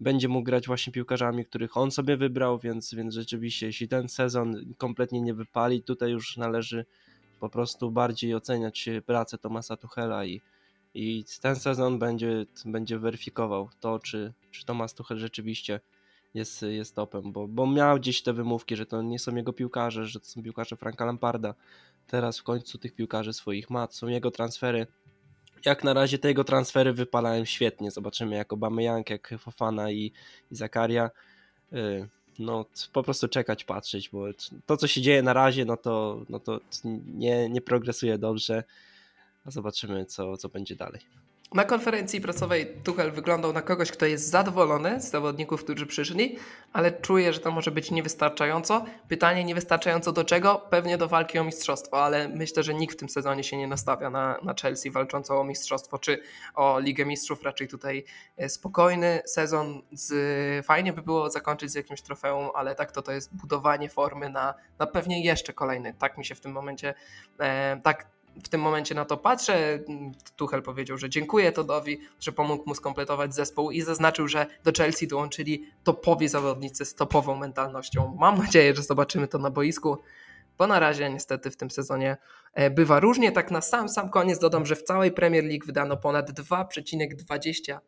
będzie 0.00 0.28
mógł 0.28 0.44
grać 0.44 0.66
właśnie 0.66 0.92
piłkarzami, 0.92 1.44
których 1.44 1.76
on 1.76 1.90
sobie 1.90 2.16
wybrał, 2.16 2.58
więc, 2.58 2.94
więc 2.94 3.14
rzeczywiście 3.14 3.66
jeśli 3.66 3.88
ten 3.88 4.08
sezon 4.08 4.74
kompletnie 4.78 5.20
nie 5.20 5.34
wypali, 5.34 5.82
tutaj 5.82 6.10
już 6.10 6.36
należy 6.36 6.84
po 7.40 7.48
prostu 7.48 7.90
bardziej 7.90 8.34
oceniać 8.34 8.88
pracę 9.06 9.38
Tomasa 9.38 9.76
Tuchela 9.76 10.24
i, 10.24 10.40
i 10.94 11.24
ten 11.40 11.56
sezon 11.56 11.98
będzie, 11.98 12.46
będzie 12.64 12.98
weryfikował 12.98 13.68
to, 13.80 13.98
czy, 13.98 14.32
czy 14.50 14.64
Tomas 14.64 14.94
Tuchel 14.94 15.18
rzeczywiście 15.18 15.80
jest, 16.34 16.62
jest 16.62 16.94
topem, 16.94 17.32
bo, 17.32 17.48
bo 17.48 17.66
miał 17.66 17.96
gdzieś 17.96 18.22
te 18.22 18.32
wymówki, 18.32 18.76
że 18.76 18.86
to 18.86 19.02
nie 19.02 19.18
są 19.18 19.34
jego 19.34 19.52
piłkarze, 19.52 20.06
że 20.06 20.20
to 20.20 20.26
są 20.26 20.42
piłkarze 20.42 20.76
Franka 20.76 21.04
Lamparda. 21.04 21.54
Teraz 22.06 22.38
w 22.38 22.42
końcu 22.42 22.78
tych 22.78 22.94
piłkarzy 22.94 23.32
swoich 23.32 23.70
ma, 23.70 23.88
są 23.90 24.06
jego 24.06 24.30
transfery. 24.30 24.86
Jak 25.64 25.84
na 25.84 25.94
razie 25.94 26.18
te 26.18 26.28
jego 26.28 26.44
transfery 26.44 26.92
wypalają 26.92 27.44
świetnie. 27.44 27.90
Zobaczymy 27.90 28.36
jak 28.36 28.52
Young, 28.78 29.10
jak 29.10 29.34
Fofana 29.38 29.90
i, 29.90 30.12
i 30.50 30.56
Zakaria. 30.56 31.10
Y, 31.72 32.08
no 32.38 32.64
po 32.92 33.02
prostu 33.02 33.28
czekać, 33.28 33.64
patrzeć, 33.64 34.08
bo 34.08 34.24
to 34.66 34.76
co 34.76 34.86
się 34.86 35.00
dzieje 35.00 35.22
na 35.22 35.32
razie, 35.32 35.64
no 35.64 35.76
to, 35.76 36.24
no 36.28 36.40
to 36.40 36.60
nie, 37.06 37.48
nie 37.48 37.60
progresuje 37.60 38.18
dobrze. 38.18 38.64
A 39.44 39.50
zobaczymy 39.50 40.06
co, 40.06 40.36
co 40.36 40.48
będzie 40.48 40.76
dalej. 40.76 41.00
Na 41.54 41.64
konferencji 41.64 42.20
prasowej 42.20 42.66
Tuchel 42.84 43.12
wyglądał 43.12 43.52
na 43.52 43.62
kogoś, 43.62 43.90
kto 43.92 44.06
jest 44.06 44.28
zadowolony 44.28 45.00
z 45.00 45.10
zawodników, 45.10 45.64
którzy 45.64 45.86
przyszli, 45.86 46.36
ale 46.72 46.92
czuje, 46.92 47.32
że 47.32 47.40
to 47.40 47.50
może 47.50 47.70
być 47.70 47.90
niewystarczająco. 47.90 48.84
Pytanie 49.08 49.44
niewystarczająco 49.44 50.12
do 50.12 50.24
czego? 50.24 50.66
Pewnie 50.70 50.98
do 50.98 51.08
walki 51.08 51.38
o 51.38 51.44
mistrzostwo, 51.44 52.04
ale 52.04 52.28
myślę, 52.28 52.62
że 52.62 52.74
nikt 52.74 52.96
w 52.96 52.98
tym 52.98 53.08
sezonie 53.08 53.44
się 53.44 53.56
nie 53.56 53.66
nastawia 53.66 54.10
na, 54.10 54.38
na 54.42 54.54
Chelsea 54.62 54.90
walczącą 54.90 55.40
o 55.40 55.44
mistrzostwo 55.44 55.98
czy 55.98 56.22
o 56.54 56.80
Ligę 56.80 57.04
Mistrzów. 57.04 57.42
Raczej 57.42 57.68
tutaj 57.68 58.04
e, 58.36 58.48
spokojny 58.48 59.22
sezon. 59.24 59.82
Z, 59.92 60.66
fajnie 60.66 60.92
by 60.92 61.02
było 61.02 61.30
zakończyć 61.30 61.70
z 61.70 61.74
jakimś 61.74 62.02
trofeum, 62.02 62.48
ale 62.54 62.74
tak 62.74 62.92
to 62.92 63.02
to 63.02 63.12
jest 63.12 63.36
budowanie 63.36 63.88
formy 63.88 64.28
na, 64.28 64.54
na 64.78 64.86
pewnie 64.86 65.24
jeszcze 65.24 65.52
kolejny. 65.52 65.94
Tak 65.98 66.18
mi 66.18 66.24
się 66.24 66.34
w 66.34 66.40
tym 66.40 66.52
momencie, 66.52 66.94
e, 67.40 67.80
tak 67.84 68.19
w 68.44 68.48
tym 68.48 68.60
momencie 68.60 68.94
na 68.94 69.04
to 69.04 69.16
patrzę. 69.16 69.78
Tuchel 70.36 70.62
powiedział, 70.62 70.98
że 70.98 71.10
dziękuję 71.10 71.52
Todowi, 71.52 72.00
że 72.20 72.32
pomógł 72.32 72.68
mu 72.68 72.74
skompletować 72.74 73.34
zespół 73.34 73.70
i 73.70 73.80
zaznaczył, 73.80 74.28
że 74.28 74.46
do 74.64 74.72
Chelsea 74.72 75.06
dołączyli 75.06 75.64
topowi 75.84 76.28
zawodnicy 76.28 76.84
z 76.84 76.94
topową 76.94 77.36
mentalnością. 77.36 78.16
Mam 78.20 78.38
nadzieję, 78.38 78.74
że 78.74 78.82
zobaczymy 78.82 79.28
to 79.28 79.38
na 79.38 79.50
boisku, 79.50 79.98
bo 80.58 80.66
na 80.66 80.78
razie 80.78 81.10
niestety 81.10 81.50
w 81.50 81.56
tym 81.56 81.70
sezonie 81.70 82.16
e, 82.54 82.70
bywa 82.70 83.00
różnie. 83.00 83.32
Tak 83.32 83.50
na 83.50 83.60
sam 83.60 83.88
sam 83.88 84.10
koniec 84.10 84.38
dodam, 84.38 84.66
że 84.66 84.76
w 84.76 84.82
całej 84.82 85.12
Premier 85.12 85.44
League 85.44 85.66
wydano 85.66 85.96
ponad 85.96 86.30
2,25 86.30 87.78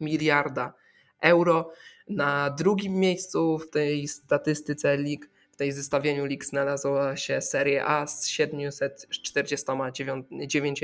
miliarda 0.00 0.74
euro. 1.20 1.70
Na 2.08 2.50
drugim 2.50 2.94
miejscu 2.94 3.58
w 3.58 3.70
tej 3.70 4.08
statystyce 4.08 4.96
lig 4.96 5.30
tej 5.62 5.72
zestawieniu 5.72 6.26
lig 6.26 6.44
znalazła 6.44 7.16
się 7.16 7.40
Serie 7.40 7.86
A 7.86 8.06
z 8.06 8.26
749 8.26 10.82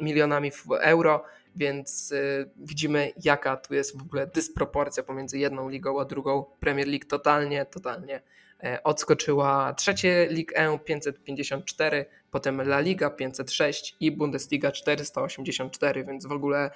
milionami 0.00 0.52
euro, 0.80 1.24
więc 1.56 2.12
y, 2.12 2.50
widzimy 2.56 3.12
jaka 3.24 3.56
tu 3.56 3.74
jest 3.74 3.98
w 3.98 4.02
ogóle 4.02 4.26
dysproporcja 4.26 5.02
pomiędzy 5.02 5.38
jedną 5.38 5.68
ligą 5.68 6.00
a 6.00 6.04
drugą. 6.04 6.44
Premier 6.60 6.88
League 6.88 7.04
totalnie, 7.08 7.66
totalnie 7.66 8.22
e, 8.64 8.82
odskoczyła. 8.82 9.74
Trzecie 9.74 10.28
League 10.30 10.52
E 10.54 10.78
554, 10.78 12.06
potem 12.30 12.60
La 12.60 12.80
Liga 12.80 13.10
506 13.10 13.96
i 14.00 14.12
Bundesliga 14.12 14.72
484, 14.72 16.04
więc 16.04 16.26
w 16.26 16.32
ogóle 16.32 16.70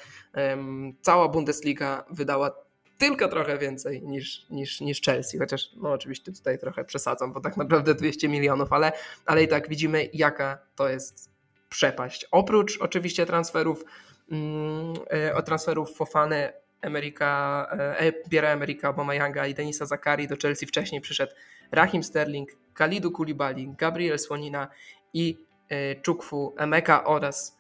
cała 1.01 1.28
Bundesliga 1.28 2.05
wydała 2.11 2.64
tylko 3.09 3.28
trochę 3.28 3.59
więcej 3.59 4.02
niż, 4.02 4.46
niż, 4.50 4.80
niż 4.80 5.02
Chelsea, 5.02 5.38
chociaż 5.38 5.70
no 5.76 5.92
oczywiście 5.92 6.32
tutaj 6.32 6.59
trochę 6.59 6.84
przesadzam, 6.84 7.32
bo 7.32 7.40
tak 7.40 7.57
naprawdę 7.57 7.94
200 7.94 8.28
milionów, 8.28 8.72
ale, 8.72 8.92
ale 9.26 9.42
i 9.42 9.48
tak 9.48 9.68
widzimy 9.68 10.09
jaka 10.12 10.59
to 10.76 10.88
jest 10.88 11.30
przepaść. 11.68 12.26
Oprócz 12.30 12.80
oczywiście 12.80 13.26
transferów 13.26 13.84
mm, 14.30 14.94
e, 15.12 15.34
o 15.34 15.42
transferów 15.42 15.96
Fofany, 15.96 16.52
Ameryka, 16.82 17.66
e, 17.98 18.12
Biera 18.28 18.52
Ameryka, 18.52 18.94
Younga 19.12 19.46
i 19.46 19.55
Denisa 19.55 19.86
Zakari 19.86 20.28
do 20.28 20.36
Chelsea 20.36 20.66
wcześniej 20.66 21.00
przyszedł 21.00 21.32
Rahim 21.72 22.02
Sterling, 22.02 22.48
Kalidu 22.74 23.11
Koulibaly, 23.11 23.74
Gabriel 23.78 24.18
Słonina 24.18 24.68
i 25.14 25.38
e, 25.68 25.94
Czukwu 25.94 26.55
Emeka 26.57 27.05
oraz 27.05 27.59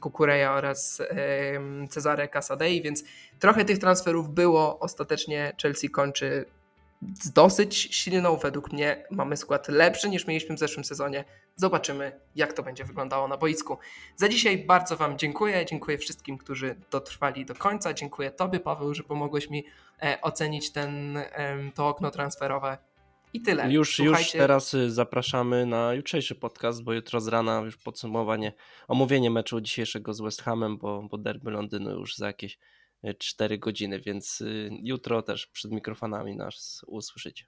Kukureja 0.00 0.52
oraz 0.52 1.02
Cezare 1.90 2.28
Casadei, 2.28 2.82
więc 2.82 3.04
trochę 3.38 3.64
tych 3.64 3.78
transferów 3.78 4.34
było. 4.34 4.78
Ostatecznie 4.78 5.52
Chelsea 5.62 5.88
kończy 5.88 6.44
z 7.22 7.32
dosyć 7.32 7.76
silną. 7.76 8.36
Według 8.36 8.72
mnie 8.72 9.04
mamy 9.10 9.36
skład 9.36 9.68
lepszy 9.68 10.10
niż 10.10 10.26
mieliśmy 10.26 10.56
w 10.56 10.58
zeszłym 10.58 10.84
sezonie. 10.84 11.24
Zobaczymy, 11.56 12.20
jak 12.36 12.52
to 12.52 12.62
będzie 12.62 12.84
wyglądało 12.84 13.28
na 13.28 13.36
boisku. 13.36 13.78
Za 14.16 14.28
dzisiaj 14.28 14.58
bardzo 14.58 14.96
Wam 14.96 15.18
dziękuję. 15.18 15.66
Dziękuję 15.66 15.98
wszystkim, 15.98 16.38
którzy 16.38 16.76
dotrwali 16.90 17.44
do 17.44 17.54
końca. 17.54 17.94
Dziękuję 17.94 18.30
Tobie, 18.30 18.60
Paweł, 18.60 18.94
że 18.94 19.02
pomogłeś 19.02 19.50
mi 19.50 19.64
e, 20.02 20.18
ocenić 20.22 20.72
ten, 20.72 21.18
to 21.74 21.88
okno 21.88 22.10
transferowe. 22.10 22.78
I 23.32 23.42
tyle. 23.42 23.72
Już, 23.72 23.96
Słuchajcie... 23.96 24.20
już 24.20 24.32
teraz 24.32 24.74
y, 24.74 24.90
zapraszamy 24.90 25.66
na 25.66 25.94
jutrzejszy 25.94 26.34
podcast, 26.34 26.82
bo 26.82 26.92
jutro 26.92 27.20
z 27.20 27.28
rana 27.28 27.60
już 27.64 27.76
podsumowanie, 27.76 28.52
omówienie 28.88 29.30
meczu 29.30 29.60
dzisiejszego 29.60 30.14
z 30.14 30.20
West 30.20 30.42
Hamem, 30.42 30.78
bo, 30.78 31.02
bo 31.02 31.18
derby 31.18 31.50
Londynu 31.50 31.90
już 31.90 32.16
za 32.16 32.26
jakieś 32.26 32.58
4 33.18 33.54
y, 33.54 33.58
godziny, 33.58 34.00
więc 34.00 34.40
y, 34.40 34.70
jutro 34.82 35.22
też 35.22 35.46
przed 35.46 35.70
mikrofonami 35.72 36.36
nas 36.36 36.84
usłyszycie. 36.86 37.44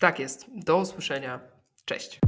Tak 0.00 0.18
jest. 0.18 0.46
Do 0.54 0.78
usłyszenia. 0.78 1.40
Cześć. 1.84 2.20